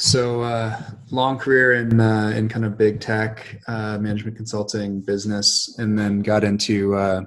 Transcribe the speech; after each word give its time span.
So 0.00 0.40
uh, 0.40 0.80
long 1.10 1.36
career 1.36 1.74
in 1.74 2.00
uh, 2.00 2.32
in 2.34 2.48
kind 2.48 2.64
of 2.64 2.78
big 2.78 3.00
tech 3.00 3.60
uh, 3.68 3.98
management 3.98 4.34
consulting 4.34 5.02
business, 5.02 5.74
and 5.76 5.98
then 5.98 6.20
got 6.20 6.42
into 6.42 6.94
uh, 6.94 7.20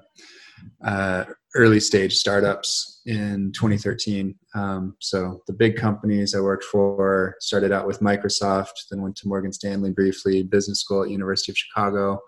uh, 0.84 1.26
early 1.54 1.80
stage 1.80 2.16
startups 2.16 3.02
in 3.06 3.52
2013. 3.52 4.34
Um, 4.56 4.96
so 5.00 5.44
the 5.46 5.54
big 5.54 5.76
companies 5.76 6.34
I 6.34 6.40
worked 6.40 6.64
for 6.64 7.36
started 7.42 7.72
out 7.72 7.86
with 7.86 8.00
Microsoft, 8.00 8.88
then 8.90 9.04
went 9.04 9.18
to 9.18 9.28
Morgan 9.28 9.54
Stanley 9.54 9.92
briefly, 9.92 10.42
business 10.42 10.80
school 10.80 11.04
at 11.04 11.12
University 11.12 11.52
of 11.52 11.58
Chicago, 11.60 12.20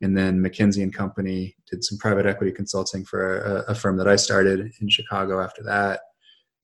and 0.00 0.18
then 0.18 0.42
McKinsey 0.42 0.82
and 0.82 0.92
Company. 0.92 1.54
Did 1.70 1.84
some 1.84 1.98
private 1.98 2.26
equity 2.26 2.50
consulting 2.50 3.04
for 3.04 3.38
a, 3.38 3.70
a 3.70 3.74
firm 3.76 3.98
that 3.98 4.08
I 4.08 4.16
started 4.16 4.72
in 4.80 4.88
Chicago 4.88 5.40
after 5.40 5.62
that 5.62 6.00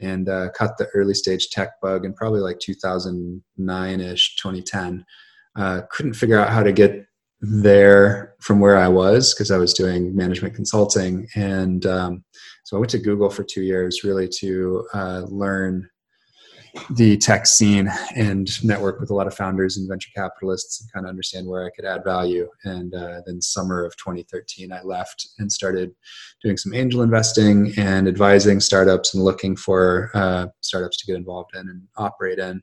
and 0.03 0.29
uh, 0.29 0.51
caught 0.51 0.77
the 0.77 0.89
early 0.95 1.15
stage 1.15 1.51
tech 1.51 1.81
bug 1.81 2.05
in 2.05 2.13
probably 2.13 2.41
like 2.41 2.59
2009 2.59 4.01
ish, 4.01 4.37
2010. 4.37 5.05
Uh, 5.57 5.83
couldn't 5.91 6.15
figure 6.15 6.39
out 6.39 6.51
how 6.51 6.63
to 6.63 6.73
get 6.73 7.07
there 7.41 8.35
from 8.41 8.61
where 8.61 8.79
I 8.79 8.89
was 8.89 9.35
because 9.35 9.51
I 9.51 9.59
was 9.59 9.75
doing 9.75 10.15
management 10.15 10.55
consulting. 10.55 11.27
And 11.35 11.85
um, 11.87 12.25
so 12.65 12.77
I 12.77 12.81
went 12.81 12.91
to 12.91 12.99
Google 12.99 13.31
for 13.31 13.43
two 13.43 13.63
years 13.63 14.05
really 14.05 14.29
to 14.39 14.87
uh, 14.95 15.23
learn 15.27 15.89
the 16.91 17.19
tech 17.19 17.47
scene 17.47 17.91
and 18.17 18.49
network 18.65 18.99
with 18.99 19.11
a 19.11 19.15
lot 19.15 19.27
of 19.27 19.35
founders 19.35 19.77
and 19.77 19.89
venture 19.89 20.11
capitalists 20.15 20.81
and 20.81 20.93
kind 20.93 21.05
of 21.05 21.11
understand 21.11 21.47
where 21.47 21.67
I 21.67 21.71
could 21.71 21.85
add 21.85 22.03
value. 22.05 22.49
And 22.65 22.95
uh, 22.95 23.21
then 23.27 23.43
summer 23.43 23.85
of 23.85 23.97
2013, 23.97 24.73
I 24.73 24.83
left 24.83 25.29
and 25.39 25.53
started 25.53 25.93
doing 26.43 26.57
some 26.57 26.73
angel 26.73 27.03
investing 27.03 27.73
and 27.77 28.09
advising 28.09 28.61
startups 28.61 29.15
and 29.15 29.23
looking 29.23 29.55
for 29.55 30.11
uh, 30.15 30.47
startups 30.61 30.97
to 30.99 31.07
get 31.07 31.17
involved 31.17 31.55
in 31.55 31.69
and 31.69 31.83
operate 31.97 32.39
in. 32.39 32.63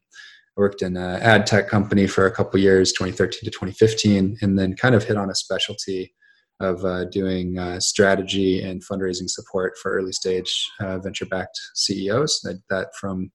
I 0.57 0.59
worked 0.59 0.81
in 0.81 0.97
an 0.97 1.21
ad 1.21 1.45
tech 1.45 1.67
company 1.67 2.07
for 2.07 2.25
a 2.25 2.31
couple 2.31 2.59
years, 2.59 2.91
2013 2.91 3.41
to 3.43 3.51
2015, 3.51 4.37
and 4.41 4.57
then 4.57 4.75
kind 4.75 4.95
of 4.95 5.03
hit 5.03 5.17
on 5.17 5.29
a 5.29 5.35
specialty 5.35 6.13
of 6.59 6.83
uh, 6.83 7.05
doing 7.05 7.57
uh, 7.57 7.79
strategy 7.79 8.61
and 8.61 8.83
fundraising 8.85 9.29
support 9.29 9.77
for 9.77 9.93
early 9.93 10.11
stage 10.11 10.69
uh, 10.81 10.97
venture 10.97 11.25
backed 11.25 11.57
CEOs. 11.75 12.43
I 12.45 12.53
did 12.53 12.63
that 12.69 12.89
from 12.99 13.31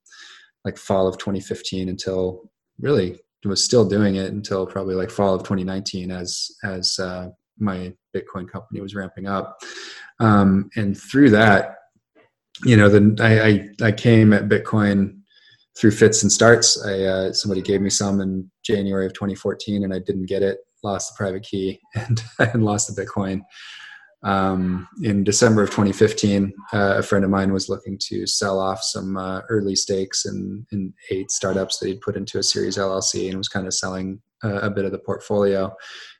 like 0.64 0.78
fall 0.78 1.06
of 1.06 1.18
2015 1.18 1.88
until 1.88 2.50
really 2.80 3.18
was 3.44 3.64
still 3.64 3.86
doing 3.86 4.16
it 4.16 4.32
until 4.32 4.66
probably 4.66 4.94
like 4.94 5.10
fall 5.10 5.34
of 5.34 5.42
2019 5.42 6.10
as 6.10 6.50
as 6.64 6.98
uh, 6.98 7.28
my 7.58 7.92
Bitcoin 8.14 8.48
company 8.48 8.80
was 8.80 8.94
ramping 8.94 9.26
up. 9.26 9.60
Um, 10.20 10.70
and 10.76 10.96
through 10.96 11.30
that, 11.30 11.76
you 12.64 12.76
know, 12.76 12.88
then 12.88 13.16
I, 13.20 13.40
I, 13.42 13.68
I 13.82 13.92
came 13.92 14.32
at 14.32 14.48
Bitcoin 14.48 15.18
through 15.76 15.90
fits 15.90 16.22
and 16.22 16.30
starts. 16.30 16.82
I 16.84 17.00
uh, 17.00 17.32
somebody 17.32 17.62
gave 17.62 17.80
me 17.80 17.90
some 17.90 18.20
in 18.20 18.50
January 18.64 19.06
of 19.06 19.12
2014, 19.14 19.84
and 19.84 19.92
I 19.92 19.98
didn't 19.98 20.26
get 20.26 20.42
it. 20.42 20.58
Lost 20.82 21.12
the 21.12 21.16
private 21.18 21.42
key 21.42 21.80
and 21.94 22.22
and 22.38 22.64
lost 22.64 22.94
the 22.94 23.02
Bitcoin. 23.02 23.42
Um, 24.24 24.88
in 25.02 25.22
December 25.22 25.62
of 25.62 25.70
2015, 25.70 26.52
uh, 26.72 26.94
a 26.96 27.02
friend 27.02 27.24
of 27.24 27.30
mine 27.30 27.52
was 27.52 27.68
looking 27.68 27.98
to 28.08 28.26
sell 28.26 28.58
off 28.58 28.82
some 28.82 29.18
uh, 29.18 29.42
early 29.50 29.76
stakes 29.76 30.24
in, 30.24 30.66
in 30.72 30.94
eight 31.10 31.30
startups 31.30 31.78
that 31.78 31.88
he'd 31.88 32.00
put 32.00 32.16
into 32.16 32.38
a 32.38 32.42
Series 32.42 32.78
LLC 32.78 33.28
and 33.28 33.36
was 33.36 33.48
kind 33.48 33.66
of 33.66 33.74
selling 33.74 34.22
uh, 34.42 34.60
a 34.60 34.70
bit 34.70 34.86
of 34.86 34.92
the 34.92 34.98
portfolio. 34.98 35.74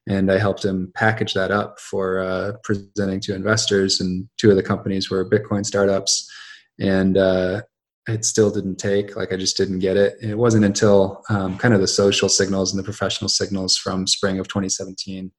And 0.06 0.30
I 0.30 0.38
helped 0.38 0.64
him 0.64 0.92
package 0.94 1.32
that 1.32 1.50
up 1.50 1.80
for 1.80 2.20
uh, 2.20 2.52
presenting 2.62 3.20
to 3.20 3.34
investors. 3.34 4.00
And 4.00 4.28
two 4.36 4.50
of 4.50 4.56
the 4.56 4.62
companies 4.62 5.10
were 5.10 5.28
Bitcoin 5.28 5.64
startups. 5.64 6.30
And 6.78 7.16
uh, 7.16 7.62
it 8.06 8.27
still 8.27 8.50
didn't 8.50 8.77
take, 8.77 9.16
like 9.16 9.32
I 9.32 9.36
just 9.38 9.56
didn't 9.56 9.78
get 9.78 9.97
it. 9.97 10.16
And 10.20 10.30
it 10.30 10.36
wasn't 10.36 10.66
until 10.66 11.22
um, 11.30 11.56
kind 11.56 11.72
of 11.72 11.80
the 11.80 11.86
social 11.86 12.28
signals 12.28 12.70
and 12.70 12.78
the 12.78 12.84
professional 12.84 13.30
signals 13.30 13.78
from 13.78 14.06
spring 14.06 14.38
of 14.38 14.48
2017 14.48 15.32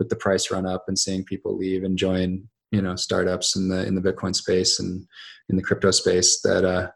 with 0.00 0.08
the 0.08 0.16
price 0.16 0.50
run 0.50 0.66
up 0.66 0.86
and 0.88 0.98
seeing 0.98 1.22
people 1.22 1.56
leave 1.56 1.84
and 1.84 1.96
join 1.96 2.48
you 2.72 2.82
know 2.82 2.96
startups 2.96 3.54
in 3.54 3.68
the 3.68 3.86
in 3.86 3.94
the 3.94 4.00
bitcoin 4.00 4.34
space 4.34 4.80
and 4.80 5.06
in 5.48 5.56
the 5.56 5.62
crypto 5.62 5.92
space 5.92 6.40
that 6.42 6.64
uh 6.64 6.90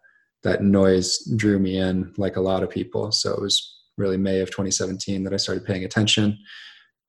that 0.45 0.63
noise 0.63 1.19
drew 1.37 1.59
me 1.59 1.79
in 1.79 2.13
like 2.17 2.37
a 2.37 2.41
lot 2.41 2.63
of 2.63 2.71
people. 2.71 3.11
So 3.11 3.33
it 3.33 3.41
was 3.41 3.81
really 3.97 4.19
may 4.19 4.41
of 4.41 4.51
2017 4.51 5.25
that 5.25 5.33
i 5.33 5.37
started 5.37 5.65
paying 5.65 5.85
attention. 5.85 6.39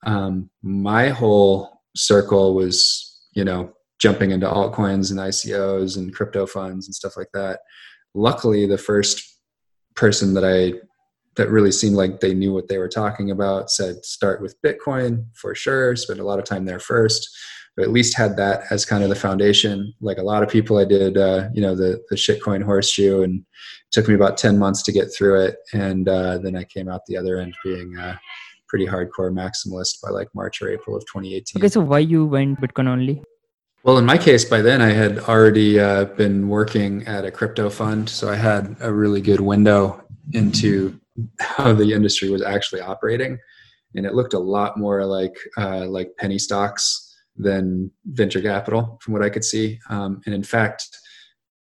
Um, 0.05 0.49
my 0.63 1.09
whole 1.09 1.81
circle 1.95 2.55
was 2.55 3.21
you 3.33 3.43
know 3.43 3.73
jumping 3.99 4.31
into 4.31 4.47
altcoins 4.47 5.11
and 5.11 5.19
icos 5.19 5.97
and 5.97 6.13
crypto 6.13 6.45
funds 6.45 6.87
and 6.87 6.95
stuff 6.95 7.15
like 7.17 7.29
that. 7.33 7.59
Luckily 8.13 8.65
the 8.65 8.77
first 8.77 9.21
person 9.95 10.33
that 10.33 10.43
i 10.43 10.73
that 11.35 11.49
really 11.49 11.71
seemed 11.71 11.95
like 11.95 12.19
they 12.19 12.33
knew 12.33 12.53
what 12.53 12.67
they 12.67 12.77
were 12.77 12.89
talking 12.89 13.31
about 13.31 13.69
said 13.69 14.03
start 14.03 14.41
with 14.41 14.61
bitcoin 14.61 15.25
for 15.33 15.53
sure 15.53 15.95
spend 15.95 16.19
a 16.19 16.23
lot 16.23 16.39
of 16.39 16.45
time 16.45 16.65
there 16.65 16.79
first. 16.79 17.29
But 17.75 17.83
at 17.83 17.91
least 17.91 18.15
had 18.15 18.37
that 18.37 18.63
as 18.71 18.85
kind 18.85 19.03
of 19.03 19.09
the 19.09 19.17
foundation. 19.17 19.93
Like 19.99 20.17
a 20.17 20.23
lot 20.23 20.43
of 20.43 20.49
people 20.49 20.77
i 20.77 20.85
did 20.85 21.17
uh, 21.17 21.49
you 21.53 21.61
know 21.61 21.75
the 21.75 22.01
the 22.09 22.15
shitcoin 22.15 22.63
horseshoe 22.63 23.21
and 23.23 23.39
it 23.39 23.91
took 23.91 24.07
me 24.07 24.15
about 24.15 24.37
10 24.37 24.57
months 24.57 24.81
to 24.83 24.91
get 24.91 25.13
through 25.13 25.41
it. 25.41 25.57
And 25.73 26.07
uh, 26.07 26.37
then 26.37 26.55
i 26.55 26.63
came 26.63 26.87
out 26.89 27.05
the 27.05 27.17
other 27.17 27.37
end 27.37 27.53
being 27.63 27.97
uh, 27.97 28.15
pretty 28.67 28.87
hardcore 28.87 29.31
maximalist 29.31 30.01
by 30.01 30.09
like 30.09 30.27
march 30.33 30.61
or 30.61 30.69
april 30.69 30.95
of 30.95 31.03
2018 31.03 31.61
okay 31.61 31.69
so 31.69 31.79
why 31.79 31.99
you 31.99 32.25
went 32.25 32.59
bitcoin 32.59 32.87
only? 32.87 33.21
Well, 33.83 33.99
in 33.99 34.05
my 34.05 34.17
case, 34.17 34.43
by 34.43 34.63
then 34.63 34.81
I 34.81 34.89
had 34.93 35.19
already 35.19 35.79
uh, 35.79 36.05
been 36.05 36.49
working 36.49 37.05
at 37.05 37.23
a 37.23 37.29
crypto 37.29 37.69
fund, 37.69 38.09
so 38.09 38.27
I 38.27 38.35
had 38.35 38.75
a 38.79 38.91
really 38.91 39.21
good 39.21 39.41
window 39.41 40.03
into 40.33 40.99
how 41.39 41.73
the 41.73 41.93
industry 41.93 42.29
was 42.29 42.41
actually 42.41 42.81
operating, 42.81 43.37
and 43.95 44.05
it 44.05 44.13
looked 44.13 44.33
a 44.33 44.39
lot 44.39 44.77
more 44.77 45.05
like 45.05 45.35
uh, 45.57 45.85
like 45.85 46.15
penny 46.17 46.37
stocks 46.37 47.01
than 47.37 47.91
venture 48.05 48.41
capital, 48.41 48.97
from 49.01 49.13
what 49.13 49.23
I 49.23 49.29
could 49.29 49.43
see. 49.43 49.79
Um, 49.89 50.21
and 50.25 50.33
in 50.33 50.43
fact, 50.43 50.87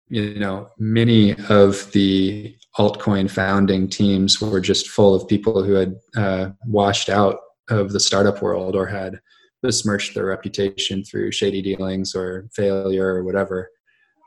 you 0.08 0.38
know, 0.38 0.68
many 0.78 1.34
of 1.48 1.90
the 1.92 2.56
altcoin 2.78 3.30
founding 3.30 3.88
teams 3.88 4.40
were 4.40 4.60
just 4.60 4.88
full 4.88 5.14
of 5.14 5.28
people 5.28 5.62
who 5.62 5.74
had 5.74 5.94
uh, 6.16 6.50
washed 6.66 7.08
out 7.08 7.38
of 7.70 7.92
the 7.92 8.00
startup 8.00 8.42
world 8.42 8.76
or 8.76 8.86
had 8.86 9.20
besmirched 9.62 10.14
their 10.14 10.26
reputation 10.26 11.02
through 11.04 11.32
shady 11.32 11.62
dealings 11.62 12.14
or 12.14 12.48
failure 12.52 13.14
or 13.14 13.24
whatever. 13.24 13.70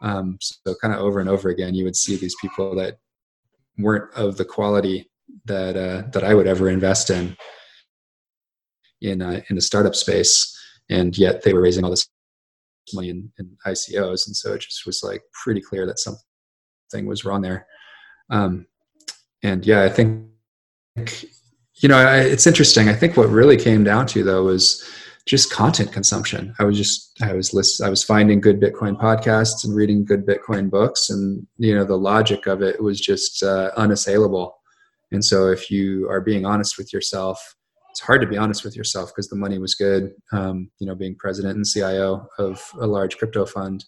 Um, 0.02 0.38
so, 0.42 0.76
kind 0.82 0.94
of 0.94 1.02
over 1.02 1.20
and 1.20 1.30
over 1.30 1.50
again, 1.50 1.76
you 1.76 1.84
would 1.84 1.96
see 1.96 2.16
these 2.18 2.36
people 2.42 2.76
that 2.76 2.98
weren't 3.78 4.12
of 4.16 4.38
the 4.38 4.46
quality 4.46 5.10
that 5.46 5.76
uh, 5.76 6.10
that 6.12 6.24
I 6.24 6.34
would 6.34 6.48
ever 6.48 6.70
invest 6.70 7.10
in 7.10 7.36
in 9.02 9.22
uh, 9.22 9.42
in 9.50 9.56
the 9.56 9.62
startup 9.62 9.96
space, 9.96 10.56
and 10.90 11.18
yet 11.18 11.44
they 11.44 11.54
were 11.54 11.62
raising 11.62 11.84
all 11.84 11.90
this 11.90 12.08
money 12.94 13.10
in, 13.10 13.32
in, 13.38 13.58
ICOs, 13.66 14.28
and 14.28 14.36
so 14.36 14.54
it 14.54 14.62
just 14.62 14.86
was 14.86 15.04
like 15.04 15.22
pretty 15.44 15.62
clear 15.62 15.86
that 15.86 16.00
something 16.00 17.06
was 17.06 17.26
wrong 17.26 17.42
there. 17.42 17.68
Um, 18.30 18.66
and 19.44 19.66
yeah, 19.66 19.84
I 19.84 19.90
think 19.90 20.26
you 21.76 21.90
know 21.90 21.98
I, 21.98 22.20
it's 22.20 22.48
interesting. 22.48 22.90
I 22.90 22.94
think 22.94 23.18
what 23.18 23.30
really 23.30 23.58
came 23.58 23.84
down 23.84 24.08
to 24.08 24.24
though 24.24 24.44
was 24.44 24.84
just 25.26 25.52
content 25.52 25.92
consumption. 25.92 26.56
I 26.58 26.64
was 26.64 26.78
just 26.78 27.22
I 27.22 27.34
was 27.34 27.54
list, 27.54 27.82
I 27.82 27.90
was 27.90 28.04
finding 28.04 28.42
good 28.42 28.60
Bitcoin 28.60 29.00
podcasts 29.00 29.66
and 29.66 29.76
reading 29.76 30.06
good 30.06 30.26
Bitcoin 30.26 30.70
books, 30.70 31.10
and 31.10 31.46
you 31.58 31.76
know 31.76 31.84
the 31.84 31.98
logic 31.98 32.48
of 32.48 32.62
it 32.62 32.82
was 32.82 33.00
just 33.00 33.44
uh, 33.44 33.72
unassailable. 33.78 34.57
And 35.12 35.24
so, 35.24 35.48
if 35.48 35.72
you 35.72 36.10
are 36.10 36.22
being 36.22 36.46
honest 36.46 36.78
with 36.78 36.94
yourself, 36.94 37.56
it's 37.90 38.00
hard 38.00 38.22
to 38.22 38.28
be 38.28 38.38
honest 38.38 38.64
with 38.64 38.76
yourself 38.76 39.10
because 39.10 39.28
the 39.28 39.36
money 39.36 39.58
was 39.58 39.76
good. 39.76 40.14
Um, 40.32 40.70
you 40.80 40.88
know, 40.88 40.96
being 40.96 41.16
president 41.16 41.56
and 41.56 41.66
CIO 41.66 42.28
of 42.38 42.62
a 42.80 42.86
large 42.86 43.18
crypto 43.18 43.46
fund. 43.46 43.86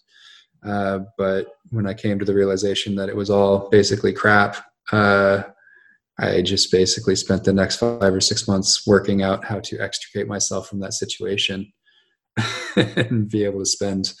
Uh, 0.66 1.00
but 1.16 1.46
when 1.70 1.86
I 1.86 1.94
came 1.94 2.18
to 2.18 2.24
the 2.24 2.34
realization 2.34 2.94
that 2.96 3.08
it 3.08 3.16
was 3.16 3.30
all 3.30 3.68
basically 3.70 4.12
crap, 4.12 4.56
uh, 4.92 5.42
I 6.18 6.42
just 6.42 6.70
basically 6.70 7.16
spent 7.16 7.44
the 7.44 7.52
next 7.52 7.76
five 7.76 8.12
or 8.12 8.20
six 8.20 8.46
months 8.46 8.86
working 8.86 9.22
out 9.22 9.44
how 9.44 9.60
to 9.60 9.78
extricate 9.78 10.28
myself 10.28 10.68
from 10.68 10.80
that 10.80 10.92
situation 10.92 11.72
and 12.96 13.28
be 13.28 13.44
able 13.44 13.60
to 13.60 13.66
spend 13.66 14.12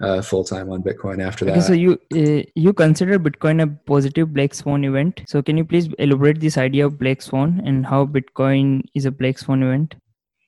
uh, 0.00 0.22
full 0.22 0.44
time 0.44 0.70
on 0.70 0.82
Bitcoin 0.82 1.22
after 1.22 1.44
that. 1.44 1.52
Okay, 1.52 1.60
so 1.60 1.72
you 1.72 1.98
uh, 2.14 2.42
you 2.54 2.72
consider 2.72 3.18
Bitcoin 3.18 3.62
a 3.62 3.66
positive 3.66 4.32
black 4.32 4.54
swan 4.54 4.84
event. 4.84 5.22
So 5.26 5.42
can 5.42 5.56
you 5.56 5.64
please 5.64 5.88
elaborate 5.98 6.40
this 6.40 6.58
idea 6.58 6.86
of 6.86 6.98
black 6.98 7.22
swan 7.22 7.60
and 7.64 7.86
how 7.86 8.06
Bitcoin 8.06 8.82
is 8.94 9.04
a 9.04 9.10
black 9.10 9.38
swan 9.38 9.62
event? 9.62 9.94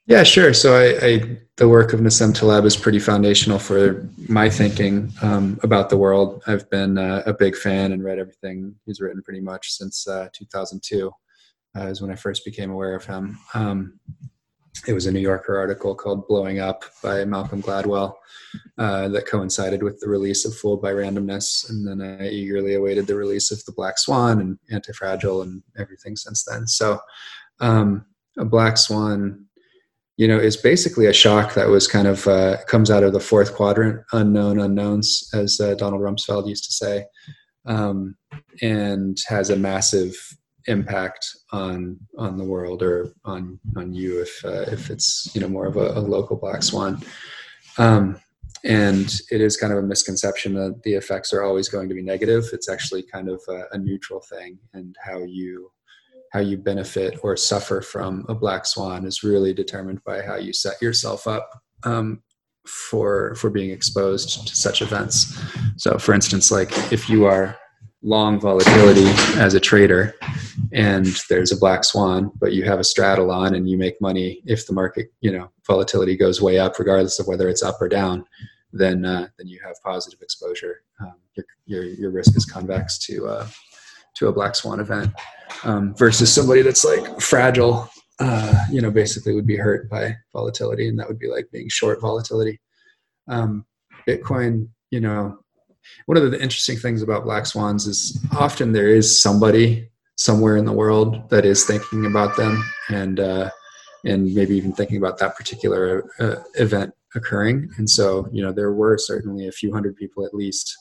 Yeah, 0.06 0.24
sure. 0.24 0.52
So 0.54 0.74
I, 0.74 1.06
I 1.06 1.38
the 1.56 1.68
work 1.68 1.92
of 1.92 2.00
Nassim 2.00 2.34
Taleb 2.34 2.64
is 2.64 2.76
pretty 2.76 2.98
foundational 2.98 3.58
for 3.58 4.08
my 4.28 4.48
thinking 4.50 5.12
um, 5.22 5.60
about 5.62 5.90
the 5.90 5.96
world. 5.96 6.42
I've 6.46 6.68
been 6.70 6.98
uh, 6.98 7.22
a 7.26 7.34
big 7.34 7.56
fan 7.56 7.92
and 7.92 8.02
read 8.02 8.18
everything 8.18 8.74
he's 8.86 9.00
written 9.00 9.22
pretty 9.22 9.40
much 9.40 9.70
since 9.70 10.08
uh, 10.08 10.28
2002 10.32 11.12
uh, 11.76 11.86
is 11.86 12.00
when 12.00 12.10
I 12.10 12.16
first 12.16 12.44
became 12.44 12.70
aware 12.70 12.94
of 12.94 13.04
him. 13.04 13.38
Um, 13.54 14.00
it 14.86 14.92
was 14.92 15.06
a 15.06 15.12
New 15.12 15.20
Yorker 15.20 15.58
article 15.58 15.94
called 15.94 16.26
"Blowing 16.28 16.60
Up" 16.60 16.84
by 17.02 17.24
Malcolm 17.24 17.62
Gladwell 17.62 18.14
uh, 18.78 19.08
that 19.08 19.26
coincided 19.26 19.82
with 19.82 20.00
the 20.00 20.08
release 20.08 20.44
of 20.44 20.56
"Fooled 20.56 20.82
by 20.82 20.92
Randomness," 20.92 21.68
and 21.70 21.86
then 21.86 22.00
I 22.00 22.28
eagerly 22.28 22.74
awaited 22.74 23.06
the 23.06 23.16
release 23.16 23.50
of 23.50 23.64
"The 23.64 23.72
Black 23.72 23.98
Swan" 23.98 24.40
and 24.40 24.58
"Antifragile" 24.72 25.42
and 25.42 25.62
everything 25.78 26.16
since 26.16 26.44
then. 26.44 26.66
So, 26.66 27.00
um, 27.60 28.06
a 28.38 28.44
black 28.44 28.76
swan 28.76 29.46
you 30.20 30.28
know, 30.28 30.38
is 30.38 30.54
basically 30.54 31.06
a 31.06 31.14
shock 31.14 31.54
that 31.54 31.70
was 31.70 31.86
kind 31.86 32.06
of 32.06 32.28
uh, 32.28 32.58
comes 32.66 32.90
out 32.90 33.02
of 33.02 33.14
the 33.14 33.20
fourth 33.20 33.54
quadrant, 33.54 34.04
unknown 34.12 34.60
unknowns, 34.60 35.30
as 35.32 35.58
uh, 35.58 35.74
Donald 35.76 36.02
Rumsfeld 36.02 36.46
used 36.46 36.64
to 36.64 36.72
say, 36.72 37.06
um, 37.64 38.14
and 38.60 39.16
has 39.28 39.48
a 39.48 39.56
massive 39.56 40.14
impact 40.66 41.26
on 41.52 41.98
on 42.18 42.36
the 42.36 42.44
world 42.44 42.82
or 42.82 43.12
on 43.24 43.58
on 43.76 43.92
you 43.92 44.20
if 44.20 44.44
uh, 44.44 44.64
if 44.72 44.90
it's 44.90 45.30
you 45.34 45.40
know 45.40 45.48
more 45.48 45.66
of 45.66 45.76
a, 45.76 45.98
a 45.98 46.00
local 46.00 46.36
black 46.36 46.62
swan. 46.62 47.02
Um, 47.78 48.20
and 48.62 49.20
it 49.30 49.40
is 49.40 49.56
kind 49.56 49.72
of 49.72 49.78
a 49.78 49.86
misconception 49.86 50.52
that 50.54 50.82
the 50.82 50.92
effects 50.92 51.32
are 51.32 51.42
always 51.42 51.68
going 51.68 51.88
to 51.88 51.94
be 51.94 52.02
negative. 52.02 52.44
It's 52.52 52.68
actually 52.68 53.02
kind 53.02 53.30
of 53.30 53.40
a, 53.48 53.64
a 53.72 53.78
neutral 53.78 54.20
thing, 54.20 54.58
and 54.74 54.94
how 55.02 55.22
you 55.22 55.70
how 56.32 56.40
you 56.40 56.56
benefit 56.56 57.18
or 57.22 57.36
suffer 57.36 57.80
from 57.80 58.24
a 58.28 58.34
black 58.34 58.64
swan 58.64 59.04
is 59.04 59.22
really 59.22 59.52
determined 59.52 60.02
by 60.04 60.22
how 60.22 60.36
you 60.36 60.52
set 60.52 60.80
yourself 60.80 61.26
up 61.26 61.50
um, 61.82 62.22
for 62.66 63.34
for 63.34 63.50
being 63.50 63.70
exposed 63.70 64.46
to 64.46 64.54
such 64.54 64.82
events. 64.82 65.40
So, 65.76 65.98
for 65.98 66.14
instance, 66.14 66.50
like 66.50 66.70
if 66.92 67.08
you 67.08 67.24
are 67.24 67.56
long 68.02 68.40
volatility 68.40 69.06
as 69.38 69.54
a 69.54 69.60
trader 69.60 70.14
and 70.72 71.06
there's 71.28 71.52
a 71.52 71.56
black 71.56 71.84
swan 71.84 72.30
but 72.40 72.52
you 72.52 72.64
have 72.64 72.78
a 72.78 72.84
straddle 72.84 73.30
on 73.30 73.54
and 73.54 73.68
you 73.68 73.76
make 73.76 74.00
money. 74.00 74.40
If 74.46 74.66
the 74.66 74.72
market 74.72 75.12
you 75.20 75.30
know 75.30 75.50
volatility 75.66 76.16
goes 76.16 76.40
way 76.40 76.58
up 76.58 76.78
regardless 76.78 77.18
of 77.18 77.26
whether 77.26 77.48
it's 77.48 77.62
up 77.62 77.80
or 77.80 77.88
down 77.88 78.24
then 78.72 79.04
uh, 79.04 79.28
then 79.36 79.48
you 79.48 79.60
have 79.64 79.82
positive 79.82 80.20
exposure. 80.22 80.82
Um, 81.00 81.14
your, 81.34 81.46
your, 81.66 81.84
your 81.84 82.10
risk 82.10 82.36
is 82.36 82.44
convex 82.44 82.98
to 82.98 83.26
uh, 83.26 83.48
to 84.14 84.28
a 84.28 84.32
black 84.32 84.54
swan 84.54 84.80
event 84.80 85.12
um, 85.64 85.94
versus 85.94 86.32
somebody 86.32 86.62
that's 86.62 86.84
like 86.84 87.20
fragile 87.20 87.88
uh, 88.18 88.64
you 88.70 88.80
know 88.80 88.90
basically 88.90 89.34
would 89.34 89.46
be 89.46 89.56
hurt 89.56 89.88
by 89.90 90.16
volatility 90.32 90.88
and 90.88 90.98
that 90.98 91.08
would 91.08 91.18
be 91.18 91.28
like 91.28 91.50
being 91.52 91.68
short 91.68 92.00
volatility. 92.00 92.60
Um, 93.28 93.66
bitcoin 94.08 94.68
you 94.90 95.00
know 95.00 95.38
one 96.06 96.16
of 96.16 96.30
the 96.30 96.40
interesting 96.40 96.76
things 96.76 97.02
about 97.02 97.24
black 97.24 97.46
swans 97.46 97.86
is 97.86 98.18
often 98.36 98.72
there 98.72 98.88
is 98.88 99.22
somebody 99.22 99.88
somewhere 100.16 100.56
in 100.56 100.64
the 100.64 100.72
world 100.72 101.28
that 101.30 101.44
is 101.44 101.64
thinking 101.64 102.06
about 102.06 102.36
them 102.36 102.62
and 102.88 103.20
uh, 103.20 103.50
and 104.04 104.34
maybe 104.34 104.56
even 104.56 104.72
thinking 104.72 104.96
about 104.96 105.18
that 105.18 105.36
particular 105.36 106.04
uh, 106.20 106.36
event 106.54 106.92
occurring 107.14 107.68
and 107.78 107.88
so 107.88 108.28
you 108.32 108.42
know 108.42 108.52
there 108.52 108.72
were 108.72 108.96
certainly 108.98 109.48
a 109.48 109.52
few 109.52 109.72
hundred 109.72 109.96
people 109.96 110.24
at 110.24 110.34
least 110.34 110.76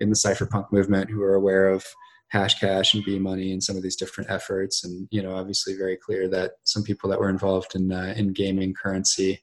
in 0.00 0.10
the 0.10 0.16
cypherpunk 0.16 0.70
movement 0.72 1.10
who 1.10 1.22
are 1.22 1.34
aware 1.34 1.68
of 1.68 1.84
Hashcash 2.32 2.94
and 2.94 3.04
B 3.04 3.18
Money 3.18 3.52
and 3.52 3.62
some 3.62 3.76
of 3.76 3.82
these 3.82 3.96
different 3.96 4.30
efforts. 4.30 4.84
And 4.84 5.08
you 5.10 5.22
know, 5.22 5.34
obviously, 5.34 5.74
very 5.74 5.96
clear 5.96 6.28
that 6.28 6.52
some 6.64 6.82
people 6.82 7.08
that 7.10 7.18
were 7.18 7.30
involved 7.30 7.74
in 7.74 7.90
uh, 7.90 8.14
in 8.16 8.32
gaming 8.32 8.74
currency 8.74 9.40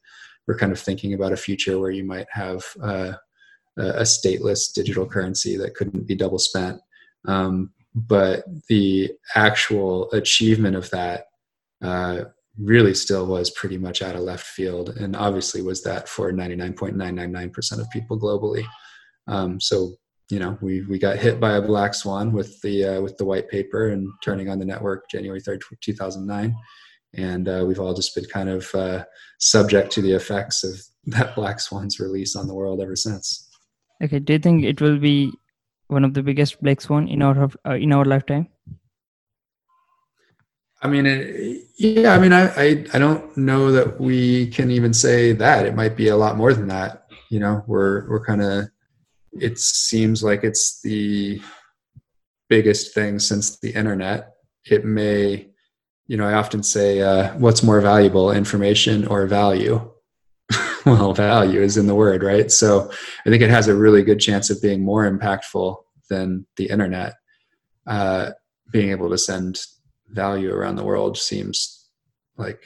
were 0.47 0.57
kind 0.57 0.71
of 0.71 0.79
thinking 0.79 1.13
about 1.13 1.33
a 1.33 1.37
future 1.37 1.79
where 1.79 1.91
you 1.91 2.05
might 2.05 2.27
have 2.31 2.63
uh, 2.81 3.13
a 3.77 4.03
stateless 4.03 4.73
digital 4.73 5.05
currency 5.05 5.57
that 5.57 5.75
couldn't 5.75 6.07
be 6.07 6.15
double 6.15 6.39
spent. 6.39 6.79
Um, 7.27 7.71
but 7.93 8.43
the 8.67 9.11
actual 9.35 10.11
achievement 10.11 10.75
of 10.75 10.89
that 10.91 11.27
uh, 11.81 12.25
really 12.57 12.93
still 12.93 13.25
was 13.25 13.49
pretty 13.49 13.77
much 13.77 14.01
out 14.01 14.15
of 14.15 14.21
left 14.21 14.45
field, 14.45 14.89
and 14.89 15.15
obviously 15.15 15.61
was 15.61 15.83
that 15.83 16.07
for 16.07 16.31
99.999% 16.31 17.79
of 17.79 17.89
people 17.91 18.19
globally. 18.19 18.65
Um, 19.27 19.59
so 19.59 19.95
you 20.29 20.39
know 20.39 20.57
we 20.61 20.81
we 20.83 20.97
got 20.97 21.17
hit 21.17 21.39
by 21.39 21.53
a 21.53 21.61
black 21.61 21.93
swan 21.93 22.31
with 22.31 22.59
the 22.61 22.83
uh, 22.83 23.01
with 23.01 23.17
the 23.17 23.25
white 23.25 23.49
paper 23.49 23.89
and 23.89 24.07
turning 24.23 24.49
on 24.49 24.59
the 24.59 24.65
network 24.65 25.09
January 25.09 25.39
third, 25.39 25.63
two 25.81 25.93
thousand 25.93 26.25
nine, 26.25 26.55
and 27.13 27.47
uh, 27.47 27.63
we've 27.67 27.79
all 27.79 27.93
just 27.93 28.15
been 28.15 28.25
kind 28.25 28.49
of 28.49 28.73
uh, 28.75 29.03
subject 29.39 29.91
to 29.91 30.01
the 30.01 30.13
effects 30.13 30.63
of 30.63 30.81
that 31.05 31.35
black 31.35 31.59
swan's 31.59 31.99
release 31.99 32.35
on 32.35 32.47
the 32.47 32.55
world 32.55 32.81
ever 32.81 32.95
since. 32.95 33.44
Okay, 34.03 34.19
do 34.19 34.33
you 34.33 34.39
think 34.39 34.63
it 34.63 34.81
will 34.81 34.99
be 34.99 35.31
one 35.87 36.03
of 36.03 36.13
the 36.13 36.23
biggest 36.23 36.61
black 36.61 36.81
swan 36.81 37.07
in 37.07 37.21
our 37.21 37.49
uh, 37.65 37.75
in 37.75 37.93
our 37.93 38.05
lifetime? 38.05 38.47
I 40.81 40.87
mean, 40.87 41.05
yeah. 41.77 42.13
I 42.13 42.19
mean, 42.19 42.33
I, 42.33 42.49
I 42.55 42.85
I 42.93 42.99
don't 42.99 43.35
know 43.37 43.71
that 43.71 43.99
we 43.99 44.47
can 44.47 44.69
even 44.69 44.93
say 44.93 45.31
that. 45.33 45.65
It 45.65 45.75
might 45.75 45.95
be 45.95 46.09
a 46.09 46.17
lot 46.17 46.37
more 46.37 46.53
than 46.53 46.67
that. 46.67 47.07
You 47.29 47.39
know, 47.39 47.63
we're 47.65 48.07
we're 48.09 48.23
kind 48.23 48.41
of 48.41 48.69
it 49.39 49.59
seems 49.59 50.23
like 50.23 50.43
it's 50.43 50.81
the 50.81 51.41
biggest 52.49 52.93
thing 52.93 53.19
since 53.19 53.59
the 53.59 53.71
internet. 53.71 54.35
It 54.65 54.85
may, 54.85 55.49
you 56.07 56.17
know, 56.17 56.27
I 56.27 56.33
often 56.33 56.63
say, 56.63 57.01
uh, 57.01 57.33
what's 57.37 57.63
more 57.63 57.81
valuable, 57.81 58.31
information 58.31 59.07
or 59.07 59.27
value? 59.27 59.91
well, 60.91 61.13
value 61.13 61.61
is 61.61 61.77
in 61.77 61.87
the 61.87 61.95
word, 61.95 62.23
right? 62.23 62.51
So 62.51 62.91
I 63.25 63.29
think 63.29 63.41
it 63.41 63.49
has 63.49 63.67
a 63.67 63.75
really 63.75 64.03
good 64.03 64.19
chance 64.19 64.49
of 64.49 64.61
being 64.61 64.83
more 64.83 65.09
impactful 65.09 65.77
than 66.09 66.45
the 66.57 66.69
internet. 66.69 67.15
Uh, 67.87 68.31
being 68.71 68.89
able 68.89 69.09
to 69.09 69.17
send 69.17 69.61
value 70.09 70.51
around 70.51 70.75
the 70.75 70.83
world 70.83 71.17
seems 71.17 71.87
like 72.37 72.63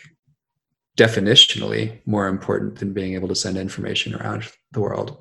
definitionally 0.98 2.00
more 2.06 2.27
important 2.27 2.77
than 2.77 2.94
being 2.94 3.13
able 3.13 3.27
to 3.27 3.36
send 3.36 3.57
information 3.57 4.16
around 4.16 4.44
the 4.74 4.81
world. 4.81 5.18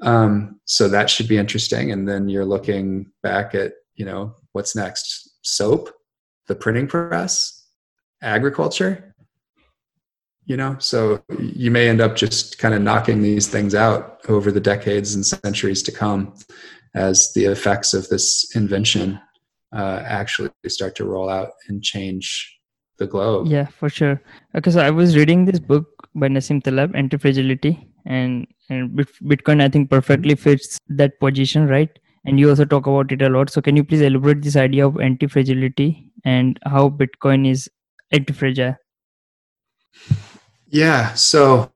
Um, 0.00 0.60
so 0.64 0.88
that 0.88 1.10
should 1.10 1.28
be 1.28 1.38
interesting. 1.38 1.92
And 1.92 2.08
then 2.08 2.28
you're 2.28 2.46
looking 2.46 3.10
back 3.22 3.54
at, 3.54 3.72
you 3.94 4.04
know, 4.04 4.34
what's 4.52 4.74
next? 4.74 5.30
Soap, 5.42 5.90
the 6.46 6.54
printing 6.54 6.86
press, 6.86 7.66
agriculture. 8.22 9.14
You 10.46 10.56
know, 10.56 10.76
so 10.78 11.22
you 11.38 11.72
may 11.72 11.88
end 11.88 12.00
up 12.00 12.14
just 12.14 12.58
kind 12.58 12.72
of 12.72 12.80
knocking 12.80 13.20
these 13.20 13.48
things 13.48 13.74
out 13.74 14.20
over 14.28 14.52
the 14.52 14.60
decades 14.60 15.14
and 15.14 15.26
centuries 15.26 15.82
to 15.82 15.92
come 15.92 16.34
as 16.94 17.32
the 17.34 17.46
effects 17.46 17.92
of 17.94 18.08
this 18.08 18.54
invention 18.54 19.20
uh, 19.74 20.02
actually 20.06 20.50
start 20.68 20.94
to 20.96 21.04
roll 21.04 21.28
out 21.28 21.50
and 21.68 21.82
change 21.82 22.58
the 22.98 23.08
globe. 23.08 23.48
Yeah, 23.48 23.66
for 23.66 23.88
sure. 23.88 24.22
Because 24.54 24.76
I 24.76 24.90
was 24.90 25.16
reading 25.16 25.46
this 25.46 25.58
book 25.58 26.08
by 26.14 26.28
Nassim 26.28 26.62
Taleb, 26.62 26.94
Anti-Fragility, 26.94 27.88
and 28.06 28.46
and 28.70 28.98
bitcoin 29.30 29.60
i 29.60 29.68
think 29.68 29.90
perfectly 29.90 30.34
fits 30.34 30.78
that 30.88 31.18
position 31.20 31.66
right 31.66 31.98
and 32.24 32.40
you 32.40 32.48
also 32.48 32.64
talk 32.64 32.86
about 32.86 33.12
it 33.12 33.22
a 33.22 33.28
lot 33.28 33.50
so 33.50 33.60
can 33.60 33.76
you 33.76 33.84
please 33.84 34.00
elaborate 34.00 34.42
this 34.42 34.56
idea 34.56 34.86
of 34.86 35.00
anti-fragility 35.00 36.10
and 36.24 36.58
how 36.64 36.88
bitcoin 36.88 37.48
is 37.48 37.68
anti-fragile 38.12 38.76
yeah 40.68 41.14
so 41.14 41.70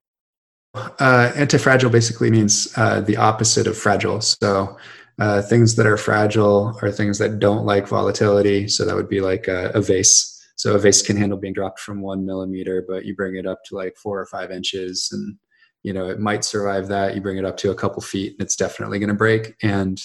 uh, 0.74 1.32
anti-fragile 1.34 1.90
basically 1.90 2.30
means 2.30 2.72
uh, 2.76 3.00
the 3.00 3.16
opposite 3.16 3.66
of 3.66 3.76
fragile. 3.76 4.20
So 4.20 4.76
uh, 5.18 5.42
things 5.42 5.74
that 5.76 5.86
are 5.86 5.96
fragile 5.96 6.78
are 6.82 6.90
things 6.90 7.18
that 7.18 7.38
don't 7.38 7.66
like 7.66 7.88
volatility. 7.88 8.68
So 8.68 8.84
that 8.84 8.94
would 8.94 9.08
be 9.08 9.20
like 9.20 9.48
a, 9.48 9.70
a 9.70 9.80
vase. 9.80 10.36
So 10.56 10.74
a 10.74 10.78
vase 10.78 11.02
can 11.02 11.16
handle 11.16 11.38
being 11.38 11.54
dropped 11.54 11.80
from 11.80 12.02
one 12.02 12.24
millimeter 12.26 12.84
but 12.86 13.04
you 13.04 13.14
bring 13.16 13.36
it 13.36 13.46
up 13.46 13.60
to 13.66 13.74
like 13.74 13.96
four 13.96 14.20
or 14.20 14.26
five 14.26 14.50
inches 14.50 15.08
and 15.10 15.36
you 15.82 15.92
know 15.92 16.08
it 16.08 16.20
might 16.20 16.44
survive 16.44 16.88
that. 16.88 17.14
You 17.14 17.22
bring 17.22 17.38
it 17.38 17.46
up 17.46 17.56
to 17.58 17.70
a 17.70 17.74
couple 17.74 18.02
feet 18.02 18.32
and 18.32 18.42
it's 18.42 18.56
definitely 18.56 18.98
going 18.98 19.08
to 19.08 19.14
break. 19.14 19.54
And 19.62 20.00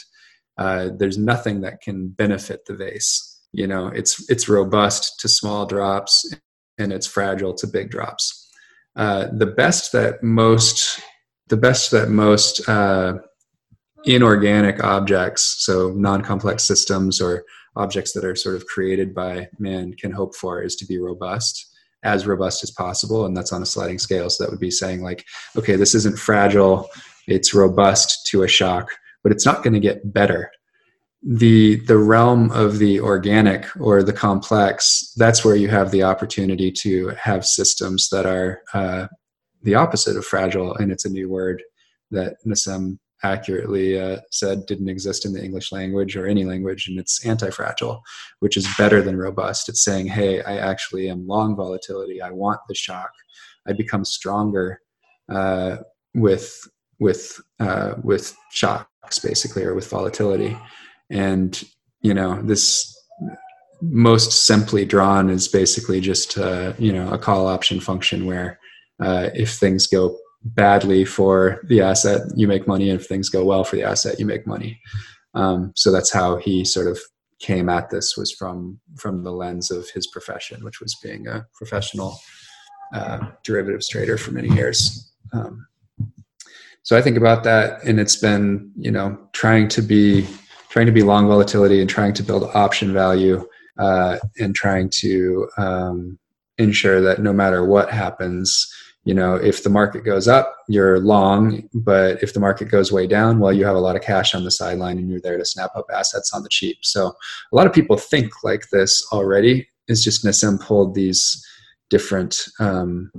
uh, 0.58 0.90
there's 0.98 1.18
nothing 1.18 1.62
that 1.62 1.82
can 1.82 2.08
benefit 2.08 2.66
the 2.66 2.76
vase. 2.76 3.42
You 3.52 3.68
know 3.68 3.88
it's 3.88 4.30
it's 4.30 4.50
robust 4.50 5.20
to 5.20 5.28
small 5.28 5.66
drops 5.66 6.34
and 6.78 6.92
it's 6.92 7.08
fragile 7.08 7.54
to 7.54 7.68
big 7.68 7.90
drops 7.90 8.45
uh, 8.96 9.28
the 9.34 9.46
best 9.46 9.92
that 9.92 10.24
most 10.24 11.02
the 11.48 11.58
best 11.58 11.92
that 11.92 12.10
most 12.10 12.68
uh, 12.68 13.14
inorganic 14.06 14.84
objects 14.84 15.58
so 15.60 15.92
non-complex 15.96 16.64
systems 16.64 17.22
or 17.22 17.44
objects 17.76 18.14
that 18.14 18.24
are 18.24 18.36
sort 18.36 18.56
of 18.56 18.66
created 18.68 19.14
by 19.14 19.48
man 19.60 19.94
can 19.94 20.12
hope 20.12 20.36
for 20.36 20.62
is 20.62 20.76
to 20.76 20.86
be 20.86 20.98
robust 20.98 21.74
as 22.04 22.28
robust 22.28 22.64
as 22.64 22.72
possible 22.72 23.26
and 23.26 23.36
that's 23.36 23.52
on 23.52 23.64
a 23.64 23.66
sliding 23.66 23.98
scale. 23.98 24.30
So 24.30 24.44
that 24.44 24.52
would 24.52 24.60
be 24.60 24.72
saying 24.72 25.02
like 25.02 25.26
okay 25.58 25.76
this 25.76 25.96
isn't 25.96 26.20
fragile 26.20 26.90
it's 27.28 27.54
robust 27.54 28.26
to 28.28 28.44
a 28.44 28.48
shock 28.48 28.90
but 29.24 29.32
it's 29.32 29.46
not 29.46 29.64
going 29.64 29.74
to 29.74 29.80
get 29.80 30.14
better 30.14 30.52
the 31.28 31.78
the 31.88 31.98
realm 31.98 32.52
of 32.52 32.78
the 32.78 33.00
organic 33.00 33.66
or 33.80 34.04
the 34.04 34.14
complex 34.14 35.12
that's 35.18 35.44
where 35.44 35.56
you 35.56 35.68
have 35.68 35.90
the 35.90 36.04
opportunity 36.04 36.72
to 36.72 37.08
have 37.20 37.44
systems 37.44 38.10
that 38.10 38.28
are 38.28 38.62
uh, 38.76 39.08
the 39.64 39.74
opposite 39.74 40.16
of 40.16 40.24
fragile 40.24 40.76
and 40.76 40.92
it's 40.92 41.06
a 41.06 41.10
new 41.10 41.28
word 41.28 41.64
that 42.12 42.36
Nassim 42.46 43.00
accurately 43.24 44.00
uh, 44.00 44.18
said 44.32 44.66
didn't 44.66 44.90
exist 44.90 45.26
in 45.26 45.34
the 45.34 45.44
English 45.44 45.72
language 45.72 46.16
or 46.16 46.28
any 46.28 46.46
language, 46.46 46.88
and 46.88 47.00
it's 47.00 47.26
anti-fragile, 47.26 48.02
which 48.40 48.56
is 48.56 48.68
better 48.78 49.02
than 49.02 49.18
robust. 49.18 49.68
It's 49.70 49.84
saying, 49.84 50.08
"Hey, 50.08 50.42
I 50.44 50.58
actually 50.58 51.10
am 51.10 51.28
long 51.28 51.56
volatility. 51.56 52.22
I 52.22 52.32
want 52.32 52.60
the 52.68 52.76
shock. 52.76 53.12
I 53.68 53.74
become 53.74 54.06
stronger 54.06 54.80
uh, 55.30 55.78
with 56.14 56.68
with 57.00 57.42
uh, 57.60 57.96
with 58.04 58.36
shocks, 58.52 59.20
basically, 59.20 59.64
or 59.64 59.74
with 59.74 59.90
volatility." 59.90 60.58
And 61.10 61.62
you 62.02 62.14
know, 62.14 62.42
this 62.42 62.92
most 63.82 64.46
simply 64.46 64.86
drawn 64.86 65.30
is 65.30 65.48
basically 65.48 66.00
just 66.00 66.38
uh, 66.38 66.74
you 66.78 66.92
know 66.92 67.10
a 67.12 67.18
call 67.18 67.48
option 67.48 67.80
function 67.80 68.26
where 68.26 68.60
uh, 69.02 69.30
if 69.34 69.52
things 69.54 69.88
go 69.88 70.18
badly 70.44 71.04
for 71.06 71.60
the 71.68 71.82
asset, 71.82 72.22
you 72.36 72.48
make 72.48 72.68
money. 72.68 72.90
And 72.90 73.00
if 73.00 73.08
things 73.08 73.30
go 73.30 73.44
well 73.44 73.64
for 73.64 73.76
the 73.76 73.84
asset, 73.84 74.20
you 74.20 74.26
make 74.26 74.46
money. 74.46 74.80
Um, 75.34 75.74
so 75.76 75.92
that's 75.92 76.14
how 76.14 76.38
he 76.38 76.64
sort 76.64 76.88
of 76.88 77.00
came 77.40 77.68
at 77.68 77.90
this 77.90 78.16
was 78.16 78.32
from 78.32 78.80
from 78.96 79.24
the 79.24 79.32
lens 79.32 79.70
of 79.72 79.90
his 79.90 80.08
profession, 80.08 80.64
which 80.64 80.80
was 80.80 80.96
being 81.04 81.28
a 81.28 81.46
professional 81.54 82.20
uh, 82.94 83.20
derivatives 83.44 83.90
trader 83.90 84.18
for 84.18 84.32
many 84.32 84.50
years. 84.50 85.12
Um, 85.34 85.68
so 86.84 86.96
I 86.96 87.02
think 87.02 87.18
about 87.18 87.44
that, 87.44 87.84
and 87.84 88.00
it's 88.00 88.16
been 88.16 88.72
you 88.78 88.92
know 88.92 89.18
trying 89.34 89.68
to 89.70 89.82
be 89.82 90.28
trying 90.76 90.86
to 90.86 90.92
be 90.92 91.04
long 91.04 91.26
volatility 91.26 91.80
and 91.80 91.90
trying 91.90 92.14
to 92.14 92.22
build 92.22 92.52
option 92.54 92.92
value 92.92 93.48
uh, 93.80 94.18
and 94.40 94.54
trying 94.54 94.90
to 94.90 95.48
um, 95.58 96.20
ensure 96.58 97.00
that 97.00 97.22
no 97.22 97.32
matter 97.32 97.64
what 97.64 97.90
happens, 97.90 98.70
you 99.06 99.14
know 99.14 99.36
if 99.36 99.64
the 99.64 99.70
market 99.70 100.04
goes 100.04 100.28
up 100.28 100.58
you're 100.68 101.00
long 101.00 101.70
but 101.76 102.22
if 102.24 102.34
the 102.34 102.40
market 102.40 102.70
goes 102.70 102.92
way 102.92 103.06
down 103.06 103.38
well 103.38 103.54
you 103.54 103.64
have 103.64 103.76
a 103.76 103.80
lot 103.80 103.96
of 103.96 104.02
cash 104.02 104.34
on 104.34 104.44
the 104.44 104.50
sideline 104.50 104.98
and 104.98 105.12
you're 105.12 105.22
there 105.22 105.38
to 105.38 105.46
snap 105.46 105.70
up 105.76 105.86
assets 105.94 106.34
on 106.34 106.42
the 106.42 106.50
cheap. 106.50 106.78
So 106.82 107.14
a 107.52 107.56
lot 107.56 107.68
of 107.68 107.74
people 107.74 107.98
think 107.98 108.44
like 108.44 108.70
this 108.72 109.08
already. 109.14 109.70
It's 109.88 110.04
just 110.04 110.26
nassim 110.26 110.60
pulled 110.60 110.96
these 110.96 111.46
different 111.90 112.46
um, 112.60 113.12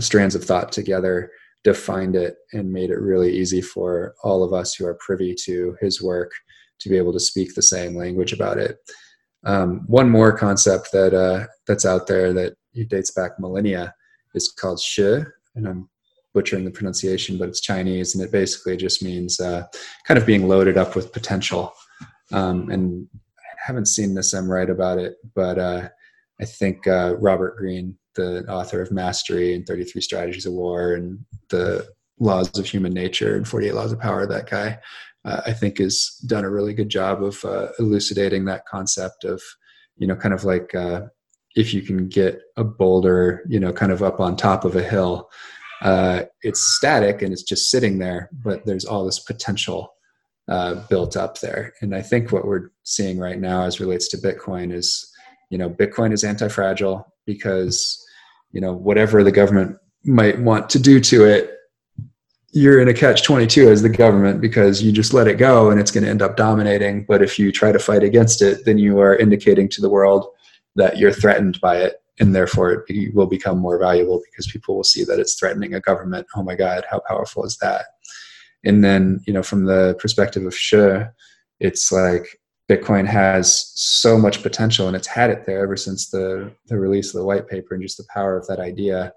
strands 0.00 0.34
of 0.34 0.42
thought 0.42 0.72
together 0.72 1.30
defined 1.62 2.16
it 2.16 2.36
and 2.52 2.72
made 2.72 2.90
it 2.90 2.98
really 2.98 3.36
easy 3.36 3.60
for 3.60 4.14
all 4.24 4.42
of 4.42 4.52
us 4.52 4.74
who 4.74 4.86
are 4.86 4.98
privy 5.06 5.34
to 5.44 5.76
his 5.80 6.00
work 6.02 6.32
to 6.80 6.88
be 6.88 6.96
able 6.96 7.12
to 7.12 7.20
speak 7.20 7.54
the 7.54 7.62
same 7.62 7.96
language 7.96 8.32
about 8.32 8.58
it 8.58 8.78
um, 9.44 9.84
one 9.86 10.10
more 10.10 10.36
concept 10.36 10.92
that 10.92 11.14
uh, 11.14 11.46
that's 11.66 11.86
out 11.86 12.06
there 12.06 12.32
that 12.32 12.54
dates 12.88 13.10
back 13.10 13.32
millennia 13.38 13.94
is 14.34 14.48
called 14.48 14.80
shi, 14.80 15.22
and 15.54 15.66
I'm 15.66 15.88
butchering 16.34 16.64
the 16.64 16.70
pronunciation, 16.70 17.38
but 17.38 17.48
it's 17.48 17.60
Chinese, 17.60 18.14
and 18.14 18.24
it 18.24 18.30
basically 18.30 18.76
just 18.76 19.02
means 19.02 19.40
uh, 19.40 19.64
kind 20.06 20.18
of 20.18 20.26
being 20.26 20.48
loaded 20.48 20.76
up 20.76 20.94
with 20.94 21.12
potential. 21.12 21.72
Um, 22.32 22.70
and 22.70 23.08
I 23.38 23.66
haven't 23.66 23.86
seen 23.86 24.10
Nassim 24.10 24.48
write 24.48 24.70
about 24.70 24.98
it, 24.98 25.16
but 25.34 25.58
uh, 25.58 25.88
I 26.40 26.44
think 26.44 26.86
uh, 26.86 27.16
Robert 27.18 27.56
Greene, 27.56 27.96
the 28.14 28.46
author 28.48 28.82
of 28.82 28.92
Mastery 28.92 29.54
and 29.54 29.66
33 29.66 30.02
Strategies 30.02 30.46
of 30.46 30.52
War 30.52 30.94
and 30.94 31.18
the 31.48 31.88
Laws 32.20 32.56
of 32.58 32.66
Human 32.66 32.92
Nature 32.92 33.36
and 33.36 33.46
48 33.48 33.74
Laws 33.74 33.92
of 33.92 34.00
Power, 34.00 34.26
that 34.26 34.50
guy, 34.50 34.78
uh, 35.24 35.42
I 35.46 35.52
think 35.52 35.78
has 35.78 36.16
done 36.26 36.44
a 36.44 36.50
really 36.50 36.74
good 36.74 36.88
job 36.88 37.22
of 37.22 37.44
uh, 37.44 37.68
elucidating 37.78 38.44
that 38.44 38.66
concept 38.66 39.24
of, 39.24 39.42
you 39.96 40.06
know, 40.06 40.16
kind 40.16 40.34
of 40.34 40.44
like 40.44 40.74
uh, 40.74 41.02
if 41.54 41.74
you 41.74 41.82
can 41.82 42.08
get 42.08 42.40
a 42.56 42.64
boulder, 42.64 43.44
you 43.48 43.58
know, 43.58 43.72
kind 43.72 43.92
of 43.92 44.02
up 44.02 44.20
on 44.20 44.36
top 44.36 44.64
of 44.64 44.76
a 44.76 44.82
hill, 44.82 45.28
uh, 45.82 46.22
it's 46.42 46.76
static 46.76 47.22
and 47.22 47.32
it's 47.32 47.42
just 47.42 47.70
sitting 47.70 47.98
there, 47.98 48.30
but 48.32 48.64
there's 48.66 48.84
all 48.84 49.04
this 49.04 49.20
potential 49.20 49.94
uh, 50.48 50.86
built 50.88 51.16
up 51.16 51.40
there. 51.40 51.74
And 51.82 51.94
I 51.94 52.02
think 52.02 52.32
what 52.32 52.46
we're 52.46 52.70
seeing 52.84 53.18
right 53.18 53.38
now 53.38 53.62
as 53.64 53.80
relates 53.80 54.08
to 54.08 54.16
Bitcoin 54.16 54.72
is, 54.72 55.08
you 55.50 55.58
know, 55.58 55.68
Bitcoin 55.68 56.12
is 56.12 56.24
anti-fragile 56.24 57.06
because, 57.26 58.02
you 58.52 58.60
know, 58.60 58.72
whatever 58.72 59.22
the 59.22 59.32
government 59.32 59.76
might 60.04 60.40
want 60.40 60.70
to 60.70 60.78
do 60.78 61.00
to 61.00 61.24
it, 61.24 61.57
you're 62.52 62.80
in 62.80 62.88
a 62.88 62.94
catch 62.94 63.22
22 63.22 63.68
as 63.68 63.82
the 63.82 63.88
government 63.88 64.40
because 64.40 64.82
you 64.82 64.90
just 64.90 65.12
let 65.12 65.28
it 65.28 65.34
go 65.34 65.70
and 65.70 65.78
it's 65.78 65.90
going 65.90 66.04
to 66.04 66.10
end 66.10 66.22
up 66.22 66.36
dominating. 66.36 67.04
But 67.04 67.22
if 67.22 67.38
you 67.38 67.52
try 67.52 67.72
to 67.72 67.78
fight 67.78 68.02
against 68.02 68.40
it, 68.40 68.64
then 68.64 68.78
you 68.78 69.00
are 69.00 69.16
indicating 69.16 69.68
to 69.70 69.82
the 69.82 69.90
world 69.90 70.26
that 70.76 70.96
you're 70.96 71.12
threatened 71.12 71.60
by 71.60 71.78
it 71.78 72.02
and 72.20 72.34
therefore 72.34 72.84
it 72.88 73.14
will 73.14 73.26
become 73.26 73.58
more 73.58 73.78
valuable 73.78 74.20
because 74.24 74.50
people 74.50 74.76
will 74.76 74.84
see 74.84 75.04
that 75.04 75.18
it's 75.18 75.34
threatening 75.34 75.74
a 75.74 75.80
government. 75.80 76.26
Oh 76.34 76.42
my 76.42 76.54
god 76.54 76.84
how 76.90 77.00
powerful 77.00 77.44
is 77.44 77.56
that? 77.58 77.86
And 78.64 78.84
then 78.84 79.20
you 79.26 79.32
know 79.32 79.42
from 79.42 79.66
the 79.66 79.96
perspective 80.00 80.44
of 80.44 80.56
shi 80.56 81.04
it's 81.60 81.92
like 81.92 82.40
bitcoin 82.68 83.06
has 83.06 83.72
so 83.74 84.18
much 84.18 84.42
potential 84.42 84.86
and 84.86 84.96
it's 84.96 85.06
had 85.06 85.30
it 85.30 85.44
there 85.46 85.62
ever 85.62 85.76
since 85.76 86.10
the 86.10 86.52
the 86.66 86.78
release 86.78 87.08
of 87.08 87.20
the 87.20 87.26
white 87.26 87.48
paper 87.48 87.74
and 87.74 87.82
just 87.82 87.96
the 87.96 88.06
power 88.12 88.36
of 88.36 88.46
that 88.46 88.60
idea 88.60 89.12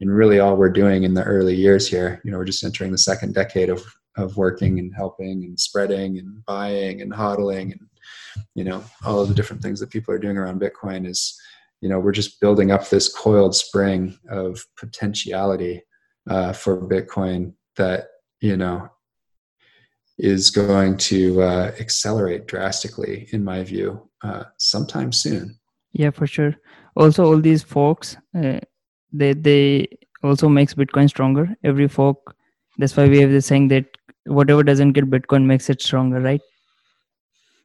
and 0.00 0.14
really 0.14 0.40
all 0.40 0.56
we're 0.56 0.68
doing 0.68 1.04
in 1.04 1.14
the 1.14 1.22
early 1.24 1.54
years 1.54 1.88
here 1.88 2.20
you 2.24 2.30
know 2.30 2.38
we're 2.38 2.44
just 2.44 2.64
entering 2.64 2.92
the 2.92 2.98
second 2.98 3.34
decade 3.34 3.68
of 3.68 3.82
of 4.16 4.36
working 4.36 4.78
and 4.78 4.94
helping 4.94 5.44
and 5.44 5.58
spreading 5.58 6.18
and 6.18 6.44
buying 6.44 7.02
and 7.02 7.12
hodling 7.12 7.72
and 7.72 7.80
you 8.54 8.64
know 8.64 8.82
all 9.04 9.20
of 9.20 9.28
the 9.28 9.34
different 9.34 9.62
things 9.62 9.80
that 9.80 9.90
people 9.90 10.12
are 10.12 10.18
doing 10.18 10.36
around 10.36 10.60
bitcoin 10.60 11.06
is 11.06 11.38
you 11.80 11.88
know 11.88 11.98
we're 11.98 12.12
just 12.12 12.40
building 12.40 12.70
up 12.70 12.88
this 12.88 13.12
coiled 13.12 13.54
spring 13.54 14.16
of 14.30 14.64
potentiality 14.78 15.82
uh, 16.30 16.52
for 16.52 16.88
bitcoin 16.88 17.52
that 17.76 18.06
you 18.40 18.56
know 18.56 18.88
is 20.18 20.50
going 20.50 20.96
to 20.96 21.42
uh, 21.42 21.72
accelerate 21.80 22.46
drastically 22.46 23.28
in 23.32 23.42
my 23.42 23.64
view 23.64 24.08
uh, 24.22 24.44
sometime 24.58 25.12
soon. 25.12 25.58
Yeah 25.92 26.10
for 26.10 26.26
sure. 26.26 26.54
Also 26.96 27.24
all 27.24 27.40
these 27.40 27.62
forks 27.62 28.16
uh, 28.36 28.60
they 29.22 29.32
they 29.32 29.88
also 30.22 30.48
makes 30.48 30.74
bitcoin 30.80 31.08
stronger 31.14 31.46
every 31.72 31.88
fork 31.96 32.34
that's 32.78 32.96
why 32.96 33.06
we 33.14 33.20
have 33.20 33.30
the 33.36 33.40
saying 33.50 33.68
that 33.68 33.86
whatever 34.40 34.62
doesn't 34.62 34.92
get 34.98 35.10
bitcoin 35.14 35.44
makes 35.52 35.70
it 35.70 35.82
stronger 35.88 36.20
right 36.20 36.42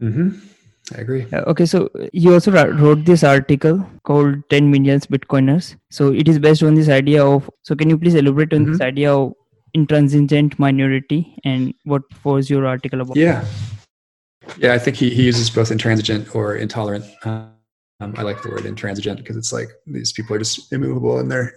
mm-hmm. 0.02 0.30
I 0.98 1.02
agree. 1.02 1.28
Uh, 1.32 1.42
okay, 1.42 1.66
so 1.66 1.90
you 2.14 2.34
also 2.34 2.52
wrote 2.52 3.06
this 3.06 3.24
article 3.24 3.86
called 4.04 4.38
10 4.50 4.72
Millions 4.72 5.06
Bitcoiners. 5.06 5.76
So 5.92 6.12
it 6.12 6.28
is 6.28 6.40
based 6.40 6.64
on 6.64 6.74
this 6.74 6.90
idea 6.90 7.24
of, 7.24 7.50
so 7.62 7.76
can 7.76 7.90
you 7.90 7.98
please 7.98 8.16
elaborate 8.16 8.54
on 8.54 8.62
mm-hmm. 8.62 8.72
this 8.72 8.82
idea 8.82 9.14
of 9.14 9.34
intransigent 9.74 10.58
minority 10.58 11.36
and 11.44 11.74
what 11.84 12.02
was 12.24 12.50
your 12.50 12.66
article 12.66 13.02
about? 13.02 13.18
Yeah. 13.18 13.46
Yeah, 14.58 14.74
I 14.74 14.80
think 14.80 14.98
he, 14.98 15.12
he 15.12 15.24
uses 15.24 15.50
both 15.50 15.70
intransigent 15.70 16.34
or 16.34 16.56
intolerant. 16.56 17.06
Um, 18.00 18.14
I 18.18 18.22
like 18.22 18.42
the 18.42 18.50
word 18.50 18.66
intransigent 18.66 19.18
because 19.18 19.36
it's 19.36 19.52
like 19.52 19.70
these 19.86 20.14
people 20.14 20.36
are 20.36 20.40
just 20.40 20.72
immovable 20.72 21.20
in 21.20 21.28
their 21.28 21.54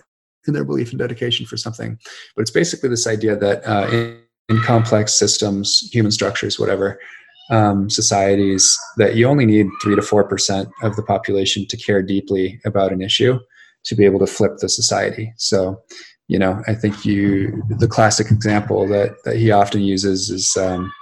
in 0.46 0.54
their 0.54 0.64
belief 0.64 0.90
and 0.90 0.98
dedication 0.98 1.46
for 1.46 1.56
something. 1.56 1.96
But 2.34 2.42
it's 2.42 2.50
basically 2.50 2.88
this 2.88 3.06
idea 3.06 3.36
that 3.36 3.64
uh, 3.64 3.88
in, 3.92 4.18
in 4.48 4.60
complex 4.62 5.14
systems, 5.14 5.88
human 5.92 6.10
structures, 6.10 6.58
whatever, 6.58 6.98
um, 7.50 7.88
societies 7.88 8.76
that 8.96 9.14
you 9.14 9.28
only 9.28 9.46
need 9.46 9.66
three 9.80 9.94
to 9.94 10.02
four 10.02 10.24
percent 10.24 10.68
of 10.82 10.96
the 10.96 11.02
population 11.02 11.66
to 11.68 11.76
care 11.76 12.02
deeply 12.02 12.60
about 12.64 12.92
an 12.92 13.02
issue 13.02 13.38
to 13.84 13.94
be 13.94 14.04
able 14.04 14.18
to 14.18 14.26
flip 14.26 14.52
the 14.58 14.68
society. 14.68 15.32
So, 15.36 15.80
you 16.28 16.38
know, 16.38 16.62
I 16.66 16.74
think 16.74 17.04
you 17.04 17.62
the 17.78 17.88
classic 17.88 18.30
example 18.30 18.88
that 18.88 19.12
that 19.24 19.36
he 19.36 19.52
often 19.52 19.82
uses 19.82 20.30
is, 20.30 20.56
um, 20.56 20.92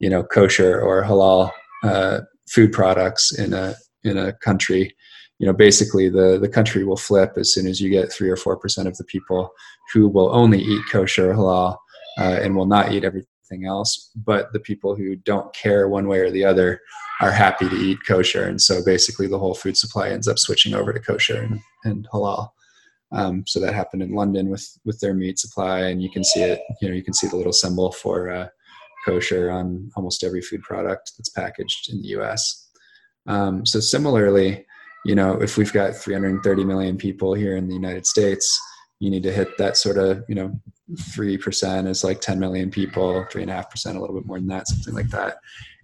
you 0.00 0.10
know, 0.10 0.24
kosher 0.24 0.80
or 0.80 1.04
halal 1.04 1.52
uh, 1.84 2.20
food 2.50 2.72
products 2.72 3.36
in 3.38 3.52
a 3.52 3.74
in 4.04 4.16
a 4.16 4.32
country. 4.32 4.94
You 5.38 5.46
know, 5.46 5.52
basically 5.52 6.08
the 6.08 6.38
the 6.40 6.48
country 6.48 6.84
will 6.84 6.96
flip 6.96 7.32
as 7.36 7.52
soon 7.52 7.66
as 7.66 7.80
you 7.80 7.90
get 7.90 8.12
three 8.12 8.30
or 8.30 8.36
four 8.36 8.56
percent 8.56 8.88
of 8.88 8.96
the 8.96 9.04
people 9.04 9.50
who 9.92 10.08
will 10.08 10.34
only 10.34 10.60
eat 10.60 10.82
kosher 10.90 11.32
halal 11.32 11.76
uh, 12.18 12.38
and 12.42 12.56
will 12.56 12.66
not 12.66 12.92
eat 12.92 13.04
everything 13.04 13.66
else. 13.66 14.10
But 14.16 14.52
the 14.52 14.60
people 14.60 14.96
who 14.96 15.16
don't 15.16 15.54
care 15.54 15.88
one 15.88 16.08
way 16.08 16.18
or 16.20 16.30
the 16.30 16.44
other 16.44 16.80
are 17.20 17.30
happy 17.30 17.68
to 17.68 17.76
eat 17.76 17.98
kosher. 18.06 18.44
And 18.44 18.60
so 18.60 18.84
basically 18.84 19.26
the 19.26 19.38
whole 19.38 19.54
food 19.54 19.76
supply 19.76 20.10
ends 20.10 20.28
up 20.28 20.38
switching 20.38 20.74
over 20.74 20.92
to 20.92 21.00
kosher 21.00 21.42
and, 21.42 21.60
and 21.84 22.08
halal. 22.12 22.50
Um, 23.10 23.44
so 23.46 23.58
that 23.60 23.74
happened 23.74 24.02
in 24.02 24.12
London 24.14 24.50
with, 24.50 24.78
with 24.84 25.00
their 25.00 25.14
meat 25.14 25.38
supply. 25.38 25.80
And 25.80 26.02
you 26.02 26.10
can 26.10 26.22
see 26.22 26.42
it, 26.42 26.60
you 26.80 26.88
know, 26.88 26.94
you 26.94 27.02
can 27.02 27.14
see 27.14 27.26
the 27.26 27.36
little 27.36 27.52
symbol 27.52 27.90
for 27.90 28.30
uh, 28.30 28.48
kosher 29.04 29.50
on 29.50 29.90
almost 29.96 30.22
every 30.22 30.42
food 30.42 30.62
product 30.62 31.12
that's 31.16 31.30
packaged 31.30 31.90
in 31.90 32.02
the 32.02 32.08
US. 32.18 32.67
Um, 33.28 33.64
so 33.64 33.78
similarly, 33.78 34.66
you 35.04 35.14
know, 35.14 35.40
if 35.40 35.56
we've 35.56 35.72
got 35.72 35.94
330 35.94 36.64
million 36.64 36.96
people 36.96 37.34
here 37.34 37.56
in 37.56 37.68
the 37.68 37.74
United 37.74 38.06
States, 38.06 38.60
you 38.98 39.10
need 39.10 39.22
to 39.22 39.32
hit 39.32 39.56
that 39.58 39.76
sort 39.76 39.96
of 39.96 40.24
you 40.28 40.34
know 40.34 40.52
three 41.14 41.38
percent 41.38 41.86
is 41.86 42.02
like 42.02 42.20
10 42.20 42.38
million 42.40 42.68
people 42.68 43.24
three 43.30 43.42
and 43.42 43.50
a 43.50 43.54
half 43.54 43.70
percent 43.70 43.96
a 43.96 44.00
little 44.00 44.16
bit 44.16 44.26
more 44.26 44.38
than 44.38 44.48
that 44.48 44.66
something 44.66 44.92
like 44.92 45.08
that 45.10 45.36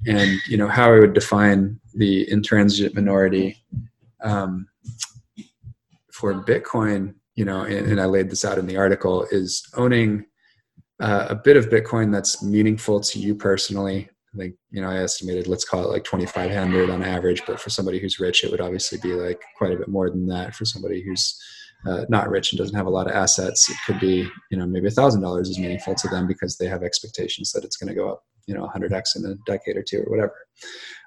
and 0.06 0.36
you 0.48 0.56
know 0.56 0.66
how 0.66 0.92
i 0.92 0.98
would 0.98 1.12
define 1.12 1.78
the 1.94 2.28
intransigent 2.28 2.94
minority 2.94 3.62
um, 4.22 4.66
for 6.10 6.34
bitcoin 6.34 7.14
you 7.36 7.44
know 7.44 7.62
and, 7.62 7.86
and, 7.86 8.00
i 8.00 8.04
laid 8.04 8.30
this 8.30 8.44
out 8.44 8.58
in 8.58 8.66
the 8.66 8.76
article 8.76 9.26
is 9.30 9.68
owning 9.76 10.24
uh, 11.00 11.26
a 11.28 11.34
bit 11.34 11.56
of 11.56 11.68
Bitcoin 11.68 12.12
that's 12.12 12.42
meaningful 12.42 13.00
to 13.00 13.18
you 13.18 13.34
personally. 13.34 14.08
I 14.34 14.38
think 14.38 14.54
you 14.70 14.80
know 14.80 14.90
I 14.90 14.96
estimated 14.96 15.46
let's 15.46 15.64
call 15.64 15.84
it 15.84 15.90
like 15.90 16.04
2,500 16.04 16.90
on 16.90 17.02
average, 17.02 17.42
but 17.46 17.60
for 17.60 17.70
somebody 17.70 17.98
who's 17.98 18.18
rich, 18.18 18.44
it 18.44 18.50
would 18.50 18.60
obviously 18.60 18.98
be 18.98 19.14
like 19.14 19.40
quite 19.56 19.72
a 19.72 19.76
bit 19.76 19.88
more 19.88 20.10
than 20.10 20.26
that. 20.26 20.54
For 20.54 20.64
somebody 20.64 21.02
who's 21.02 21.40
uh, 21.86 22.04
not 22.08 22.28
rich 22.28 22.52
and 22.52 22.58
doesn't 22.58 22.76
have 22.76 22.86
a 22.86 22.90
lot 22.90 23.06
of 23.06 23.14
assets, 23.14 23.68
it 23.70 23.76
could 23.86 24.00
be 24.00 24.28
you 24.50 24.58
know 24.58 24.66
maybe 24.66 24.88
a 24.88 24.90
thousand 24.90 25.22
dollars 25.22 25.48
is 25.48 25.58
meaningful 25.58 25.94
to 25.94 26.08
them 26.08 26.26
because 26.26 26.56
they 26.56 26.66
have 26.66 26.82
expectations 26.82 27.52
that 27.52 27.64
it's 27.64 27.76
going 27.76 27.88
to 27.88 27.94
go 27.94 28.10
up 28.10 28.24
you 28.46 28.54
know 28.54 28.66
100x 28.66 29.16
in 29.16 29.24
a 29.26 29.34
decade 29.46 29.76
or 29.76 29.82
two 29.82 30.00
or 30.00 30.10
whatever. 30.10 30.34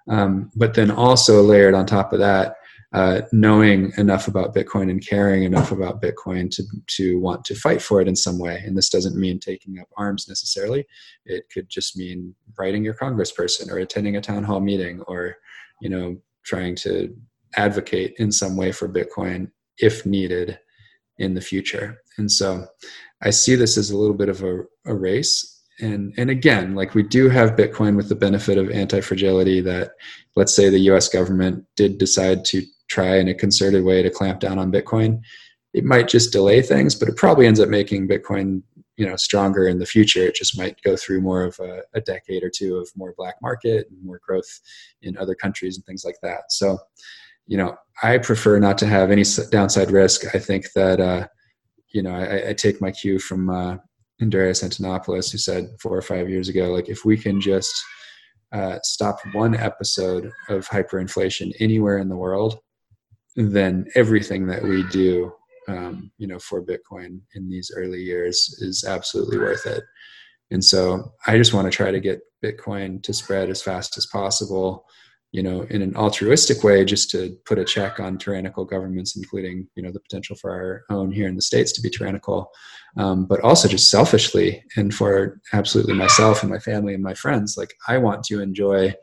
Um, 0.10 0.52
but 0.56 0.74
then 0.74 0.90
also 0.90 1.42
layered 1.42 1.74
on 1.74 1.86
top 1.86 2.14
of 2.14 2.20
that, 2.20 2.56
uh, 2.94 3.22
knowing 3.34 3.92
enough 3.98 4.28
about 4.28 4.56
Bitcoin 4.56 4.90
and 4.90 5.06
caring 5.06 5.44
enough 5.44 5.72
about 5.72 6.02
Bitcoin 6.02 6.50
to 6.52 6.64
to 6.88 7.20
want 7.20 7.44
to 7.46 7.56
fight 7.56 7.82
for 7.82 8.00
it 8.00 8.08
in 8.08 8.16
some 8.16 8.40
way. 8.40 8.64
And 8.66 8.78
this 8.78 8.90
doesn't 8.90 9.20
mean 9.20 9.40
taking 9.40 9.80
up 9.80 9.90
arms 9.98 10.28
necessarily. 10.28 10.88
It 11.26 11.50
could 11.52 11.70
just 11.70 11.98
mean 11.98 12.34
writing 12.58 12.86
your 12.86 12.94
congressperson 12.94 13.70
or 13.70 13.80
attending 13.80 14.16
a 14.16 14.22
town 14.22 14.44
hall 14.44 14.62
meeting 14.62 15.02
or 15.02 15.36
you 15.82 15.90
know 15.90 16.18
trying 16.46 16.76
to 16.76 17.14
advocate 17.58 18.14
in 18.20 18.32
some 18.32 18.56
way 18.56 18.72
for 18.72 18.88
Bitcoin 18.88 19.52
if 19.80 20.06
needed 20.06 20.58
in 21.18 21.34
the 21.34 21.42
future. 21.42 21.98
And 22.18 22.32
so 22.32 22.66
I 23.22 23.32
see 23.32 23.56
this 23.56 23.78
as 23.78 23.92
a 23.92 23.98
little 23.98 24.16
bit 24.16 24.30
of 24.30 24.44
a, 24.44 24.62
a 24.86 24.96
race 24.96 25.56
and 25.80 26.14
and 26.18 26.30
again 26.30 26.74
like 26.74 26.96
we 26.96 27.04
do 27.04 27.30
have 27.30 27.56
bitcoin 27.56 27.96
with 27.96 28.10
the 28.10 28.16
benefit 28.16 28.58
of 28.58 28.72
anti-fragility 28.72 29.62
that 29.62 29.92
let's 30.36 30.56
say 30.56 30.70
the 30.70 30.80
us 30.80 31.08
government 31.08 31.64
did 31.76 32.00
decide 32.00 32.44
to 32.44 32.64
try 32.90 33.18
in 33.18 33.28
a 33.28 33.34
concerted 33.34 33.84
way 33.84 34.02
to 34.02 34.10
clamp 34.10 34.40
down 34.40 34.60
on 34.60 34.72
bitcoin. 34.72 35.20
It 35.74 35.84
might 35.84 36.08
just 36.08 36.32
delay 36.32 36.62
things 36.62 36.96
but 36.96 37.10
it 37.10 37.18
probably 37.18 37.46
ends 37.46 37.60
up 37.60 37.70
making 37.70 38.08
bitcoin 38.08 38.62
you 38.98 39.06
know 39.06 39.16
stronger 39.16 39.68
in 39.68 39.80
the 39.80 39.86
future. 39.86 40.24
It 40.24 40.36
just 40.36 40.58
might 40.58 40.82
go 40.82 40.96
through 40.96 41.22
more 41.22 41.44
of 41.44 41.58
a, 41.60 41.82
a 41.94 42.02
decade 42.02 42.44
or 42.44 42.50
two 42.50 42.78
of 42.78 42.90
more 42.96 43.14
black 43.18 43.36
market 43.42 43.88
and 43.90 44.04
more 44.04 44.20
growth 44.26 44.60
in 45.02 45.18
other 45.18 45.36
countries 45.36 45.78
and 45.78 45.86
things 45.86 46.04
like 46.04 46.18
that. 46.24 46.52
So 46.52 46.80
you 47.46 47.56
know 47.58 47.78
i 48.04 48.18
prefer 48.18 48.60
not 48.60 48.78
to 48.80 48.86
have 48.86 49.12
any 49.12 49.24
downside 49.52 49.92
risk. 49.92 50.36
I 50.36 50.40
think 50.40 50.72
that 50.74 51.00
uh, 51.00 51.28
you 51.90 52.02
know 52.02 52.12
I, 52.14 52.50
I 52.50 52.54
take 52.54 52.82
my 52.82 52.92
cue 52.92 53.20
from 53.20 53.50
uh, 53.50 53.78
Andreas 54.22 54.64
Antonopoulos, 54.64 55.32
who 55.32 55.38
said 55.38 55.70
four 55.80 55.96
or 55.96 56.02
five 56.02 56.30
years 56.30 56.50
ago, 56.50 56.72
like 56.72 56.90
if 56.90 57.06
we 57.06 57.18
can 57.18 57.40
just 57.40 57.74
uh, 58.52 58.80
stop 58.84 59.20
one 59.34 59.56
episode 59.56 60.32
of 60.50 60.68
hyperinflation 60.68 61.54
anywhere 61.60 62.00
in 62.00 62.10
the 62.10 62.16
world, 62.16 62.60
then 63.38 63.86
everything 63.96 64.48
that 64.48 64.64
we 64.64 64.84
do, 64.90 65.32
um, 65.68 66.12
you 66.18 66.28
know, 66.28 66.40
for 66.40 66.62
Bitcoin 66.62 67.22
in 67.36 67.50
these 67.50 67.72
early 67.76 68.02
years 68.02 68.58
is 68.62 68.84
absolutely 68.84 69.38
worth 69.38 69.66
it. 69.66 69.84
And 70.50 70.64
so 70.64 71.12
I 71.28 71.38
just 71.38 71.54
want 71.54 71.72
to 71.72 71.76
try 71.76 71.92
to 71.92 72.00
get 72.00 72.22
Bitcoin 72.44 73.04
to 73.04 73.14
spread 73.14 73.50
as 73.50 73.62
fast 73.62 73.98
as 73.98 74.06
possible 74.08 74.86
you 75.32 75.44
know, 75.44 75.64
in 75.64 75.82
an 75.82 75.96
altruistic 75.96 76.64
way, 76.64 76.86
just 76.86 77.12
to 77.12 77.38
put 77.46 77.60
a 77.60 77.66
check 77.66 78.00
on 78.00 78.18
tyrannical 78.18 78.64
governments, 78.64 79.16
including, 79.18 79.68
you 79.76 79.84
know, 79.84 79.92
the 79.92 80.00
potential 80.00 80.36
for 80.36 80.52
our 80.52 80.96
own 80.96 81.12
here 81.12 81.28
in 81.28 81.36
the 81.36 81.42
States 81.42 81.72
to 81.74 81.82
be 81.82 81.90
tyrannical, 81.90 82.50
um, 82.96 83.26
but 83.26 83.42
also 83.42 83.68
just 83.68 83.92
selfishly 83.92 84.64
and 84.78 84.94
for 84.94 85.42
absolutely 85.52 85.94
myself 85.94 86.42
and 86.42 86.52
my 86.52 86.60
family 86.60 86.94
and 86.94 87.04
my 87.04 87.14
friends. 87.14 87.58
Like, 87.58 87.74
I 87.88 87.98
want 87.98 88.24
to 88.26 88.42
enjoy 88.42 88.94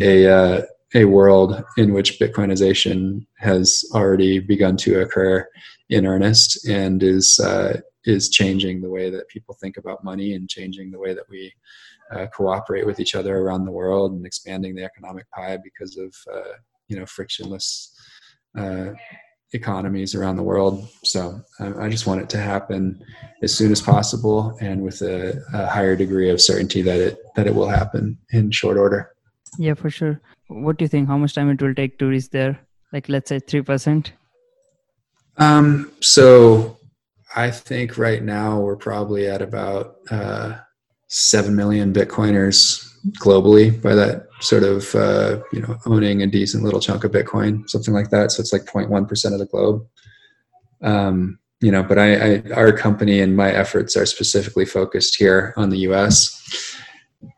a, 0.00 0.26
uh, 0.26 0.62
a 0.94 1.04
world 1.04 1.64
in 1.76 1.92
which 1.92 2.18
Bitcoinization 2.18 3.26
has 3.38 3.84
already 3.92 4.38
begun 4.38 4.76
to 4.78 5.00
occur 5.00 5.46
in 5.88 6.06
earnest 6.06 6.66
and 6.68 7.02
is, 7.02 7.38
uh, 7.40 7.80
is 8.04 8.28
changing 8.28 8.80
the 8.80 8.90
way 8.90 9.10
that 9.10 9.28
people 9.28 9.56
think 9.60 9.76
about 9.76 10.04
money 10.04 10.34
and 10.34 10.48
changing 10.48 10.90
the 10.90 10.98
way 10.98 11.12
that 11.12 11.28
we 11.28 11.52
uh, 12.12 12.26
cooperate 12.26 12.86
with 12.86 13.00
each 13.00 13.14
other 13.14 13.38
around 13.38 13.64
the 13.64 13.72
world 13.72 14.12
and 14.12 14.24
expanding 14.24 14.74
the 14.74 14.84
economic 14.84 15.28
pie 15.30 15.58
because 15.62 15.96
of 15.96 16.14
uh, 16.32 16.52
you 16.88 16.98
know 16.98 17.06
frictionless 17.06 17.92
uh, 18.56 18.90
economies 19.52 20.14
around 20.14 20.36
the 20.36 20.42
world. 20.42 20.88
So 21.04 21.40
um, 21.60 21.80
I 21.80 21.88
just 21.88 22.06
want 22.06 22.20
it 22.20 22.28
to 22.30 22.38
happen 22.38 23.04
as 23.42 23.54
soon 23.54 23.72
as 23.72 23.80
possible 23.80 24.56
and 24.60 24.82
with 24.82 25.02
a, 25.02 25.40
a, 25.52 25.66
higher 25.66 25.96
degree 25.96 26.30
of 26.30 26.40
certainty 26.40 26.82
that 26.82 27.00
it 27.00 27.18
that 27.36 27.46
it 27.46 27.54
will 27.54 27.68
happen 27.68 28.18
in 28.30 28.50
short 28.50 28.76
order. 28.76 29.12
Yeah, 29.58 29.74
for 29.74 29.90
sure. 29.90 30.20
What 30.48 30.78
do 30.78 30.84
you 30.84 30.88
think? 30.88 31.08
How 31.08 31.18
much 31.18 31.34
time 31.34 31.50
it 31.50 31.60
will 31.60 31.74
take 31.74 31.98
to 31.98 32.06
reach 32.06 32.30
there? 32.30 32.60
Like 32.92 33.08
let's 33.08 33.28
say 33.28 33.40
three 33.40 33.62
percent. 33.62 34.12
Um. 35.38 35.92
So 36.00 36.78
I 37.34 37.50
think 37.50 37.98
right 37.98 38.22
now 38.22 38.60
we're 38.60 38.76
probably 38.76 39.26
at 39.28 39.42
about. 39.42 39.96
Uh, 40.10 40.58
7 41.08 41.54
million 41.54 41.92
Bitcoiners 41.92 42.84
globally 43.18 43.80
by 43.80 43.94
that 43.94 44.26
sort 44.40 44.64
of, 44.64 44.94
uh, 44.94 45.40
you 45.52 45.60
know, 45.60 45.76
owning 45.86 46.22
a 46.22 46.26
decent 46.26 46.64
little 46.64 46.80
chunk 46.80 47.04
of 47.04 47.12
Bitcoin, 47.12 47.68
something 47.68 47.94
like 47.94 48.10
that. 48.10 48.32
So 48.32 48.40
it's 48.40 48.52
like 48.52 48.64
0.1% 48.64 49.32
of 49.32 49.38
the 49.38 49.46
globe. 49.46 49.86
Um, 50.82 51.38
you 51.60 51.70
know, 51.70 51.82
but 51.82 51.98
I, 51.98 52.14
I, 52.34 52.42
our 52.54 52.72
company 52.72 53.20
and 53.20 53.36
my 53.36 53.50
efforts 53.50 53.96
are 53.96 54.04
specifically 54.04 54.66
focused 54.66 55.16
here 55.16 55.54
on 55.56 55.70
the 55.70 55.78
US. 55.90 56.76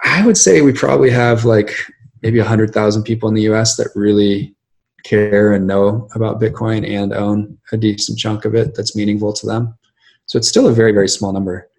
I 0.02 0.26
would 0.26 0.36
say 0.36 0.60
we 0.60 0.72
probably 0.72 1.10
have 1.10 1.44
like 1.44 1.74
maybe 2.22 2.38
100,000 2.38 3.02
people 3.02 3.28
in 3.28 3.34
the 3.34 3.42
US 3.42 3.76
that 3.76 3.90
really 3.94 4.54
care 5.04 5.52
and 5.52 5.66
know 5.66 6.08
about 6.14 6.40
Bitcoin 6.40 6.88
and 6.88 7.12
own 7.12 7.58
a 7.72 7.76
decent 7.76 8.18
chunk 8.18 8.44
of 8.44 8.54
it 8.54 8.74
that's 8.74 8.96
meaningful 8.96 9.32
to 9.32 9.46
them. 9.46 9.74
So 10.26 10.38
it's 10.38 10.48
still 10.48 10.68
a 10.68 10.72
very, 10.72 10.92
very 10.92 11.08
small 11.08 11.32
number. 11.32 11.70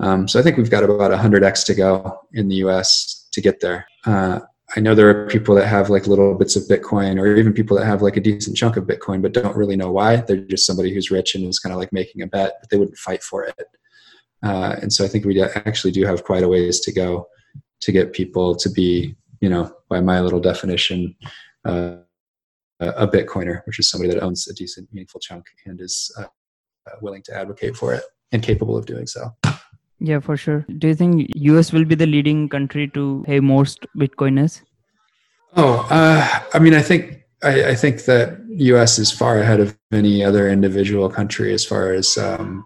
Um, 0.00 0.28
so 0.28 0.38
I 0.38 0.42
think 0.42 0.56
we've 0.56 0.70
got 0.70 0.84
about 0.84 1.10
100x 1.10 1.66
to 1.66 1.74
go 1.74 2.20
in 2.32 2.48
the 2.48 2.56
US 2.56 3.26
to 3.32 3.40
get 3.40 3.60
there. 3.60 3.86
Uh, 4.06 4.40
I 4.76 4.80
know 4.80 4.94
there 4.94 5.08
are 5.08 5.26
people 5.28 5.54
that 5.54 5.66
have 5.66 5.88
like 5.88 6.06
little 6.06 6.34
bits 6.34 6.54
of 6.54 6.64
Bitcoin, 6.64 7.18
or 7.18 7.34
even 7.36 7.54
people 7.54 7.76
that 7.78 7.86
have 7.86 8.02
like 8.02 8.16
a 8.18 8.20
decent 8.20 8.56
chunk 8.56 8.76
of 8.76 8.84
Bitcoin, 8.84 9.22
but 9.22 9.32
don't 9.32 9.56
really 9.56 9.76
know 9.76 9.90
why. 9.90 10.16
They're 10.16 10.36
just 10.36 10.66
somebody 10.66 10.92
who's 10.92 11.10
rich 11.10 11.34
and 11.34 11.44
is 11.48 11.58
kind 11.58 11.72
of 11.72 11.78
like 11.78 11.92
making 11.92 12.22
a 12.22 12.26
bet, 12.26 12.58
but 12.60 12.68
they 12.68 12.76
wouldn't 12.76 12.98
fight 12.98 13.22
for 13.22 13.44
it. 13.44 13.66
Uh, 14.42 14.76
and 14.80 14.92
so 14.92 15.04
I 15.04 15.08
think 15.08 15.24
we 15.24 15.42
actually 15.42 15.90
do 15.90 16.04
have 16.04 16.22
quite 16.22 16.42
a 16.42 16.48
ways 16.48 16.80
to 16.80 16.92
go 16.92 17.28
to 17.80 17.92
get 17.92 18.12
people 18.12 18.54
to 18.56 18.68
be, 18.70 19.16
you 19.40 19.48
know, 19.48 19.72
by 19.88 20.00
my 20.00 20.20
little 20.20 20.40
definition, 20.40 21.14
uh, 21.64 21.96
a 22.80 23.08
Bitcoiner, 23.08 23.62
which 23.66 23.78
is 23.78 23.90
somebody 23.90 24.12
that 24.12 24.22
owns 24.22 24.46
a 24.48 24.54
decent, 24.54 24.88
meaningful 24.92 25.20
chunk 25.20 25.44
and 25.66 25.80
is 25.80 26.14
uh, 26.18 26.26
willing 27.02 27.22
to 27.22 27.34
advocate 27.34 27.76
for 27.76 27.92
it 27.94 28.02
and 28.32 28.42
capable 28.42 28.76
of 28.76 28.86
doing 28.86 29.06
so. 29.06 29.34
Yeah, 30.00 30.20
for 30.20 30.36
sure. 30.36 30.64
Do 30.78 30.88
you 30.88 30.94
think 30.94 31.28
US 31.34 31.72
will 31.72 31.84
be 31.84 31.96
the 31.96 32.06
leading 32.06 32.48
country 32.48 32.88
to 32.88 33.24
have 33.26 33.42
most 33.42 33.84
Bitcoiners? 33.96 34.62
Oh, 35.56 35.86
uh, 35.90 36.40
I 36.54 36.58
mean, 36.58 36.74
I 36.74 36.82
think 36.82 37.24
I, 37.42 37.70
I, 37.70 37.74
think 37.74 38.04
that 38.04 38.38
US 38.48 38.98
is 38.98 39.10
far 39.10 39.38
ahead 39.38 39.60
of 39.60 39.76
any 39.92 40.24
other 40.24 40.48
individual 40.48 41.08
country 41.08 41.52
as 41.54 41.64
far 41.64 41.92
as 41.92 42.18
um, 42.18 42.64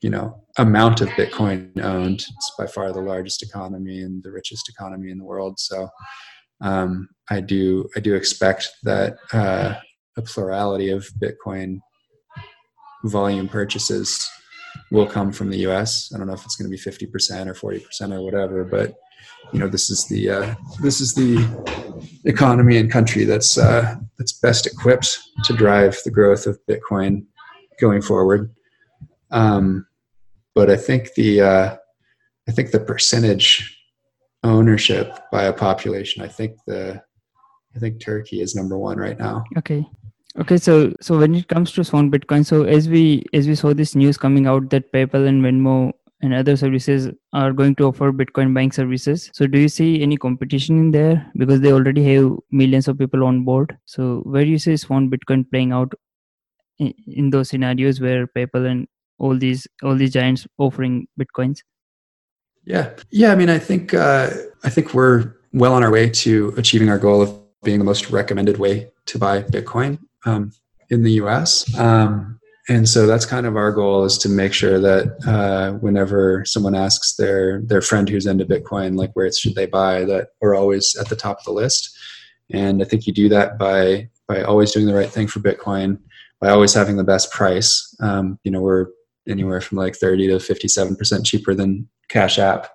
you 0.00 0.10
know 0.10 0.42
amount 0.58 1.00
of 1.00 1.08
Bitcoin 1.10 1.80
owned. 1.82 2.20
It's 2.20 2.52
by 2.58 2.66
far 2.66 2.92
the 2.92 3.00
largest 3.00 3.42
economy 3.42 4.00
and 4.00 4.22
the 4.22 4.32
richest 4.32 4.68
economy 4.68 5.10
in 5.10 5.18
the 5.18 5.24
world. 5.24 5.58
So 5.58 5.88
um, 6.60 7.08
I 7.30 7.40
do 7.40 7.88
I 7.96 8.00
do 8.00 8.14
expect 8.14 8.68
that 8.82 9.16
uh, 9.32 9.74
a 10.16 10.22
plurality 10.22 10.90
of 10.90 11.06
Bitcoin 11.18 11.78
volume 13.04 13.48
purchases 13.48 14.28
will 14.90 15.06
come 15.06 15.32
from 15.32 15.50
the 15.50 15.58
U.S. 15.58 16.12
I 16.14 16.18
don't 16.18 16.26
know 16.26 16.34
if 16.34 16.44
it's 16.44 16.56
going 16.56 16.70
to 16.70 16.76
be 16.76 17.06
50% 17.06 17.46
or 17.46 17.54
40% 17.54 18.12
or 18.12 18.22
whatever, 18.22 18.64
but 18.64 18.94
you 19.52 19.58
know, 19.58 19.68
this 19.68 19.90
is 19.90 20.06
the 20.06 20.30
uh, 20.30 20.54
this 20.80 21.00
is 21.00 21.14
the 21.14 21.46
economy 22.24 22.76
and 22.76 22.90
country 22.90 23.24
that's 23.24 23.58
uh, 23.58 23.94
that's 24.18 24.32
best 24.32 24.66
equipped 24.66 25.18
to 25.44 25.52
drive 25.52 25.98
the 26.04 26.10
growth 26.10 26.46
of 26.46 26.58
Bitcoin 26.68 27.24
going 27.80 28.02
forward. 28.02 28.54
Um, 29.30 29.86
but 30.54 30.70
I 30.70 30.76
think 30.76 31.14
the 31.14 31.40
uh, 31.40 31.76
I 32.48 32.52
think 32.52 32.70
the 32.70 32.80
percentage 32.80 33.78
ownership 34.44 35.18
by 35.32 35.44
a 35.44 35.52
population, 35.52 36.22
I 36.22 36.28
think 36.28 36.56
the 36.66 37.02
I 37.74 37.78
think 37.80 38.00
Turkey 38.00 38.40
is 38.40 38.54
number 38.54 38.78
one 38.78 38.98
right 38.98 39.18
now. 39.18 39.44
Okay 39.58 39.84
okay 40.40 40.56
so 40.56 40.92
so 41.00 41.18
when 41.18 41.34
it 41.34 41.48
comes 41.48 41.72
to 41.72 41.84
Swan 41.84 42.10
Bitcoin, 42.10 42.44
so 42.44 42.64
as 42.64 42.88
we 42.88 43.24
as 43.32 43.46
we 43.46 43.54
saw 43.54 43.72
this 43.72 43.94
news 43.94 44.16
coming 44.16 44.46
out 44.46 44.70
that 44.70 44.92
PayPal 44.92 45.28
and 45.28 45.42
Venmo 45.42 45.92
and 46.22 46.34
other 46.34 46.56
services 46.56 47.10
are 47.32 47.52
going 47.52 47.74
to 47.76 47.84
offer 47.84 48.10
Bitcoin 48.12 48.54
buying 48.54 48.72
services. 48.72 49.30
So 49.34 49.46
do 49.46 49.58
you 49.58 49.68
see 49.68 50.02
any 50.02 50.16
competition 50.16 50.78
in 50.78 50.90
there 50.90 51.30
because 51.36 51.60
they 51.60 51.72
already 51.72 52.02
have 52.14 52.32
millions 52.50 52.88
of 52.88 52.98
people 52.98 53.24
on 53.24 53.44
board? 53.44 53.76
So 53.84 54.22
where 54.24 54.44
do 54.44 54.50
you 54.50 54.58
see 54.58 54.76
Swan 54.76 55.10
Bitcoin 55.10 55.44
playing 55.50 55.72
out 55.72 55.92
in, 56.78 56.94
in 57.06 57.30
those 57.30 57.50
scenarios 57.50 58.00
where 58.00 58.26
PayPal 58.26 58.70
and 58.70 58.88
all 59.18 59.36
these 59.36 59.66
all 59.82 59.94
these 59.94 60.12
giants 60.12 60.46
offering 60.58 61.06
bitcoins? 61.20 61.58
Yeah, 62.64 62.90
yeah. 63.10 63.32
I 63.32 63.36
mean, 63.36 63.50
I 63.50 63.58
think 63.58 63.94
uh, 63.94 64.30
I 64.62 64.70
think 64.70 64.94
we're 64.94 65.34
well 65.52 65.74
on 65.74 65.82
our 65.82 65.90
way 65.90 66.08
to 66.08 66.54
achieving 66.56 66.88
our 66.88 66.98
goal 66.98 67.22
of 67.22 67.40
being 67.62 67.78
the 67.78 67.84
most 67.84 68.10
recommended 68.10 68.58
way 68.58 68.90
to 69.06 69.18
buy 69.18 69.42
Bitcoin 69.42 69.98
um, 70.24 70.52
in 70.90 71.02
the 71.02 71.12
US. 71.12 71.76
Um, 71.78 72.40
and 72.68 72.88
so 72.88 73.06
that's 73.06 73.26
kind 73.26 73.46
of 73.46 73.56
our 73.56 73.72
goal 73.72 74.04
is 74.04 74.16
to 74.18 74.28
make 74.28 74.52
sure 74.52 74.78
that 74.78 75.16
uh, 75.26 75.72
whenever 75.78 76.44
someone 76.46 76.74
asks 76.74 77.14
their 77.16 77.60
their 77.62 77.82
friend 77.82 78.08
who's 78.08 78.26
into 78.26 78.44
bitcoin 78.44 78.96
like 78.96 79.12
where 79.14 79.30
should 79.32 79.54
they 79.54 79.66
buy 79.66 80.04
that 80.04 80.28
we're 80.40 80.54
always 80.54 80.96
at 80.96 81.08
the 81.08 81.16
top 81.16 81.38
of 81.38 81.44
the 81.44 81.52
list 81.52 81.96
and 82.50 82.82
i 82.82 82.84
think 82.84 83.06
you 83.06 83.12
do 83.12 83.28
that 83.28 83.58
by 83.58 84.08
by 84.26 84.42
always 84.42 84.72
doing 84.72 84.86
the 84.86 84.94
right 84.94 85.10
thing 85.10 85.26
for 85.26 85.40
bitcoin 85.40 85.98
by 86.40 86.48
always 86.48 86.74
having 86.74 86.96
the 86.96 87.04
best 87.04 87.30
price 87.30 87.94
um, 88.00 88.38
you 88.44 88.50
know 88.50 88.60
we're 88.60 88.86
anywhere 89.28 89.60
from 89.60 89.78
like 89.78 89.96
30 89.96 90.28
to 90.28 90.34
57% 90.34 91.24
cheaper 91.24 91.54
than 91.54 91.88
cash 92.08 92.38
app 92.38 92.68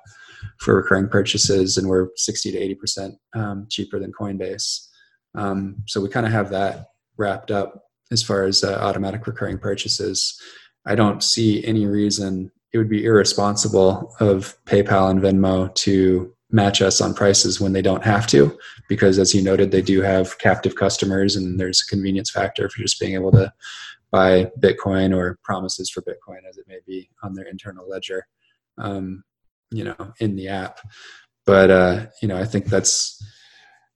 for 0.60 0.76
recurring 0.76 1.08
purchases 1.08 1.78
and 1.78 1.88
we're 1.88 2.10
60 2.16 2.52
to 2.52 2.76
80% 2.76 3.14
um, 3.36 3.68
cheaper 3.70 4.00
than 4.00 4.12
coinbase 4.12 4.90
um, 5.36 5.78
so 5.86 6.02
we 6.02 6.10
kind 6.10 6.26
of 6.26 6.32
have 6.32 6.50
that 6.50 6.88
wrapped 7.18 7.52
up 7.52 7.84
as 8.12 8.24
far 8.24 8.44
as 8.44 8.64
uh, 8.64 8.80
automatic 8.82 9.28
recurring 9.28 9.60
purchases. 9.60 10.40
I 10.86 10.96
don't 10.96 11.24
see 11.24 11.64
any 11.66 11.86
reason 11.86 12.52
it 12.72 12.78
would 12.78 12.90
be 12.90 13.06
irresponsible 13.06 14.16
of 14.20 14.56
PayPal 14.66 15.10
and 15.10 15.22
Venmo 15.22 15.74
to 15.76 16.34
match 16.52 16.82
us 16.82 17.02
on 17.02 17.14
prices 17.14 17.60
when 17.60 17.74
they 17.74 17.82
don't 17.82 18.04
have 18.04 18.26
to, 18.28 18.58
because 18.88 19.20
as 19.20 19.36
you 19.36 19.42
noted, 19.42 19.72
they 19.72 19.82
do 19.82 20.02
have 20.02 20.38
captive 20.40 20.76
customers 20.76 21.36
and 21.36 21.60
there's 21.60 21.84
a 21.84 21.90
convenience 21.90 22.32
factor 22.32 22.70
for 22.70 22.82
just 22.82 23.00
being 23.00 23.14
able 23.14 23.32
to 23.32 23.52
buy 24.12 24.52
Bitcoin 24.60 25.16
or 25.16 25.38
promises 25.44 25.90
for 25.90 26.02
Bitcoin 26.02 26.40
as 26.48 26.58
it 26.58 26.66
may 26.68 26.80
be 26.88 27.10
on 27.22 27.36
their 27.36 27.46
internal 27.46 27.88
ledger, 27.88 28.26
um, 28.80 29.24
you 29.72 29.84
know, 29.84 30.14
in 30.20 30.36
the 30.36 30.48
app. 30.48 30.80
But, 31.46 31.72
uh, 31.72 32.06
you 32.22 32.28
know, 32.28 32.38
I 32.38 32.46
think 32.46 32.66
that's, 32.66 33.22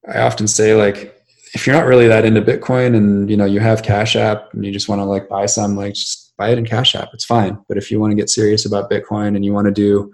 I 0.07 0.21
often 0.21 0.47
say 0.47 0.75
like, 0.75 1.23
if 1.53 1.67
you're 1.67 1.75
not 1.75 1.85
really 1.85 2.07
that 2.07 2.25
into 2.25 2.41
Bitcoin 2.41 2.95
and 2.95 3.29
you 3.29 3.37
know 3.37 3.45
you 3.45 3.59
have 3.59 3.83
Cash 3.83 4.15
App 4.15 4.53
and 4.53 4.65
you 4.65 4.71
just 4.71 4.89
want 4.89 4.99
to 4.99 5.05
like 5.05 5.29
buy 5.29 5.45
some, 5.45 5.75
like 5.75 5.93
just 5.93 6.33
buy 6.37 6.49
it 6.49 6.57
in 6.57 6.65
Cash 6.65 6.95
App. 6.95 7.09
It's 7.13 7.25
fine. 7.25 7.59
But 7.67 7.77
if 7.77 7.91
you 7.91 7.99
want 7.99 8.11
to 8.11 8.15
get 8.15 8.29
serious 8.29 8.65
about 8.65 8.89
Bitcoin 8.89 9.35
and 9.35 9.45
you 9.45 9.53
want 9.53 9.65
to 9.65 9.71
do, 9.71 10.11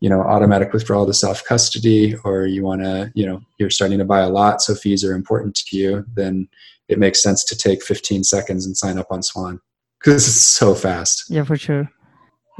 you 0.00 0.08
know, 0.08 0.20
automatic 0.20 0.72
withdrawal 0.72 1.06
to 1.06 1.14
self 1.14 1.44
custody, 1.44 2.16
or 2.24 2.46
you 2.46 2.64
want 2.64 2.82
to, 2.82 3.12
you 3.14 3.24
know, 3.24 3.40
you're 3.58 3.70
starting 3.70 3.98
to 3.98 4.04
buy 4.04 4.20
a 4.20 4.30
lot, 4.30 4.62
so 4.62 4.74
fees 4.74 5.04
are 5.04 5.14
important 5.14 5.54
to 5.54 5.76
you, 5.76 6.04
then 6.14 6.48
it 6.88 6.98
makes 6.98 7.22
sense 7.22 7.44
to 7.44 7.56
take 7.56 7.84
15 7.84 8.24
seconds 8.24 8.66
and 8.66 8.76
sign 8.76 8.98
up 8.98 9.06
on 9.10 9.22
Swan 9.22 9.60
because 10.00 10.26
it's 10.26 10.42
so 10.42 10.74
fast. 10.74 11.24
Yeah, 11.28 11.44
for 11.44 11.56
sure. 11.56 11.90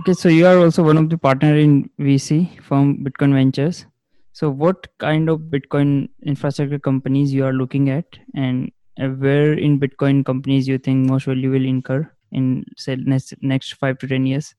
Okay, 0.01 0.15
so 0.15 0.31
you 0.31 0.47
are 0.47 0.57
also 0.57 0.83
one 0.83 0.97
of 0.97 1.11
the 1.11 1.19
partner 1.19 1.59
in 1.59 1.91
VC 2.01 2.59
from 2.63 3.05
Bitcoin 3.05 3.35
Ventures. 3.35 3.85
So, 4.33 4.49
what 4.49 4.87
kind 4.97 5.29
of 5.29 5.41
Bitcoin 5.41 6.09
infrastructure 6.25 6.79
companies 6.79 7.35
you 7.35 7.45
are 7.45 7.53
looking 7.53 7.91
at, 7.91 8.07
and 8.35 8.73
uh, 8.99 9.09
where 9.09 9.53
in 9.53 9.79
Bitcoin 9.79 10.25
companies 10.25 10.67
you 10.67 10.79
think 10.79 11.07
most 11.11 11.27
value 11.27 11.51
will 11.51 11.67
incur 11.67 12.11
in 12.33 12.65
say 12.79 12.97
next 12.97 13.35
next 13.43 13.75
five 13.75 13.99
to 13.99 14.09
ten 14.09 14.25
years? 14.25 14.55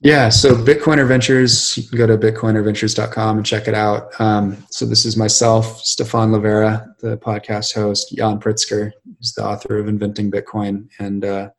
Yeah, 0.00 0.30
so 0.30 0.54
Bitcoiner 0.54 1.06
Ventures, 1.06 1.76
you 1.76 1.82
can 1.82 1.98
go 1.98 2.06
to 2.06 2.16
bitcoinerventures.com 2.16 3.36
and 3.36 3.44
check 3.44 3.68
it 3.68 3.74
out. 3.74 4.18
Um, 4.18 4.56
so 4.70 4.86
this 4.86 5.04
is 5.04 5.18
myself, 5.18 5.80
Stefan 5.80 6.30
Livera, 6.30 6.96
the 7.00 7.18
podcast 7.18 7.74
host, 7.74 8.10
Yan 8.16 8.40
Pritzker, 8.40 8.92
who's 9.04 9.34
the 9.34 9.44
author 9.44 9.76
of 9.76 9.86
Inventing 9.86 10.30
Bitcoin, 10.30 10.88
and 10.98 11.26
uh, 11.26 11.50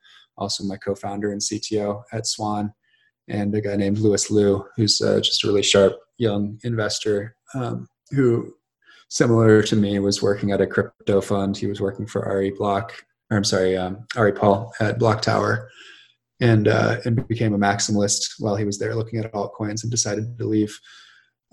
also 0.42 0.64
my 0.64 0.78
co-founder 0.78 1.32
and 1.32 1.40
CTO 1.40 2.04
at 2.12 2.26
Swan, 2.26 2.74
and 3.28 3.54
a 3.56 3.62
guy 3.62 3.76
named 3.76 4.00
Lewis 4.00 4.32
Liu, 4.32 4.66
who's 4.76 5.00
uh, 5.02 5.22
just 5.22 5.44
a 5.44 5.48
really 5.48 5.64
sharp 5.64 5.98
young 6.18 6.60
investor 6.64 7.36
um, 7.54 7.88
who, 8.10 8.54
similar 9.10 9.62
to 9.64 9.76
me, 9.76 10.00
was 10.00 10.22
working 10.22 10.52
at 10.52 10.60
a 10.60 10.68
crypto 10.68 11.22
fund. 11.22 11.56
He 11.56 11.68
was 11.68 11.80
working 11.80 12.08
for 12.08 12.26
Ari 12.26 12.52
Block, 12.52 12.94
or 13.30 13.38
I'm 13.38 13.44
sorry, 13.44 13.78
um, 13.78 14.06
Ari 14.18 14.34
Paul 14.34 14.74
at 14.80 15.00
Block 15.00 15.22
Tower, 15.22 15.70
and 16.42 16.68
uh, 16.68 16.98
and 17.06 17.28
became 17.28 17.54
a 17.54 17.60
maximalist 17.60 18.34
while 18.40 18.56
he 18.56 18.66
was 18.66 18.80
there, 18.80 18.96
looking 18.96 19.20
at 19.20 19.32
altcoins, 19.32 19.84
and 19.84 19.92
decided 19.92 20.38
to 20.38 20.46
leave. 20.46 20.78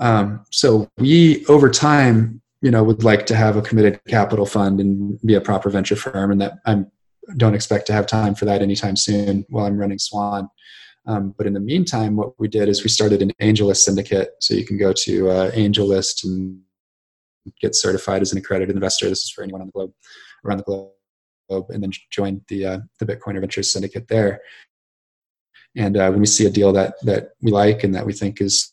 Um, 0.01 0.44
so 0.51 0.88
we, 0.96 1.44
over 1.46 1.68
time, 1.68 2.40
you 2.62 2.70
know, 2.70 2.83
would 2.83 3.05
like 3.05 3.27
to 3.27 3.37
have 3.37 3.57
a 3.57 3.62
committed 3.62 4.01
capital 4.09 4.46
fund 4.46 4.81
and 4.81 5.20
be 5.22 5.35
a 5.35 5.40
proper 5.40 5.68
venture 5.68 5.96
firm, 5.96 6.31
and 6.31 6.40
that 6.40 6.55
I'm 6.64 6.90
don't 7.37 7.55
expect 7.55 7.87
to 7.87 7.93
have 7.93 8.07
time 8.07 8.35
for 8.35 8.45
that 8.47 8.62
anytime 8.62 8.97
soon 8.97 9.45
while 9.49 9.67
I'm 9.67 9.79
running 9.79 9.99
Swan. 9.99 10.49
Um, 11.07 11.35
but 11.37 11.47
in 11.47 11.55
the 11.55 11.61
meantime, 11.61 12.17
what 12.17 12.38
we 12.38 12.49
did 12.49 12.69
is 12.69 12.83
we 12.83 12.91
started 12.91 13.23
an 13.23 13.33
AngelList 13.41 13.79
syndicate. 13.79 14.31
So 14.41 14.55
you 14.55 14.67
can 14.67 14.79
go 14.79 14.93
to 14.93 15.31
uh, 15.31 15.51
AngelList 15.53 16.25
and 16.25 16.61
get 17.61 17.75
certified 17.75 18.23
as 18.23 18.33
an 18.33 18.38
accredited 18.38 18.75
investor. 18.75 19.09
This 19.09 19.25
is 19.25 19.31
for 19.31 19.43
anyone 19.43 19.62
on 19.62 19.69
the 19.69 19.73
globe, 19.73 19.93
around 20.45 20.59
the 20.59 20.64
globe, 20.64 21.67
and 21.71 21.83
then 21.83 21.93
join 22.11 22.43
the 22.49 22.67
uh, 22.67 22.79
the 22.99 23.07
Bitcoiner 23.07 23.41
Ventures 23.41 23.73
syndicate 23.73 24.09
there. 24.09 24.41
And 25.77 25.97
uh, 25.97 26.11
when 26.11 26.21
we 26.21 26.27
see 26.27 26.47
a 26.47 26.51
deal 26.51 26.73
that 26.73 26.95
that 27.03 27.31
we 27.41 27.51
like 27.51 27.85
and 27.85 27.95
that 27.95 28.05
we 28.05 28.12
think 28.12 28.41
is 28.41 28.73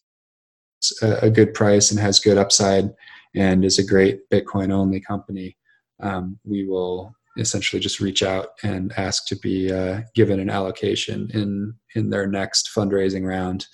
a, 1.02 1.20
a 1.24 1.30
good 1.30 1.54
price 1.54 1.92
and 1.92 2.00
has 2.00 2.20
good 2.20 2.38
upside 2.38 2.94
and 3.34 3.64
is 3.64 3.80
a 3.80 3.86
great 3.86 4.30
Bitcoin 4.30 4.72
only 4.72 5.00
company, 5.00 5.58
um, 6.02 6.38
we 6.44 6.66
will 6.68 7.16
essentially 7.38 7.80
just 7.80 8.00
reach 8.00 8.24
out 8.24 8.50
and 8.64 8.94
ask 8.98 9.26
to 9.28 9.36
be 9.36 9.72
uh, 9.72 10.02
given 10.14 10.40
an 10.40 10.50
allocation 10.50 11.30
in 11.34 11.74
in 11.96 12.10
their 12.10 12.28
next 12.28 12.70
fundraising 12.76 13.28
round, 13.28 13.66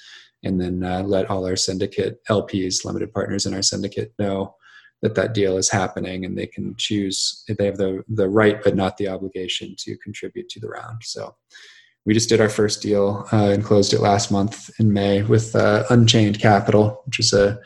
and 0.43 0.59
then 0.59 0.83
uh, 0.83 1.01
let 1.03 1.29
all 1.29 1.45
our 1.45 1.55
syndicate 1.55 2.19
LPs, 2.29 2.85
limited 2.85 3.13
partners 3.13 3.45
in 3.45 3.53
our 3.53 3.61
syndicate, 3.61 4.13
know 4.19 4.55
that 5.01 5.15
that 5.15 5.33
deal 5.33 5.57
is 5.57 5.69
happening, 5.69 6.25
and 6.25 6.37
they 6.37 6.47
can 6.47 6.75
choose. 6.77 7.43
They 7.47 7.65
have 7.65 7.77
the 7.77 8.03
the 8.07 8.29
right, 8.29 8.63
but 8.63 8.75
not 8.75 8.97
the 8.97 9.07
obligation, 9.07 9.75
to 9.79 9.97
contribute 9.97 10.49
to 10.49 10.59
the 10.59 10.69
round. 10.69 11.03
So. 11.03 11.35
We 12.03 12.15
just 12.15 12.29
did 12.29 12.41
our 12.41 12.49
first 12.49 12.81
deal 12.81 13.27
uh, 13.31 13.51
and 13.51 13.63
closed 13.63 13.93
it 13.93 14.01
last 14.01 14.31
month 14.31 14.71
in 14.79 14.91
May 14.91 15.21
with 15.21 15.55
uh, 15.55 15.83
Unchained 15.91 16.39
Capital, 16.39 16.99
which 17.05 17.19
is 17.19 17.31
a, 17.31 17.59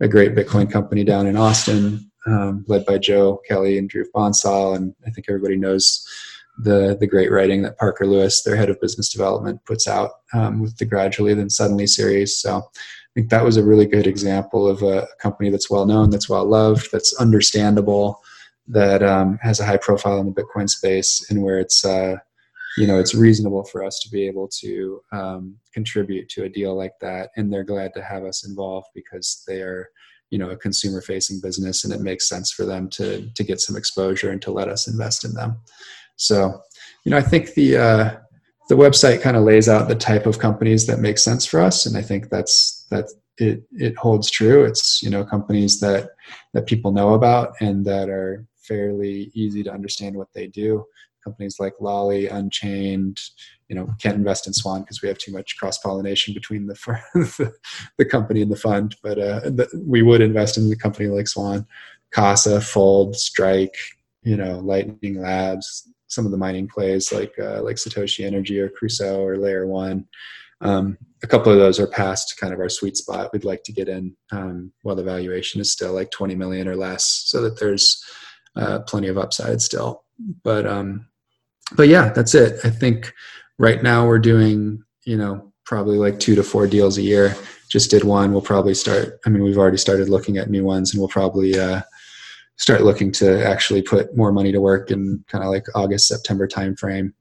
a 0.00 0.08
great 0.08 0.34
Bitcoin 0.34 0.72
company 0.72 1.04
down 1.04 1.26
in 1.26 1.36
Austin 1.36 2.10
um, 2.26 2.64
led 2.68 2.84
by 2.86 2.98
Joe 2.98 3.40
Kelly 3.48 3.78
and 3.78 3.90
Dhruv 3.90 4.06
Bansal, 4.14 4.76
and 4.76 4.94
I 5.06 5.10
think 5.10 5.26
everybody 5.28 5.56
knows 5.56 6.06
the 6.58 6.96
the 6.98 7.06
great 7.06 7.30
writing 7.30 7.62
that 7.62 7.78
Parker 7.78 8.06
Lewis, 8.06 8.42
their 8.42 8.56
head 8.56 8.70
of 8.70 8.80
business 8.80 9.08
development, 9.08 9.64
puts 9.64 9.88
out 9.88 10.10
um, 10.34 10.60
with 10.60 10.76
the 10.76 10.84
Gradually 10.84 11.34
Then 11.34 11.50
Suddenly 11.50 11.86
series. 11.86 12.36
So 12.36 12.58
I 12.58 13.10
think 13.14 13.30
that 13.30 13.44
was 13.44 13.56
a 13.56 13.64
really 13.64 13.86
good 13.86 14.06
example 14.06 14.68
of 14.68 14.82
a 14.82 15.06
company 15.20 15.50
that's 15.50 15.70
well 15.70 15.86
known, 15.86 16.10
that's 16.10 16.28
well 16.28 16.44
loved, 16.46 16.90
that's 16.92 17.14
understandable, 17.20 18.22
that 18.68 19.02
um, 19.02 19.38
has 19.42 19.60
a 19.60 19.66
high 19.66 19.76
profile 19.76 20.18
in 20.18 20.32
the 20.32 20.42
Bitcoin 20.42 20.68
space, 20.68 21.26
and 21.30 21.42
where 21.42 21.58
it's 21.58 21.84
uh, 21.84 22.16
you 22.78 22.86
know 22.86 22.98
it's 22.98 23.14
reasonable 23.14 23.64
for 23.64 23.84
us 23.84 23.98
to 24.00 24.10
be 24.10 24.26
able 24.26 24.48
to 24.60 25.02
um, 25.12 25.56
contribute 25.72 26.28
to 26.30 26.44
a 26.44 26.48
deal 26.48 26.76
like 26.76 26.98
that, 27.00 27.30
and 27.36 27.52
they're 27.52 27.64
glad 27.64 27.92
to 27.94 28.02
have 28.02 28.24
us 28.24 28.46
involved 28.46 28.88
because 28.94 29.42
they 29.46 29.60
are 29.60 29.88
you 30.32 30.38
know 30.38 30.50
a 30.50 30.56
consumer 30.56 31.00
facing 31.00 31.40
business 31.40 31.84
and 31.84 31.92
it 31.94 32.00
makes 32.00 32.28
sense 32.28 32.50
for 32.50 32.64
them 32.64 32.88
to 32.96 33.30
to 33.36 33.44
get 33.44 33.60
some 33.60 33.76
exposure 33.76 34.30
and 34.30 34.42
to 34.42 34.50
let 34.50 34.68
us 34.68 34.88
invest 34.88 35.24
in 35.24 35.32
them. 35.34 35.58
So 36.16 36.60
you 37.04 37.10
know 37.10 37.18
i 37.18 37.22
think 37.22 37.54
the 37.54 37.76
uh, 37.76 38.16
the 38.68 38.76
website 38.84 39.20
kind 39.20 39.36
of 39.36 39.44
lays 39.44 39.68
out 39.68 39.88
the 39.88 39.94
type 40.10 40.26
of 40.26 40.38
companies 40.38 40.86
that 40.86 41.00
make 41.00 41.18
sense 41.18 41.44
for 41.44 41.60
us 41.60 41.86
and 41.86 41.96
i 41.96 42.02
think 42.02 42.30
that's 42.30 42.86
that 42.90 43.06
it 43.38 43.62
it 43.72 43.96
holds 43.96 44.30
true. 44.30 44.64
It's 44.64 45.02
you 45.02 45.10
know 45.10 45.24
companies 45.24 45.80
that 45.80 46.10
that 46.52 46.66
people 46.66 46.92
know 46.92 47.14
about 47.14 47.54
and 47.60 47.84
that 47.86 48.08
are 48.08 48.46
fairly 48.56 49.30
easy 49.34 49.62
to 49.62 49.72
understand 49.72 50.16
what 50.16 50.28
they 50.34 50.46
do 50.46 50.84
companies 51.22 51.56
like 51.58 51.74
Lolli, 51.80 52.28
Unchained. 52.28 53.20
You 53.68 53.76
know, 53.76 53.88
can't 54.00 54.16
invest 54.16 54.46
in 54.46 54.52
Swan 54.52 54.82
because 54.82 55.02
we 55.02 55.08
have 55.08 55.18
too 55.18 55.32
much 55.32 55.56
cross 55.56 55.78
pollination 55.78 56.34
between 56.34 56.66
the, 56.66 57.52
the 57.98 58.04
company 58.04 58.42
and 58.42 58.52
the 58.52 58.56
fund. 58.56 58.96
But 59.02 59.18
uh, 59.18 59.40
the, 59.40 59.68
we 59.86 60.02
would 60.02 60.20
invest 60.20 60.58
in 60.58 60.70
a 60.70 60.76
company 60.76 61.08
like 61.08 61.28
Swan, 61.28 61.66
Casa, 62.10 62.60
Fold, 62.60 63.16
Strike. 63.16 63.76
You 64.22 64.36
know, 64.36 64.60
Lightning 64.60 65.20
Labs. 65.20 65.88
Some 66.06 66.26
of 66.26 66.30
the 66.30 66.38
mining 66.38 66.68
plays 66.68 67.12
like 67.12 67.32
uh, 67.38 67.62
like 67.62 67.76
Satoshi 67.76 68.24
Energy 68.24 68.60
or 68.60 68.68
Crusoe 68.68 69.20
or 69.20 69.36
Layer 69.36 69.66
One. 69.66 70.06
Um, 70.60 70.96
a 71.22 71.26
couple 71.26 71.52
of 71.52 71.58
those 71.58 71.80
are 71.80 71.86
past 71.86 72.36
kind 72.38 72.52
of 72.52 72.60
our 72.60 72.68
sweet 72.68 72.96
spot. 72.96 73.30
We'd 73.32 73.44
like 73.44 73.64
to 73.64 73.72
get 73.72 73.88
in 73.88 74.16
um, 74.30 74.72
while 74.82 74.96
the 74.96 75.02
valuation 75.02 75.60
is 75.60 75.72
still 75.72 75.92
like 75.92 76.10
20 76.10 76.34
million 76.34 76.68
or 76.68 76.76
less, 76.76 77.04
so 77.04 77.42
that 77.42 77.58
there's 77.58 78.02
uh, 78.56 78.80
plenty 78.80 79.08
of 79.08 79.18
upside 79.18 79.60
still. 79.60 80.04
But 80.44 80.66
um, 80.66 81.06
but 81.76 81.88
yeah, 81.88 82.10
that's 82.10 82.34
it. 82.34 82.58
I 82.64 82.70
think 82.70 83.12
right 83.58 83.82
now 83.82 84.06
we're 84.06 84.18
doing, 84.18 84.82
you 85.04 85.16
know, 85.16 85.52
probably 85.64 85.96
like 85.96 86.18
two 86.18 86.34
to 86.34 86.42
four 86.42 86.66
deals 86.66 86.98
a 86.98 87.02
year. 87.02 87.34
Just 87.68 87.90
did 87.90 88.04
one. 88.04 88.32
We'll 88.32 88.42
probably 88.42 88.74
start. 88.74 89.18
I 89.24 89.30
mean, 89.30 89.42
we've 89.42 89.58
already 89.58 89.78
started 89.78 90.08
looking 90.08 90.36
at 90.36 90.50
new 90.50 90.64
ones, 90.64 90.92
and 90.92 91.00
we'll 91.00 91.08
probably 91.08 91.58
uh, 91.58 91.82
start 92.56 92.82
looking 92.82 93.10
to 93.12 93.44
actually 93.46 93.82
put 93.82 94.16
more 94.16 94.32
money 94.32 94.52
to 94.52 94.60
work 94.60 94.90
in 94.90 95.24
kind 95.28 95.42
of 95.42 95.50
like 95.50 95.64
August 95.74 96.08
September 96.08 96.46
timeframe. 96.46 97.12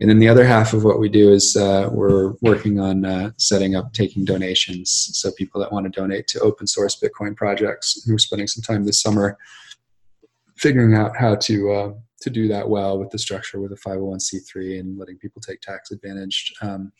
And 0.00 0.10
then 0.10 0.18
the 0.18 0.28
other 0.28 0.44
half 0.44 0.72
of 0.72 0.82
what 0.82 0.98
we 0.98 1.08
do 1.08 1.30
is 1.30 1.54
uh, 1.54 1.88
we're 1.92 2.32
working 2.42 2.80
on 2.80 3.04
uh, 3.04 3.30
setting 3.38 3.76
up 3.76 3.92
taking 3.92 4.24
donations. 4.24 5.10
So 5.12 5.30
people 5.38 5.60
that 5.60 5.72
want 5.72 5.84
to 5.84 6.00
donate 6.00 6.26
to 6.28 6.40
open 6.40 6.66
source 6.66 7.00
Bitcoin 7.00 7.36
projects, 7.36 8.04
we're 8.08 8.18
spending 8.18 8.48
some 8.48 8.62
time 8.62 8.84
this 8.84 9.00
summer 9.00 9.38
figuring 10.56 10.94
out 10.94 11.16
how 11.16 11.36
to 11.36 11.70
uh, 11.70 11.90
to 12.22 12.30
do 12.30 12.48
that 12.48 12.68
well 12.68 12.98
with 12.98 13.10
the 13.10 13.18
structure 13.18 13.60
with 13.60 13.72
a 13.72 13.76
501c3 13.76 14.80
and 14.80 14.98
letting 14.98 15.18
people 15.18 15.40
take 15.40 15.60
tax 15.60 15.90
advantage 15.90 16.52
um, 16.62 16.92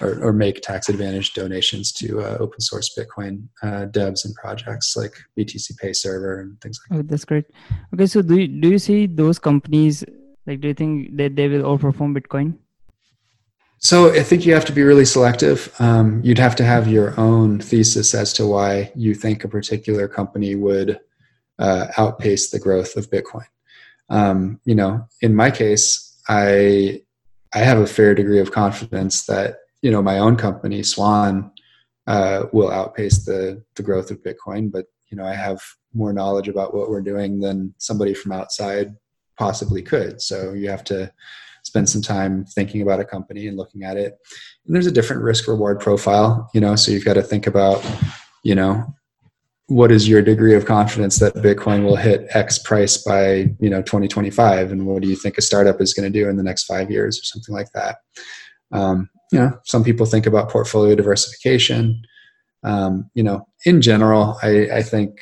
or, 0.00 0.18
or, 0.22 0.32
make 0.32 0.62
tax 0.62 0.88
advantage 0.88 1.34
donations 1.34 1.92
to 1.92 2.20
uh, 2.20 2.36
open 2.40 2.60
source 2.60 2.96
Bitcoin 2.98 3.46
uh, 3.62 3.86
devs 3.86 4.24
and 4.24 4.34
projects 4.34 4.96
like 4.96 5.12
BTC 5.38 5.76
Pay 5.78 5.92
Server 5.92 6.40
and 6.40 6.58
things 6.62 6.80
like 6.80 6.98
that. 6.98 7.04
Oh, 7.04 7.08
that's 7.08 7.24
great. 7.26 7.44
Okay, 7.92 8.06
so 8.06 8.22
do 8.22 8.38
you, 8.38 8.48
do 8.48 8.70
you 8.70 8.78
see 8.78 9.06
those 9.06 9.38
companies 9.38 10.02
like 10.46 10.60
do 10.60 10.68
you 10.68 10.74
think 10.74 11.16
that 11.16 11.36
they 11.36 11.48
will 11.48 11.62
outperform 11.62 12.16
Bitcoin? 12.16 12.58
So 13.78 14.14
I 14.14 14.22
think 14.22 14.46
you 14.46 14.54
have 14.54 14.64
to 14.66 14.72
be 14.72 14.82
really 14.82 15.04
selective. 15.04 15.74
Um, 15.78 16.20
you'd 16.24 16.38
have 16.38 16.56
to 16.56 16.64
have 16.64 16.88
your 16.88 17.18
own 17.20 17.60
thesis 17.60 18.14
as 18.14 18.32
to 18.34 18.46
why 18.46 18.90
you 18.94 19.14
think 19.14 19.44
a 19.44 19.48
particular 19.48 20.08
company 20.08 20.54
would 20.54 21.00
uh, 21.58 21.88
outpace 21.98 22.50
the 22.50 22.58
growth 22.58 22.96
of 22.96 23.10
Bitcoin. 23.10 23.44
Um, 24.10 24.60
you 24.64 24.74
know, 24.74 25.06
in 25.20 25.34
my 25.34 25.50
case, 25.50 26.18
I 26.28 27.02
I 27.54 27.58
have 27.58 27.78
a 27.78 27.86
fair 27.86 28.14
degree 28.14 28.40
of 28.40 28.52
confidence 28.52 29.26
that 29.26 29.58
you 29.82 29.90
know 29.90 30.02
my 30.02 30.18
own 30.18 30.36
company 30.36 30.82
Swan 30.82 31.52
uh, 32.06 32.46
will 32.52 32.70
outpace 32.70 33.24
the 33.24 33.62
the 33.76 33.82
growth 33.82 34.10
of 34.10 34.22
Bitcoin. 34.22 34.70
But 34.70 34.86
you 35.10 35.16
know, 35.16 35.24
I 35.24 35.34
have 35.34 35.60
more 35.94 36.12
knowledge 36.12 36.48
about 36.48 36.74
what 36.74 36.90
we're 36.90 37.00
doing 37.00 37.40
than 37.40 37.74
somebody 37.78 38.14
from 38.14 38.32
outside 38.32 38.94
possibly 39.38 39.82
could. 39.82 40.20
So 40.20 40.52
you 40.52 40.68
have 40.68 40.84
to 40.84 41.12
spend 41.64 41.88
some 41.88 42.02
time 42.02 42.44
thinking 42.44 42.82
about 42.82 43.00
a 43.00 43.04
company 43.04 43.46
and 43.46 43.56
looking 43.56 43.84
at 43.84 43.96
it. 43.96 44.18
And 44.66 44.74
there's 44.74 44.86
a 44.86 44.92
different 44.92 45.22
risk 45.22 45.48
reward 45.48 45.80
profile, 45.80 46.50
you 46.54 46.60
know, 46.60 46.76
so 46.76 46.92
you've 46.92 47.04
got 47.04 47.14
to 47.14 47.22
think 47.22 47.46
about, 47.46 47.84
you 48.42 48.54
know, 48.54 48.94
what 49.68 49.90
is 49.90 50.08
your 50.08 50.20
degree 50.20 50.54
of 50.54 50.66
confidence 50.66 51.18
that 51.18 51.34
Bitcoin 51.36 51.84
will 51.84 51.96
hit 51.96 52.26
X 52.30 52.58
price 52.58 52.98
by, 52.98 53.50
you 53.60 53.70
know, 53.70 53.80
2025? 53.82 54.72
And 54.72 54.86
what 54.86 55.02
do 55.02 55.08
you 55.08 55.16
think 55.16 55.38
a 55.38 55.42
startup 55.42 55.80
is 55.80 55.94
going 55.94 56.10
to 56.10 56.18
do 56.18 56.28
in 56.28 56.36
the 56.36 56.42
next 56.42 56.64
five 56.64 56.90
years 56.90 57.18
or 57.18 57.24
something 57.24 57.54
like 57.54 57.70
that? 57.72 57.98
Um, 58.72 59.08
you 59.32 59.38
know, 59.38 59.58
some 59.64 59.82
people 59.82 60.06
think 60.06 60.26
about 60.26 60.50
portfolio 60.50 60.94
diversification. 60.94 62.02
Um, 62.62 63.10
you 63.14 63.22
know, 63.22 63.46
in 63.64 63.80
general, 63.80 64.38
I, 64.42 64.68
I 64.70 64.82
think, 64.82 65.18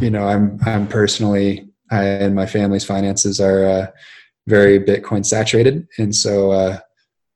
you 0.00 0.10
know, 0.10 0.26
I'm, 0.26 0.58
I'm 0.66 0.88
personally, 0.88 1.68
I 1.90 2.04
and 2.04 2.34
my 2.34 2.46
family's 2.46 2.84
finances 2.84 3.40
are, 3.40 3.64
uh, 3.64 3.86
very 4.46 4.78
Bitcoin 4.78 5.24
saturated. 5.24 5.86
And 5.98 6.14
so, 6.14 6.50
uh, 6.50 6.78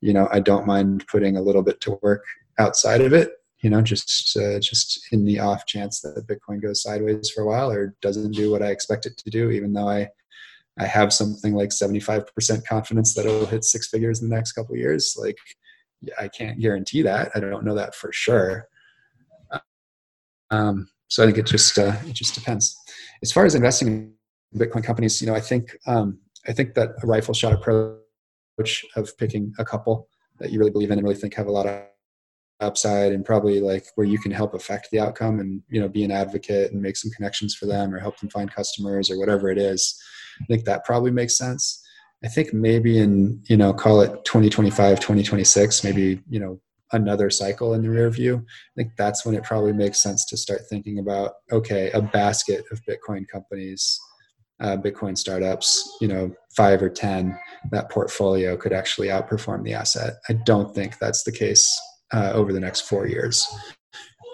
you 0.00 0.12
know, 0.12 0.28
I 0.30 0.40
don't 0.40 0.66
mind 0.66 1.06
putting 1.08 1.36
a 1.36 1.42
little 1.42 1.62
bit 1.62 1.80
to 1.82 1.98
work 2.02 2.24
outside 2.58 3.00
of 3.00 3.12
it, 3.12 3.32
you 3.60 3.70
know, 3.70 3.82
just, 3.82 4.36
uh, 4.36 4.60
just 4.60 5.12
in 5.12 5.24
the 5.24 5.38
off 5.40 5.66
chance 5.66 6.00
that 6.00 6.26
Bitcoin 6.26 6.62
goes 6.62 6.82
sideways 6.82 7.30
for 7.30 7.42
a 7.42 7.46
while 7.46 7.70
or 7.70 7.94
doesn't 8.00 8.32
do 8.32 8.50
what 8.50 8.62
I 8.62 8.68
expect 8.68 9.06
it 9.06 9.16
to 9.18 9.30
do, 9.30 9.50
even 9.50 9.72
though 9.72 9.88
I, 9.88 10.08
I 10.78 10.86
have 10.86 11.12
something 11.12 11.54
like 11.54 11.70
75% 11.70 12.64
confidence 12.64 13.14
that 13.14 13.26
it'll 13.26 13.46
hit 13.46 13.64
six 13.64 13.88
figures 13.88 14.22
in 14.22 14.28
the 14.28 14.34
next 14.36 14.52
couple 14.52 14.76
years. 14.76 15.16
Like, 15.18 15.36
I 16.18 16.28
can't 16.28 16.60
guarantee 16.60 17.02
that. 17.02 17.32
I 17.34 17.40
don't 17.40 17.64
know 17.64 17.74
that 17.74 17.94
for 17.94 18.12
sure. 18.12 18.68
Um, 20.50 20.88
so 21.08 21.22
I 21.22 21.26
think 21.26 21.38
it 21.38 21.46
just 21.46 21.78
uh, 21.78 21.96
it 22.06 22.12
just 22.12 22.34
depends. 22.34 22.76
As 23.22 23.32
far 23.32 23.44
as 23.44 23.54
investing 23.54 23.88
in 23.88 24.14
Bitcoin 24.58 24.84
companies, 24.84 25.20
you 25.20 25.26
know, 25.26 25.34
I 25.34 25.40
think 25.40 25.76
um, 25.86 26.18
I 26.46 26.52
think 26.52 26.74
that 26.74 26.90
a 27.02 27.06
rifle 27.06 27.34
shot 27.34 27.52
approach 27.52 28.84
of 28.96 29.16
picking 29.18 29.52
a 29.58 29.64
couple 29.64 30.08
that 30.38 30.50
you 30.50 30.58
really 30.58 30.70
believe 30.70 30.90
in 30.90 30.98
and 30.98 31.06
really 31.06 31.18
think 31.18 31.34
have 31.34 31.46
a 31.46 31.52
lot 31.52 31.66
of 31.66 31.82
upside 32.60 33.12
and 33.12 33.24
probably 33.24 33.60
like 33.60 33.86
where 33.94 34.06
you 34.06 34.18
can 34.18 34.32
help 34.32 34.54
affect 34.54 34.88
the 34.90 34.98
outcome 34.98 35.38
and 35.38 35.62
you 35.68 35.80
know 35.80 35.88
be 35.88 36.02
an 36.02 36.10
advocate 36.10 36.72
and 36.72 36.82
make 36.82 36.96
some 36.96 37.10
connections 37.12 37.54
for 37.54 37.66
them 37.66 37.94
or 37.94 37.98
help 37.98 38.18
them 38.18 38.28
find 38.30 38.52
customers 38.52 39.10
or 39.10 39.18
whatever 39.18 39.48
it 39.48 39.58
is 39.58 40.00
i 40.40 40.44
think 40.46 40.64
that 40.64 40.84
probably 40.84 41.10
makes 41.10 41.38
sense 41.38 41.84
i 42.24 42.28
think 42.28 42.52
maybe 42.52 42.98
in 42.98 43.40
you 43.48 43.56
know 43.56 43.72
call 43.72 44.00
it 44.00 44.24
2025 44.24 44.98
2026 44.98 45.84
maybe 45.84 46.20
you 46.28 46.40
know 46.40 46.60
another 46.92 47.30
cycle 47.30 47.74
in 47.74 47.82
the 47.82 47.90
rear 47.90 48.10
view 48.10 48.36
i 48.36 48.72
think 48.76 48.90
that's 48.96 49.24
when 49.24 49.36
it 49.36 49.44
probably 49.44 49.72
makes 49.72 50.02
sense 50.02 50.24
to 50.24 50.36
start 50.36 50.62
thinking 50.68 50.98
about 50.98 51.34
okay 51.52 51.90
a 51.92 52.02
basket 52.02 52.64
of 52.72 52.80
bitcoin 52.88 53.26
companies 53.28 54.00
uh, 54.60 54.76
Bitcoin 54.76 55.16
startups, 55.16 55.96
you 56.00 56.08
know, 56.08 56.34
five 56.56 56.82
or 56.82 56.88
10, 56.88 57.38
that 57.70 57.88
portfolio 57.90 58.56
could 58.56 58.72
actually 58.72 59.06
outperform 59.06 59.62
the 59.62 59.72
asset. 59.72 60.14
I 60.28 60.32
don't 60.32 60.74
think 60.74 60.98
that's 60.98 61.22
the 61.22 61.30
case 61.30 61.80
uh, 62.12 62.32
over 62.34 62.52
the 62.52 62.60
next 62.60 62.82
four 62.82 63.06
years. 63.06 63.46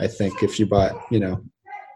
I 0.00 0.06
think 0.06 0.42
if 0.42 0.58
you 0.58 0.66
bought, 0.66 0.92
you 1.10 1.20
know, 1.20 1.44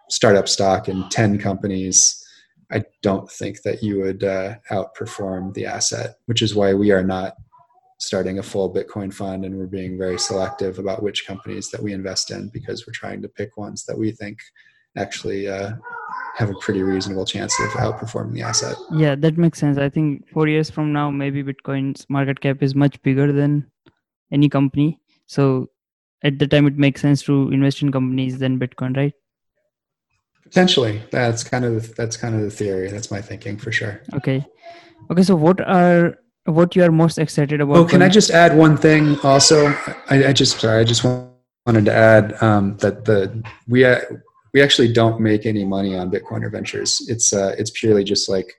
startup 0.08 0.48
stock 0.48 0.88
in 0.88 1.08
10 1.08 1.38
companies, 1.38 2.24
I 2.70 2.84
don't 3.02 3.30
think 3.30 3.62
that 3.62 3.82
you 3.82 4.00
would 4.00 4.24
uh, 4.24 4.56
outperform 4.70 5.54
the 5.54 5.66
asset, 5.66 6.16
which 6.26 6.42
is 6.42 6.54
why 6.54 6.74
we 6.74 6.92
are 6.92 7.02
not 7.02 7.34
starting 7.98 8.38
a 8.38 8.42
full 8.42 8.72
Bitcoin 8.72 9.12
fund 9.12 9.44
and 9.44 9.56
we're 9.56 9.66
being 9.66 9.98
very 9.98 10.18
selective 10.18 10.78
about 10.78 11.02
which 11.02 11.26
companies 11.26 11.70
that 11.70 11.82
we 11.82 11.92
invest 11.92 12.30
in 12.30 12.48
because 12.50 12.86
we're 12.86 12.92
trying 12.92 13.20
to 13.22 13.28
pick 13.28 13.56
ones 13.56 13.84
that 13.84 13.98
we 13.98 14.12
think 14.12 14.38
actually 14.96 15.48
uh, 15.48 15.72
have 16.36 16.50
a 16.50 16.54
pretty 16.60 16.82
reasonable 16.82 17.24
chance 17.24 17.58
of 17.60 17.70
outperforming 17.70 18.34
the 18.34 18.42
asset. 18.42 18.76
Yeah, 18.92 19.14
that 19.16 19.36
makes 19.36 19.58
sense. 19.58 19.78
I 19.78 19.88
think 19.88 20.28
four 20.28 20.46
years 20.46 20.70
from 20.70 20.92
now, 20.92 21.10
maybe 21.10 21.42
Bitcoin's 21.42 22.06
market 22.08 22.40
cap 22.40 22.62
is 22.62 22.74
much 22.74 23.00
bigger 23.02 23.32
than 23.32 23.66
any 24.32 24.48
company. 24.48 25.00
So 25.28 25.68
at 26.24 26.38
the 26.38 26.48
time, 26.48 26.66
it 26.66 26.76
makes 26.76 27.00
sense 27.02 27.22
to 27.24 27.50
invest 27.52 27.82
in 27.82 27.92
companies 27.92 28.38
than 28.38 28.58
Bitcoin, 28.58 28.96
right? 28.96 29.12
Potentially, 30.42 31.02
that's 31.10 31.44
kind 31.44 31.64
of 31.64 31.94
that's 31.94 32.16
kind 32.16 32.34
of 32.34 32.40
the 32.40 32.50
theory. 32.50 32.90
That's 32.90 33.10
my 33.10 33.20
thinking 33.20 33.58
for 33.58 33.70
sure. 33.70 34.00
Okay, 34.14 34.44
okay. 35.10 35.22
So 35.22 35.36
what 35.36 35.60
are 35.60 36.16
what 36.46 36.74
you 36.74 36.82
are 36.82 36.90
most 36.90 37.18
excited 37.18 37.60
about? 37.60 37.76
Oh, 37.76 37.84
can 37.84 38.00
I 38.00 38.08
just 38.08 38.30
add 38.30 38.56
one 38.56 38.78
thing? 38.78 39.18
Also, 39.20 39.66
I, 40.08 40.28
I 40.28 40.32
just 40.32 40.58
sorry, 40.58 40.80
I 40.80 40.84
just 40.84 41.04
wanted 41.04 41.84
to 41.84 41.92
add 41.92 42.42
um, 42.42 42.78
that 42.78 43.04
the 43.04 43.44
we 43.68 43.84
uh, 43.84 44.00
we 44.54 44.62
actually 44.62 44.90
don't 44.90 45.20
make 45.20 45.44
any 45.44 45.66
money 45.66 45.94
on 45.94 46.10
Bitcoiner 46.10 46.50
ventures. 46.50 47.04
It's 47.08 47.34
uh, 47.34 47.54
it's 47.58 47.70
purely 47.70 48.02
just 48.02 48.30
like 48.30 48.50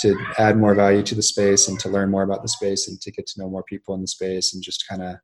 to 0.00 0.16
add 0.38 0.58
more 0.58 0.74
value 0.74 1.02
to 1.02 1.14
the 1.14 1.22
space 1.22 1.68
and 1.68 1.78
to 1.80 1.88
learn 1.88 2.10
more 2.10 2.22
about 2.22 2.42
the 2.42 2.48
space 2.48 2.88
and 2.88 3.00
to 3.00 3.10
get 3.10 3.26
to 3.26 3.40
know 3.40 3.48
more 3.48 3.64
people 3.64 3.94
in 3.94 4.02
the 4.02 4.06
space 4.06 4.52
and 4.52 4.62
just 4.62 4.86
kind 4.86 5.02
of 5.02 5.16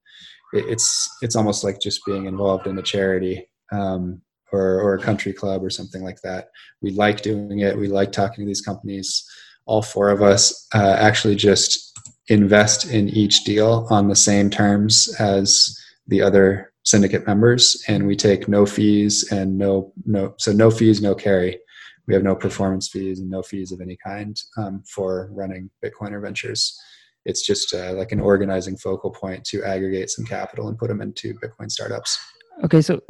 it's 0.58 1.08
it's 1.22 1.36
almost 1.36 1.64
like 1.64 1.80
just 1.80 2.04
being 2.04 2.26
involved 2.26 2.66
in 2.66 2.78
a 2.78 2.82
charity 2.82 3.48
um, 3.72 4.20
or 4.52 4.80
or 4.80 4.94
a 4.94 5.02
country 5.02 5.32
club 5.32 5.62
or 5.64 5.70
something 5.70 6.02
like 6.02 6.20
that. 6.22 6.48
We 6.80 6.90
like 6.90 7.22
doing 7.22 7.60
it. 7.60 7.76
We 7.76 7.88
like 7.88 8.12
talking 8.12 8.44
to 8.44 8.46
these 8.46 8.62
companies. 8.62 9.24
All 9.66 9.82
four 9.82 10.10
of 10.10 10.22
us 10.22 10.66
uh, 10.74 10.96
actually 10.98 11.34
just 11.34 11.92
invest 12.28 12.90
in 12.90 13.08
each 13.08 13.44
deal 13.44 13.86
on 13.90 14.08
the 14.08 14.16
same 14.16 14.50
terms 14.50 15.14
as 15.18 15.78
the 16.08 16.22
other 16.22 16.72
syndicate 16.84 17.26
members 17.26 17.82
and 17.88 18.06
we 18.06 18.14
take 18.14 18.46
no 18.48 18.64
fees 18.64 19.30
and 19.32 19.58
no 19.58 19.92
no 20.04 20.34
so 20.38 20.52
no 20.52 20.70
fees 20.70 21.02
no 21.02 21.14
carry 21.16 21.58
we 22.06 22.14
have 22.14 22.22
no 22.22 22.34
performance 22.34 22.88
fees 22.88 23.18
and 23.18 23.28
no 23.28 23.42
fees 23.42 23.72
of 23.72 23.80
any 23.80 23.96
kind 24.04 24.40
um, 24.56 24.82
for 24.88 25.28
running 25.32 25.68
bitcoiner 25.84 26.22
ventures 26.22 26.80
it's 27.26 27.44
just 27.44 27.74
uh, 27.74 27.92
like 27.92 28.12
an 28.12 28.20
organizing 28.20 28.76
focal 28.76 29.10
point 29.10 29.44
to 29.44 29.62
aggregate 29.64 30.10
some 30.10 30.24
capital 30.24 30.68
and 30.68 30.78
put 30.78 30.88
them 30.88 31.00
into 31.00 31.34
bitcoin 31.34 31.70
startups. 31.70 32.18
Okay 32.64 32.80
so 32.80 33.00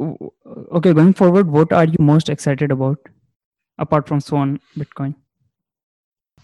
okay 0.73 0.93
going 0.93 1.13
forward 1.13 1.49
what 1.49 1.71
are 1.71 1.85
you 1.85 1.95
most 1.99 2.27
excited 2.27 2.71
about 2.71 2.97
apart 3.77 4.07
from 4.07 4.19
swan 4.19 4.59
bitcoin? 4.77 5.15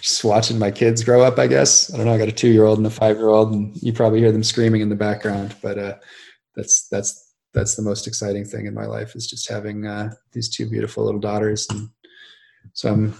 Just 0.00 0.24
watching 0.24 0.58
my 0.58 0.70
kids 0.70 1.04
grow 1.04 1.22
up 1.22 1.38
i 1.38 1.46
guess. 1.46 1.92
I 1.92 1.96
don't 1.96 2.06
know 2.06 2.14
i 2.14 2.18
got 2.18 2.28
a 2.28 2.32
two 2.32 2.48
year 2.48 2.64
old 2.64 2.78
and 2.78 2.86
a 2.86 2.90
five 2.90 3.18
year 3.18 3.28
old 3.28 3.52
and 3.52 3.76
you 3.82 3.92
probably 3.92 4.20
hear 4.20 4.32
them 4.32 4.42
screaming 4.44 4.80
in 4.80 4.88
the 4.88 4.96
background 4.96 5.54
but 5.62 5.78
uh, 5.78 5.96
that's 6.56 6.88
that's 6.88 7.34
that's 7.52 7.76
the 7.76 7.82
most 7.82 8.06
exciting 8.06 8.44
thing 8.44 8.66
in 8.66 8.74
my 8.74 8.86
life 8.86 9.14
is 9.14 9.26
just 9.26 9.48
having 9.48 9.86
uh, 9.86 10.10
these 10.32 10.48
two 10.48 10.68
beautiful 10.68 11.04
little 11.04 11.20
daughters 11.20 11.66
and 11.70 11.88
so 12.72 12.92
i'm 12.92 13.14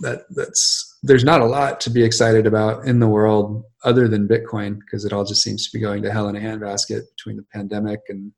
that 0.00 0.22
that's 0.30 0.95
there's 1.06 1.24
not 1.24 1.40
a 1.40 1.46
lot 1.46 1.80
to 1.80 1.90
be 1.90 2.04
excited 2.04 2.46
about 2.46 2.84
in 2.84 2.98
the 2.98 3.08
world 3.08 3.64
other 3.84 4.08
than 4.08 4.28
bitcoin 4.28 4.78
because 4.80 5.04
it 5.04 5.12
all 5.12 5.24
just 5.24 5.42
seems 5.42 5.64
to 5.64 5.76
be 5.76 5.80
going 5.80 6.02
to 6.02 6.10
hell 6.10 6.28
in 6.28 6.36
a 6.36 6.40
handbasket 6.40 7.02
between 7.16 7.36
the 7.36 7.46
pandemic 7.52 8.00
and 8.08 8.32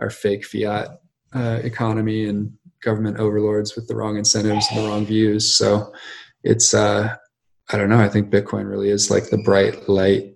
our 0.00 0.10
fake 0.10 0.44
fiat 0.44 0.88
uh, 1.34 1.60
economy 1.62 2.28
and 2.28 2.52
government 2.82 3.18
overlords 3.18 3.74
with 3.74 3.88
the 3.88 3.96
wrong 3.96 4.16
incentives 4.16 4.66
and 4.70 4.78
the 4.78 4.88
wrong 4.88 5.04
views. 5.04 5.56
So 5.56 5.92
it's 6.44 6.74
uh, 6.74 7.16
I 7.72 7.76
don't 7.76 7.88
know. 7.88 7.98
I 7.98 8.08
think 8.08 8.30
Bitcoin 8.30 8.68
really 8.68 8.90
is 8.90 9.10
like 9.10 9.30
the 9.30 9.38
bright 9.38 9.88
light 9.88 10.34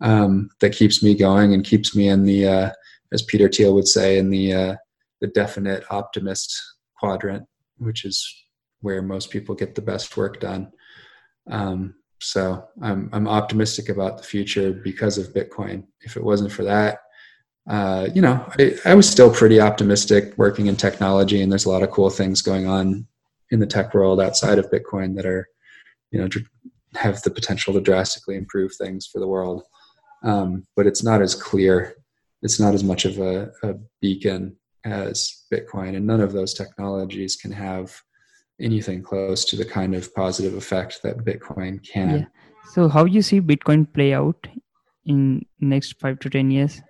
um, 0.00 0.48
that 0.60 0.72
keeps 0.72 1.02
me 1.02 1.14
going 1.14 1.52
and 1.52 1.64
keeps 1.64 1.94
me 1.94 2.08
in 2.08 2.24
the 2.24 2.46
uh, 2.46 2.70
as 3.12 3.22
Peter 3.22 3.48
Thiel 3.48 3.74
would 3.74 3.88
say 3.88 4.18
in 4.18 4.30
the 4.30 4.54
uh, 4.54 4.76
the 5.20 5.26
definite 5.26 5.84
optimist 5.90 6.58
quadrant, 6.96 7.44
which 7.78 8.04
is 8.04 8.44
where 8.80 9.02
most 9.02 9.30
people 9.30 9.54
get 9.54 9.74
the 9.74 9.82
best 9.82 10.16
work 10.16 10.40
done. 10.40 10.70
Um, 11.48 11.94
so 12.20 12.68
I'm 12.82 13.08
I'm 13.12 13.28
optimistic 13.28 13.88
about 13.88 14.18
the 14.18 14.24
future 14.24 14.72
because 14.72 15.18
of 15.18 15.32
Bitcoin. 15.32 15.84
If 16.02 16.16
it 16.16 16.24
wasn't 16.24 16.52
for 16.52 16.64
that, 16.64 16.98
uh, 17.68 18.08
you 18.14 18.20
know, 18.20 18.44
I, 18.58 18.74
I, 18.84 18.94
was 18.94 19.08
still 19.08 19.32
pretty 19.32 19.60
optimistic 19.60 20.36
working 20.36 20.66
in 20.66 20.76
technology, 20.76 21.40
and 21.40 21.50
there's 21.50 21.66
a 21.66 21.70
lot 21.70 21.82
of 21.82 21.90
cool 21.90 22.10
things 22.10 22.42
going 22.42 22.66
on 22.66 23.06
in 23.50 23.60
the 23.60 23.66
tech 23.66 23.94
world 23.94 24.20
outside 24.20 24.58
of 24.58 24.70
Bitcoin 24.70 25.14
that 25.16 25.26
are 25.26 25.48
you 26.10 26.20
know 26.20 26.28
have 26.94 27.22
the 27.22 27.30
potential 27.30 27.72
to 27.72 27.80
drastically 27.80 28.36
improve 28.36 28.74
things 28.74 29.06
for 29.06 29.18
the 29.20 29.28
world. 29.28 29.62
Um, 30.24 30.66
but 30.76 30.86
it's 30.86 31.02
not 31.02 31.22
as 31.22 31.34
clear. 31.34 31.94
It's 32.42 32.60
not 32.60 32.74
as 32.74 32.82
much 32.82 33.04
of 33.04 33.18
a, 33.18 33.50
a 33.62 33.74
beacon 34.00 34.56
as 34.84 35.44
Bitcoin, 35.52 35.96
and 35.96 36.06
none 36.06 36.20
of 36.20 36.32
those 36.32 36.54
technologies 36.54 37.36
can 37.36 37.52
have 37.52 37.98
anything 38.60 39.02
close 39.02 39.44
to 39.46 39.56
the 39.56 39.64
kind 39.64 39.94
of 39.94 40.14
positive 40.14 40.54
effect 40.54 41.02
that 41.02 41.18
Bitcoin 41.18 41.86
can. 41.86 42.10
Yeah. 42.10 42.24
So, 42.72 42.88
how 42.88 43.04
do 43.04 43.12
you 43.12 43.22
see 43.22 43.40
Bitcoin 43.40 43.92
play 43.92 44.14
out 44.14 44.46
in 45.06 45.44
next 45.60 45.98
five 45.98 46.18
to 46.20 46.30
ten 46.30 46.50
years? 46.50 46.80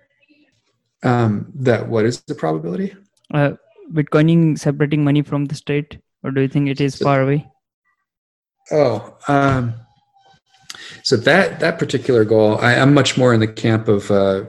Um, 1.03 1.51
that 1.55 1.87
what 1.87 2.05
is 2.05 2.21
the 2.21 2.35
probability? 2.35 2.95
Uh, 3.33 3.53
Bitcoining 3.91 4.59
separating 4.59 5.03
money 5.03 5.21
from 5.21 5.45
the 5.45 5.55
state, 5.55 5.97
or 6.23 6.31
do 6.31 6.41
you 6.41 6.47
think 6.47 6.69
it 6.69 6.79
is 6.79 6.95
so, 6.95 7.05
far 7.05 7.21
away? 7.21 7.49
Oh, 8.71 9.17
um, 9.27 9.73
so 11.03 11.17
that 11.17 11.59
that 11.59 11.79
particular 11.79 12.23
goal, 12.23 12.57
I, 12.59 12.73
am 12.73 12.93
much 12.93 13.17
more 13.17 13.33
in 13.33 13.39
the 13.39 13.47
camp 13.47 13.87
of 13.87 14.11
uh, 14.11 14.45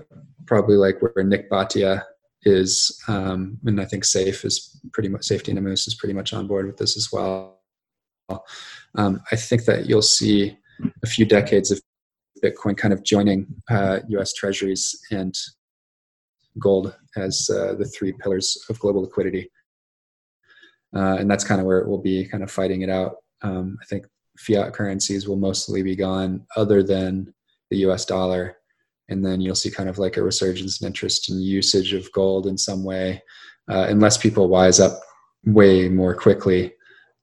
probably 0.47 0.77
like 0.77 1.01
where 1.01 1.25
Nik 1.25 1.51
Bhatia 1.51 2.03
is, 2.45 3.03
um, 3.09 3.59
and 3.65 3.81
I 3.81 3.85
think 3.85 4.05
Saif 4.05 4.45
is 4.45 4.81
pretty 4.93 5.09
much 5.09 5.23
Saifedean 5.23 5.59
Ammous 5.59 5.87
is 5.87 5.95
pretty 5.95 6.15
much 6.15 6.33
on 6.33 6.47
board 6.47 6.67
with 6.67 6.77
this 6.77 6.97
as 6.97 7.11
well. 7.13 7.61
Um, 8.95 9.21
I 9.31 9.37
think 9.37 9.65
that 9.65 9.87
you'll 9.87 10.03
see 10.03 10.57
a 11.03 11.07
few 11.07 11.25
decades 11.25 11.71
of 11.71 11.81
Bitcoin 12.43 12.77
kind 12.77 12.93
of 12.93 13.05
joining 13.05 13.47
uh, 13.71 14.01
U.S. 14.09 14.33
Treasuries 14.33 14.99
and 15.11 15.35
gold 16.59 16.95
as 17.17 17.49
uh, 17.53 17.75
the 17.75 17.85
three 17.85 18.13
pillars 18.13 18.59
of 18.69 18.79
global 18.81 19.03
liquidity, 19.03 19.51
uh, 20.95 21.17
and 21.19 21.31
that's 21.31 21.45
kind 21.45 21.61
of 21.61 21.67
where 21.67 21.79
it 21.79 21.89
will 21.89 22.03
be, 22.03 22.27
kind 22.27 22.43
of 22.43 22.51
fighting 22.51 22.83
it 22.83 22.91
out. 22.91 23.17
Um, 23.43 23.79
I 23.81 23.85
think 23.87 24.07
fiat 24.39 24.73
currencies 24.73 25.29
will 25.29 25.37
mostly 25.37 25.83
be 25.83 25.97
gone, 25.97 26.47
other 26.57 26.83
than 26.83 27.33
the 27.71 27.79
U.S. 27.79 28.05
dollar 28.05 28.57
and 29.09 29.25
then 29.25 29.41
you'll 29.41 29.55
see 29.55 29.71
kind 29.71 29.89
of 29.89 29.99
like 29.99 30.17
a 30.17 30.23
resurgence 30.23 30.81
in 30.81 30.87
interest 30.87 31.31
in 31.31 31.41
usage 31.41 31.93
of 31.93 32.11
gold 32.13 32.47
in 32.47 32.57
some 32.57 32.85
way, 32.85 33.23
uh, 33.71 33.87
unless 33.89 34.17
people 34.17 34.49
wise 34.49 34.81
up 34.81 35.01
way 35.45 35.89
more 35.89 36.15
quickly 36.15 36.73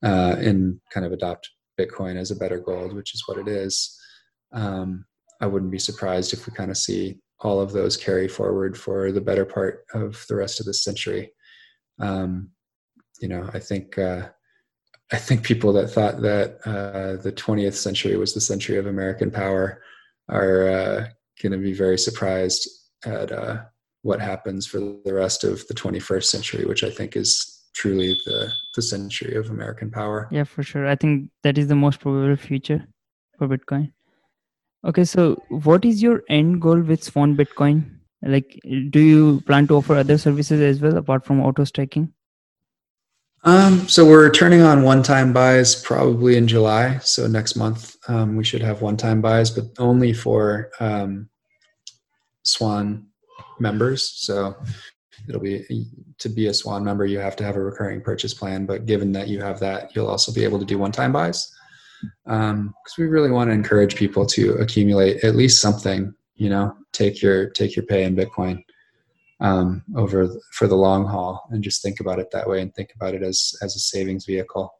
uh, 0.03 0.35
and 0.37 0.79
kind 0.93 1.05
of 1.05 1.11
adopt 1.11 1.49
Bitcoin 1.79 2.17
as 2.17 2.31
a 2.31 2.35
better 2.35 2.59
gold, 2.59 2.93
which 2.93 3.13
is 3.13 3.23
what 3.27 3.37
it 3.37 3.47
is. 3.47 3.97
Um, 4.51 5.05
I 5.41 5.47
wouldn't 5.47 5.71
be 5.71 5.79
surprised 5.79 6.33
if 6.33 6.45
we 6.45 6.53
kind 6.53 6.71
of 6.71 6.77
see 6.77 7.19
all 7.39 7.61
of 7.61 7.71
those 7.71 7.95
carry 7.95 8.27
forward 8.27 8.77
for 8.77 9.11
the 9.11 9.21
better 9.21 9.45
part 9.45 9.85
of 9.93 10.25
the 10.27 10.35
rest 10.35 10.59
of 10.59 10.65
this 10.65 10.83
century. 10.83 11.31
Um, 11.99 12.49
you 13.21 13.29
know, 13.29 13.49
I 13.53 13.59
think 13.59 13.97
uh, 13.97 14.29
I 15.11 15.17
think 15.17 15.43
people 15.43 15.73
that 15.73 15.87
thought 15.89 16.21
that 16.21 16.59
uh, 16.65 17.21
the 17.21 17.31
20th 17.31 17.73
century 17.73 18.15
was 18.17 18.33
the 18.33 18.41
century 18.41 18.77
of 18.77 18.87
American 18.87 19.31
power 19.31 19.81
are 20.29 20.69
uh, 20.69 21.07
going 21.41 21.51
to 21.51 21.57
be 21.57 21.73
very 21.73 21.97
surprised 21.97 22.67
at 23.05 23.31
uh, 23.31 23.61
what 24.01 24.19
happens 24.19 24.65
for 24.65 24.79
the 24.79 25.13
rest 25.13 25.43
of 25.43 25.65
the 25.67 25.73
21st 25.73 26.23
century, 26.23 26.65
which 26.65 26.83
I 26.83 26.89
think 26.89 27.15
is 27.15 27.59
truly 27.73 28.19
the, 28.25 28.51
the 28.75 28.81
century 28.81 29.35
of 29.35 29.49
American 29.49 29.91
power. 29.91 30.27
Yeah, 30.31 30.43
for 30.43 30.63
sure. 30.63 30.87
I 30.87 30.95
think 30.95 31.29
that 31.43 31.57
is 31.57 31.67
the 31.67 31.75
most 31.75 31.99
probable 31.99 32.35
future 32.35 32.85
for 33.37 33.47
Bitcoin. 33.47 33.91
Okay, 34.85 35.03
so 35.03 35.41
what 35.49 35.83
is 35.83 36.01
your 36.01 36.23
end 36.29 36.61
goal 36.61 36.79
with 36.79 37.03
Swan 37.03 37.35
Bitcoin? 37.35 37.99
Like, 38.21 38.59
do 38.89 38.99
you 38.99 39.41
plan 39.41 39.67
to 39.67 39.77
offer 39.77 39.95
other 39.95 40.17
services 40.17 40.61
as 40.61 40.81
well 40.81 40.97
apart 40.97 41.25
from 41.25 41.41
auto 41.41 41.63
stacking? 41.63 42.13
Um, 43.43 43.87
so 43.87 44.05
we're 44.05 44.29
turning 44.31 44.61
on 44.61 44.83
one-time 44.83 45.31
buys 45.31 45.81
probably 45.81 46.35
in 46.35 46.47
July. 46.47 46.97
So 46.97 47.27
next 47.27 47.55
month 47.55 47.95
um, 48.09 48.35
we 48.35 48.43
should 48.43 48.61
have 48.61 48.81
one-time 48.81 49.21
buys, 49.21 49.51
but 49.51 49.65
only 49.77 50.13
for 50.13 50.71
um, 50.79 51.29
Swan 52.43 53.07
members. 53.59 54.09
So 54.15 54.55
it'll 55.27 55.41
be 55.41 55.85
to 56.17 56.29
be 56.29 56.47
a 56.47 56.53
Swan 56.53 56.83
member, 56.83 57.05
you 57.05 57.19
have 57.19 57.35
to 57.37 57.43
have 57.43 57.55
a 57.55 57.61
recurring 57.61 58.01
purchase 58.01 58.33
plan. 58.33 58.65
But 58.65 58.85
given 58.85 59.11
that 59.13 59.27
you 59.27 59.41
have 59.41 59.59
that, 59.59 59.95
you'll 59.95 60.07
also 60.07 60.33
be 60.33 60.43
able 60.43 60.59
to 60.59 60.65
do 60.65 60.77
one-time 60.77 61.13
buys 61.13 61.49
because 62.25 62.51
um, 62.51 62.73
we 62.97 63.05
really 63.05 63.31
want 63.31 63.49
to 63.49 63.53
encourage 63.53 63.95
people 63.95 64.25
to 64.25 64.53
accumulate 64.55 65.23
at 65.23 65.35
least 65.35 65.61
something. 65.61 66.13
You 66.35 66.49
know, 66.49 66.75
take 66.93 67.21
your 67.21 67.49
take 67.51 67.75
your 67.75 67.85
pay 67.85 68.05
in 68.05 68.15
Bitcoin 68.15 68.63
um, 69.39 69.83
over 69.95 70.29
for 70.53 70.67
the 70.67 70.75
long 70.75 71.05
haul 71.05 71.47
and 71.51 71.63
just 71.63 71.83
think 71.83 71.99
about 71.99 72.19
it 72.19 72.31
that 72.31 72.49
way 72.49 72.61
and 72.61 72.73
think 72.73 72.91
about 72.95 73.13
it 73.13 73.21
as 73.21 73.53
as 73.61 73.75
a 73.75 73.79
savings 73.79 74.25
vehicle 74.25 74.73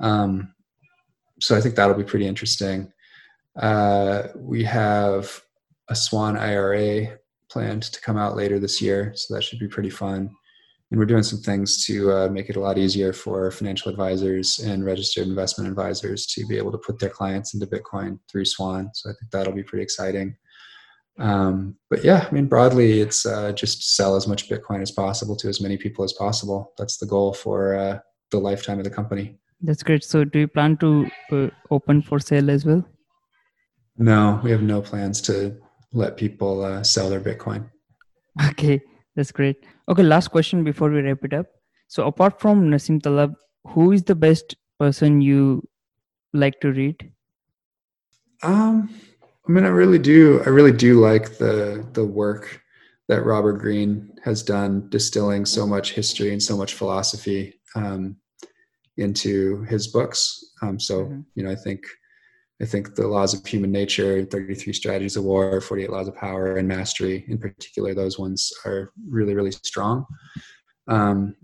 um, 0.00 0.54
so 1.40 1.56
i 1.56 1.60
think 1.60 1.74
that'll 1.74 1.96
be 1.96 2.04
pretty 2.04 2.26
interesting 2.26 2.90
uh, 3.60 4.28
we 4.36 4.62
have 4.62 5.42
a 5.88 5.96
swan 5.96 6.36
ira 6.36 7.18
planned 7.50 7.82
to 7.82 8.00
come 8.00 8.16
out 8.16 8.36
later 8.36 8.58
this 8.58 8.80
year 8.80 9.12
so 9.14 9.34
that 9.34 9.42
should 9.42 9.58
be 9.58 9.68
pretty 9.68 9.90
fun 9.90 10.30
and 10.90 10.98
we're 10.98 11.06
doing 11.06 11.22
some 11.22 11.40
things 11.40 11.84
to 11.84 12.10
uh, 12.12 12.28
make 12.28 12.48
it 12.48 12.56
a 12.56 12.60
lot 12.60 12.78
easier 12.78 13.12
for 13.12 13.50
financial 13.50 13.90
advisors 13.90 14.58
and 14.60 14.84
registered 14.84 15.26
investment 15.26 15.68
advisors 15.68 16.24
to 16.26 16.46
be 16.46 16.56
able 16.56 16.72
to 16.72 16.78
put 16.78 16.98
their 16.98 17.10
clients 17.10 17.54
into 17.54 17.66
bitcoin 17.66 18.18
through 18.30 18.44
swan 18.44 18.90
so 18.94 19.10
i 19.10 19.12
think 19.12 19.30
that'll 19.30 19.52
be 19.52 19.62
pretty 19.62 19.82
exciting 19.82 20.36
um, 21.18 21.76
but 21.90 22.04
yeah, 22.04 22.26
I 22.28 22.32
mean, 22.32 22.46
broadly, 22.46 23.00
it's 23.00 23.26
uh, 23.26 23.52
just 23.52 23.96
sell 23.96 24.14
as 24.14 24.26
much 24.26 24.48
Bitcoin 24.48 24.82
as 24.82 24.92
possible 24.92 25.36
to 25.36 25.48
as 25.48 25.60
many 25.60 25.76
people 25.76 26.04
as 26.04 26.12
possible. 26.12 26.72
That's 26.78 26.96
the 26.96 27.06
goal 27.06 27.34
for 27.34 27.74
uh, 27.74 27.98
the 28.30 28.38
lifetime 28.38 28.78
of 28.78 28.84
the 28.84 28.90
company. 28.90 29.38
That's 29.60 29.82
great. 29.82 30.04
So, 30.04 30.24
do 30.24 30.40
you 30.40 30.48
plan 30.48 30.76
to 30.78 31.08
uh, 31.32 31.48
open 31.70 32.02
for 32.02 32.20
sale 32.20 32.50
as 32.50 32.64
well? 32.64 32.84
No, 33.96 34.40
we 34.44 34.50
have 34.52 34.62
no 34.62 34.80
plans 34.80 35.20
to 35.22 35.56
let 35.92 36.16
people 36.16 36.64
uh, 36.64 36.82
sell 36.84 37.10
their 37.10 37.20
Bitcoin. 37.20 37.68
Okay, 38.50 38.80
that's 39.16 39.32
great. 39.32 39.56
Okay, 39.88 40.02
last 40.02 40.28
question 40.28 40.62
before 40.62 40.90
we 40.90 41.00
wrap 41.00 41.24
it 41.24 41.32
up. 41.32 41.46
So, 41.88 42.06
apart 42.06 42.40
from 42.40 42.70
Nassim 42.70 43.02
Taleb, 43.02 43.34
who 43.66 43.90
is 43.92 44.04
the 44.04 44.14
best 44.14 44.54
person 44.78 45.20
you 45.20 45.66
like 46.32 46.60
to 46.60 46.70
read? 46.70 47.10
Um, 48.44 48.88
I 49.48 49.52
mean, 49.52 49.64
I 49.64 49.68
really 49.68 49.98
do. 49.98 50.40
I 50.46 50.50
really 50.50 50.72
do 50.72 51.00
like 51.00 51.38
the 51.38 51.84
the 51.94 52.04
work 52.04 52.62
that 53.08 53.24
Robert 53.24 53.54
Greene 53.54 54.12
has 54.22 54.42
done, 54.42 54.88
distilling 54.90 55.46
so 55.46 55.66
much 55.66 55.94
history 55.94 56.32
and 56.32 56.42
so 56.42 56.56
much 56.56 56.74
philosophy 56.74 57.58
um, 57.74 58.16
into 58.98 59.62
his 59.64 59.88
books. 59.88 60.52
Um, 60.62 60.78
so, 60.78 61.04
mm-hmm. 61.04 61.20
you 61.34 61.44
know, 61.44 61.50
I 61.50 61.56
think 61.56 61.84
I 62.60 62.66
think 62.66 62.94
the 62.94 63.06
laws 63.06 63.34
of 63.34 63.46
human 63.46 63.70
nature, 63.70 64.24
33 64.24 64.72
strategies 64.72 65.16
of 65.16 65.24
war, 65.24 65.60
48 65.60 65.90
laws 65.90 66.08
of 66.08 66.16
power, 66.16 66.56
and 66.56 66.66
mastery, 66.66 67.24
in 67.28 67.38
particular, 67.38 67.94
those 67.94 68.18
ones 68.18 68.52
are 68.66 68.92
really, 69.08 69.34
really 69.34 69.52
strong. 69.52 70.04
Um, 70.88 71.36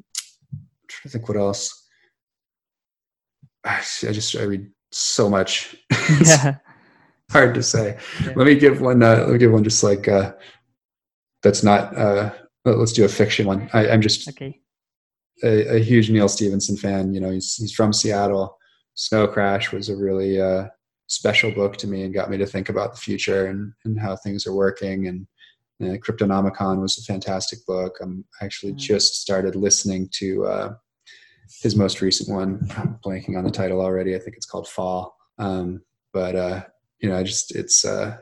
I'm 0.53 0.67
trying 0.89 1.03
to 1.03 1.09
think 1.11 1.29
what 1.29 1.39
else. 1.39 1.89
I 3.65 3.81
just 3.81 4.37
I 4.37 4.43
read 4.43 4.71
so 4.91 5.31
much. 5.31 5.77
yeah 6.21 6.57
hard 7.31 7.55
to 7.55 7.63
say. 7.63 7.99
Yeah. 8.23 8.33
Let 8.37 8.47
me 8.47 8.55
give 8.55 8.81
one. 8.81 9.03
Uh, 9.03 9.17
let 9.17 9.31
me 9.31 9.39
give 9.39 9.53
one 9.53 9.65
just 9.65 9.83
like 9.83 10.09
uh, 10.09 10.33
that's 11.43 11.63
not. 11.63 11.97
Uh, 11.97 12.33
let's 12.65 12.93
do 12.93 13.05
a 13.05 13.09
fiction 13.09 13.47
one. 13.47 13.69
I, 13.73 13.87
am 13.87 14.01
just 14.01 14.29
okay. 14.29 14.61
A, 15.43 15.77
a, 15.77 15.79
huge 15.79 16.11
Neal 16.11 16.29
Stephenson 16.29 16.77
fan. 16.77 17.13
You 17.13 17.21
know, 17.21 17.31
he's 17.31 17.57
he's 17.57 17.73
from 17.73 17.93
Seattle. 17.93 18.57
Snow 18.95 19.27
Crash 19.27 19.73
was 19.73 19.89
a 19.89 19.97
really 19.97 20.41
uh, 20.41 20.69
special 21.09 21.51
book 21.51 21.77
to 21.79 21.87
me 21.87 22.03
and 22.03 22.15
got 22.15 22.31
me 22.31 22.37
to 22.39 22.47
think 22.47 22.69
about 22.69 22.93
the 22.93 23.01
future 23.01 23.47
and, 23.47 23.73
and 23.85 23.99
how 23.99 24.17
things 24.17 24.47
are 24.47 24.55
working. 24.55 25.09
And, 25.09 25.27
and 25.81 26.03
Cryptonomicon 26.03 26.81
was 26.81 26.99
a 26.99 27.03
fantastic 27.03 27.65
book. 27.67 27.97
I'm 28.01 28.25
actually 28.41 28.73
mm-hmm. 28.73 28.79
just 28.79 29.21
started 29.21 29.57
listening 29.57 30.09
to 30.15 30.47
uh, 30.47 30.75
his 31.63 31.77
most 31.77 32.01
recent 32.01 32.35
one. 32.35 32.67
I'm 32.77 32.99
blanking 33.05 33.37
on 33.37 33.45
the 33.45 33.51
title 33.51 33.81
already. 33.81 34.15
I 34.15 34.19
think 34.19 34.37
it's 34.37 34.47
called 34.47 34.69
Fall. 34.69 35.17
Um, 35.39 35.83
but 36.13 36.37
uh, 36.37 36.63
you 37.01 37.09
know, 37.09 37.19
I 37.19 37.25
just 37.25 37.55
it's 37.55 37.85
uh, 37.85 38.19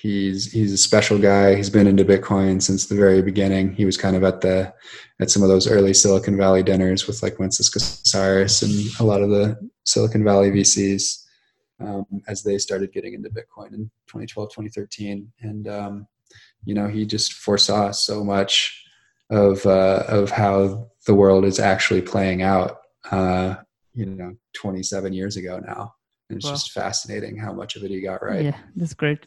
he's 0.00 0.52
he's 0.52 0.72
a 0.72 0.78
special 0.78 1.18
guy. 1.18 1.54
He's 1.54 1.70
been 1.70 1.86
into 1.86 2.04
Bitcoin 2.04 2.60
since 2.62 2.86
the 2.86 2.94
very 2.94 3.22
beginning. 3.22 3.74
He 3.74 3.84
was 3.84 3.96
kind 3.96 4.16
of 4.16 4.24
at 4.24 4.40
the 4.40 4.72
at 5.20 5.30
some 5.30 5.42
of 5.42 5.48
those 5.48 5.66
early 5.66 5.94
Silicon 5.94 6.36
Valley 6.36 6.62
dinners 6.62 7.06
with 7.06 7.22
like 7.22 7.36
Wences 7.36 7.72
Casares 7.72 8.62
and 8.62 9.00
a 9.00 9.04
lot 9.04 9.22
of 9.22 9.30
the 9.30 9.58
Silicon 9.84 10.24
Valley 10.24 10.50
VCs 10.50 11.24
um, 11.80 12.06
as 12.28 12.42
they 12.42 12.58
started 12.58 12.92
getting 12.92 13.14
into 13.14 13.30
Bitcoin 13.30 13.72
in 13.72 13.90
2012, 14.08 14.50
2013, 14.50 15.32
and 15.40 15.68
um, 15.68 16.06
you 16.64 16.74
know 16.74 16.88
he 16.88 17.06
just 17.06 17.32
foresaw 17.32 17.90
so 17.90 18.22
much 18.22 18.84
of 19.30 19.64
uh, 19.66 20.04
of 20.08 20.30
how 20.30 20.88
the 21.06 21.14
world 21.14 21.44
is 21.44 21.58
actually 21.58 22.02
playing 22.02 22.42
out. 22.42 22.78
Uh, 23.10 23.56
you 23.94 24.04
know, 24.04 24.36
27 24.52 25.14
years 25.14 25.38
ago 25.38 25.58
now 25.58 25.94
And 26.28 26.36
it's 26.36 26.44
wow. 26.44 26.52
just 26.52 26.72
fascinating 26.72 27.36
how 27.38 27.52
much 27.52 27.76
of 27.76 27.82
it 27.82 27.90
he 27.90 28.02
got 28.02 28.22
right. 28.22 28.44
Yeah, 28.44 28.58
that's 28.76 28.92
great. 28.92 29.26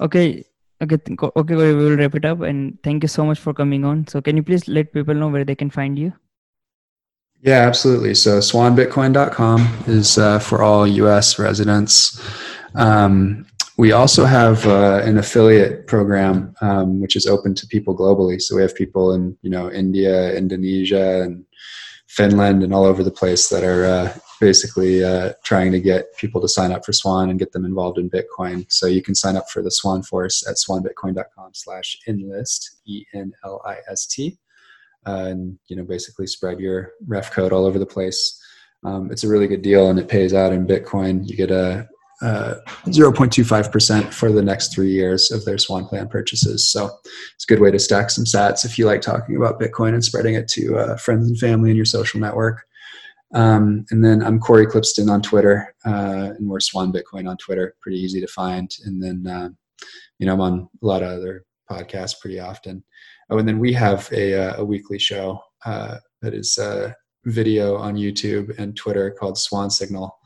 Okay, 0.00 0.44
okay, 0.82 0.98
okay. 1.36 1.54
We 1.54 1.74
will 1.74 1.96
wrap 1.96 2.14
it 2.14 2.24
up, 2.24 2.40
and 2.42 2.78
thank 2.82 3.02
you 3.02 3.08
so 3.08 3.24
much 3.24 3.38
for 3.38 3.52
coming 3.52 3.84
on. 3.84 4.06
So, 4.06 4.20
can 4.20 4.36
you 4.36 4.42
please 4.42 4.68
let 4.68 4.92
people 4.92 5.14
know 5.14 5.28
where 5.28 5.44
they 5.44 5.54
can 5.54 5.70
find 5.70 5.98
you? 5.98 6.12
Yeah, 7.40 7.66
absolutely. 7.66 8.14
So 8.14 8.40
swanbitcoin.com 8.40 9.84
is 9.86 10.18
uh, 10.18 10.40
for 10.40 10.62
all 10.62 10.86
US 10.86 11.38
residents. 11.38 12.20
Um, 12.74 13.46
we 13.76 13.92
also 13.92 14.24
have 14.24 14.66
uh, 14.66 15.02
an 15.04 15.18
affiliate 15.18 15.86
program 15.86 16.52
um, 16.60 17.00
which 17.00 17.14
is 17.14 17.26
open 17.26 17.54
to 17.54 17.66
people 17.68 17.96
globally. 17.96 18.42
So 18.42 18.56
we 18.56 18.62
have 18.62 18.74
people 18.74 19.12
in 19.12 19.38
you 19.42 19.50
know 19.50 19.70
India, 19.70 20.34
Indonesia, 20.34 21.22
and 21.22 21.44
Finland, 22.08 22.64
and 22.64 22.74
all 22.74 22.84
over 22.84 23.04
the 23.04 23.10
place 23.12 23.48
that 23.50 23.62
are 23.62 23.84
uh, 23.84 24.18
basically 24.40 25.04
uh, 25.04 25.32
trying 25.44 25.72
to 25.72 25.80
get 25.80 26.16
people 26.16 26.40
to 26.40 26.48
sign 26.48 26.72
up 26.72 26.84
for 26.84 26.92
Swan 26.92 27.30
and 27.30 27.38
get 27.38 27.52
them 27.52 27.64
involved 27.64 27.98
in 27.98 28.10
Bitcoin. 28.10 28.70
So 28.70 28.86
you 28.86 29.02
can 29.02 29.14
sign 29.14 29.36
up 29.36 29.50
for 29.50 29.62
the 29.62 29.70
Swan 29.70 30.02
Force 30.02 30.46
at 30.48 30.56
swanbitcoin.com/slash 30.56 31.98
enlist 32.06 32.78
e 32.84 33.04
n 33.14 33.32
l 33.44 33.60
i 33.64 33.76
s 33.90 34.06
t 34.06 34.38
uh, 35.06 35.26
and 35.30 35.58
you 35.68 35.76
know 35.76 35.84
basically 35.84 36.26
spread 36.26 36.60
your 36.60 36.92
ref 37.06 37.32
code 37.32 37.52
all 37.52 37.64
over 37.64 37.78
the 37.78 37.86
place. 37.86 38.40
Um, 38.84 39.10
it's 39.10 39.24
a 39.24 39.28
really 39.28 39.48
good 39.48 39.62
deal 39.62 39.90
and 39.90 39.98
it 39.98 40.08
pays 40.08 40.34
out 40.34 40.52
in 40.52 40.66
Bitcoin. 40.66 41.28
You 41.28 41.36
get 41.36 41.50
a, 41.50 41.88
a 42.22 42.56
0.25% 42.86 44.12
for 44.12 44.30
the 44.30 44.42
next 44.42 44.72
three 44.72 44.90
years 44.90 45.32
of 45.32 45.44
their 45.44 45.58
Swan 45.58 45.86
plan 45.86 46.08
purchases. 46.08 46.68
So 46.68 46.88
it's 47.34 47.44
a 47.44 47.48
good 47.48 47.60
way 47.60 47.72
to 47.72 47.78
stack 47.78 48.10
some 48.10 48.24
sats 48.24 48.64
if 48.64 48.78
you 48.78 48.86
like 48.86 49.00
talking 49.00 49.36
about 49.36 49.58
Bitcoin 49.58 49.94
and 49.94 50.04
spreading 50.04 50.34
it 50.34 50.46
to 50.50 50.78
uh, 50.78 50.96
friends 50.96 51.26
and 51.26 51.38
family 51.38 51.70
in 51.70 51.76
your 51.76 51.84
social 51.84 52.20
network. 52.20 52.67
Um, 53.34 53.84
and 53.90 54.04
then 54.04 54.22
I'm 54.22 54.40
Cory 54.40 54.66
Klippsten 54.66 55.10
on 55.10 55.20
Twitter, 55.20 55.74
uh, 55.84 56.32
and 56.38 56.48
we're 56.48 56.60
Swan 56.60 56.92
Bitcoin 56.92 57.28
on 57.28 57.36
Twitter. 57.36 57.74
Pretty 57.80 57.98
easy 57.98 58.20
to 58.20 58.26
find. 58.26 58.74
And 58.84 59.02
then, 59.02 59.26
uh, 59.26 59.50
you 60.18 60.26
know, 60.26 60.34
I'm 60.34 60.40
on 60.40 60.68
a 60.82 60.86
lot 60.86 61.02
of 61.02 61.10
other 61.10 61.44
podcasts 61.70 62.18
pretty 62.18 62.40
often. 62.40 62.82
Oh, 63.30 63.38
and 63.38 63.46
then 63.46 63.58
we 63.58 63.72
have 63.74 64.10
a, 64.12 64.34
uh, 64.34 64.62
a 64.62 64.64
weekly 64.64 64.98
show 64.98 65.40
uh, 65.66 65.98
that 66.22 66.34
is 66.34 66.56
uh, 66.56 66.92
video 67.26 67.76
on 67.76 67.96
YouTube 67.96 68.58
and 68.58 68.74
Twitter 68.74 69.10
called 69.10 69.36
Swan 69.36 69.70
Signal, 69.70 70.16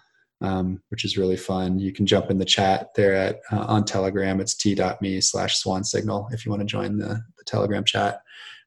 um, 0.40 0.80
which 0.90 1.04
is 1.04 1.18
really 1.18 1.36
fun. 1.36 1.80
You 1.80 1.92
can 1.92 2.06
jump 2.06 2.30
in 2.30 2.38
the 2.38 2.44
chat 2.44 2.90
there 2.94 3.14
at 3.14 3.40
uh, 3.50 3.64
on 3.66 3.84
Telegram. 3.84 4.40
It's 4.40 4.54
t.me 4.54 5.20
slash 5.20 5.58
Swan 5.58 5.82
Signal 5.82 6.28
if 6.32 6.46
you 6.46 6.50
want 6.50 6.60
to 6.60 6.66
join 6.66 6.98
the, 6.98 7.20
the 7.36 7.44
Telegram 7.46 7.84
chat 7.84 8.20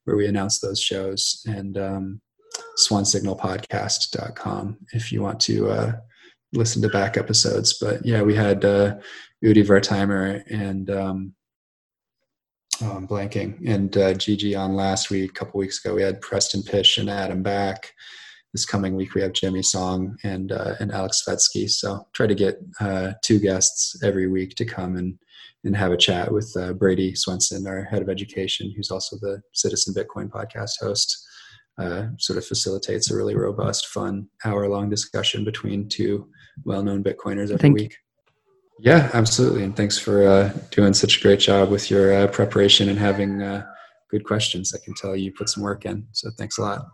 where 0.04 0.18
we 0.18 0.28
announce 0.28 0.60
those 0.60 0.82
shows 0.82 1.44
and 1.48 1.78
um, 1.78 2.22
swansignalpodcast.com 2.80 4.78
if 4.94 5.12
you 5.12 5.22
want 5.22 5.40
to 5.42 5.70
uh, 5.70 5.94
listen 6.54 6.82
to 6.82 6.90
back 6.90 7.18
episodes. 7.18 7.78
But 7.80 8.06
yeah, 8.06 8.22
we 8.22 8.36
had 8.36 8.66
uh, 8.66 8.96
Udi 9.44 9.66
Wertheimer 9.66 10.44
and 10.50 10.90
um, 10.90 11.34
oh, 12.82 12.92
I'm 12.92 13.08
blanking, 13.08 13.68
and 13.68 13.96
uh, 13.98 14.14
Gigi 14.14 14.56
on 14.56 14.76
last 14.76 15.10
week, 15.10 15.32
a 15.32 15.34
couple 15.34 15.60
weeks 15.60 15.84
ago. 15.84 15.96
We 15.96 16.02
had 16.02 16.22
Preston 16.22 16.64
Pysh 16.64 16.98
and 16.98 17.10
Adam 17.10 17.44
Back. 17.44 17.94
This 18.54 18.66
coming 18.66 18.96
week, 18.96 19.14
we 19.16 19.22
have 19.22 19.34
Jimmy 19.34 19.62
Song 19.62 20.16
and 20.24 20.52
uh, 20.52 20.76
and 20.80 20.92
Alex 20.92 21.24
Svetski. 21.28 21.70
So 21.70 22.08
try 22.14 22.26
to 22.26 22.36
get 22.36 22.58
uh, 22.80 23.14
two 23.22 23.40
guests 23.40 24.02
every 24.02 24.28
week 24.28 24.56
to 24.56 24.66
come 24.66 24.96
and 24.96 25.18
and 25.66 25.76
have 25.76 25.92
a 25.92 25.98
chat 25.98 26.32
with 26.32 26.56
uh, 26.58 26.74
Brady 26.74 27.16
Swenson, 27.16 27.68
our 27.68 27.84
head 27.84 28.02
of 28.02 28.10
education, 28.10 28.72
who's 28.76 28.92
also 28.92 29.18
the 29.20 29.42
Citizen 29.54 29.94
Bitcoin 29.94 30.30
podcast 30.30 30.74
host. 30.80 31.25
Uh, 31.78 32.08
sort 32.18 32.38
of 32.38 32.46
facilitates 32.46 33.12
a 33.12 33.16
really 33.16 33.36
robust, 33.36 33.88
fun 33.88 34.30
hour-long 34.46 34.90
discussion 34.90 35.44
between 35.44 35.90
two 35.90 36.26
well-known 36.64 37.04
Bitcoiners 37.04 37.46
every 37.46 37.58
Thank 37.58 37.78
week. 37.78 37.98
Yeah, 38.80 39.10
absolutely. 39.14 39.64
And 39.64 39.76
thanks 39.76 39.98
for 39.98 40.26
uh, 40.26 40.54
doing 40.72 40.94
such 40.94 41.18
a 41.18 41.22
great 41.22 41.40
job 41.40 41.70
with 41.70 41.92
your 41.92 42.14
uh, 42.14 42.28
preparation 42.28 42.88
and 42.88 42.98
having 42.98 43.42
uh, 43.42 43.66
good 44.10 44.24
questions. 44.24 44.74
I 44.74 44.84
can 44.86 44.94
tell 44.94 45.18
you 45.18 45.34
put 45.34 45.50
some 45.50 45.64
work 45.64 45.86
in. 45.86 46.08
So 46.14 46.30
thanks 46.38 46.58
a 46.58 46.62
lot. 46.62 46.86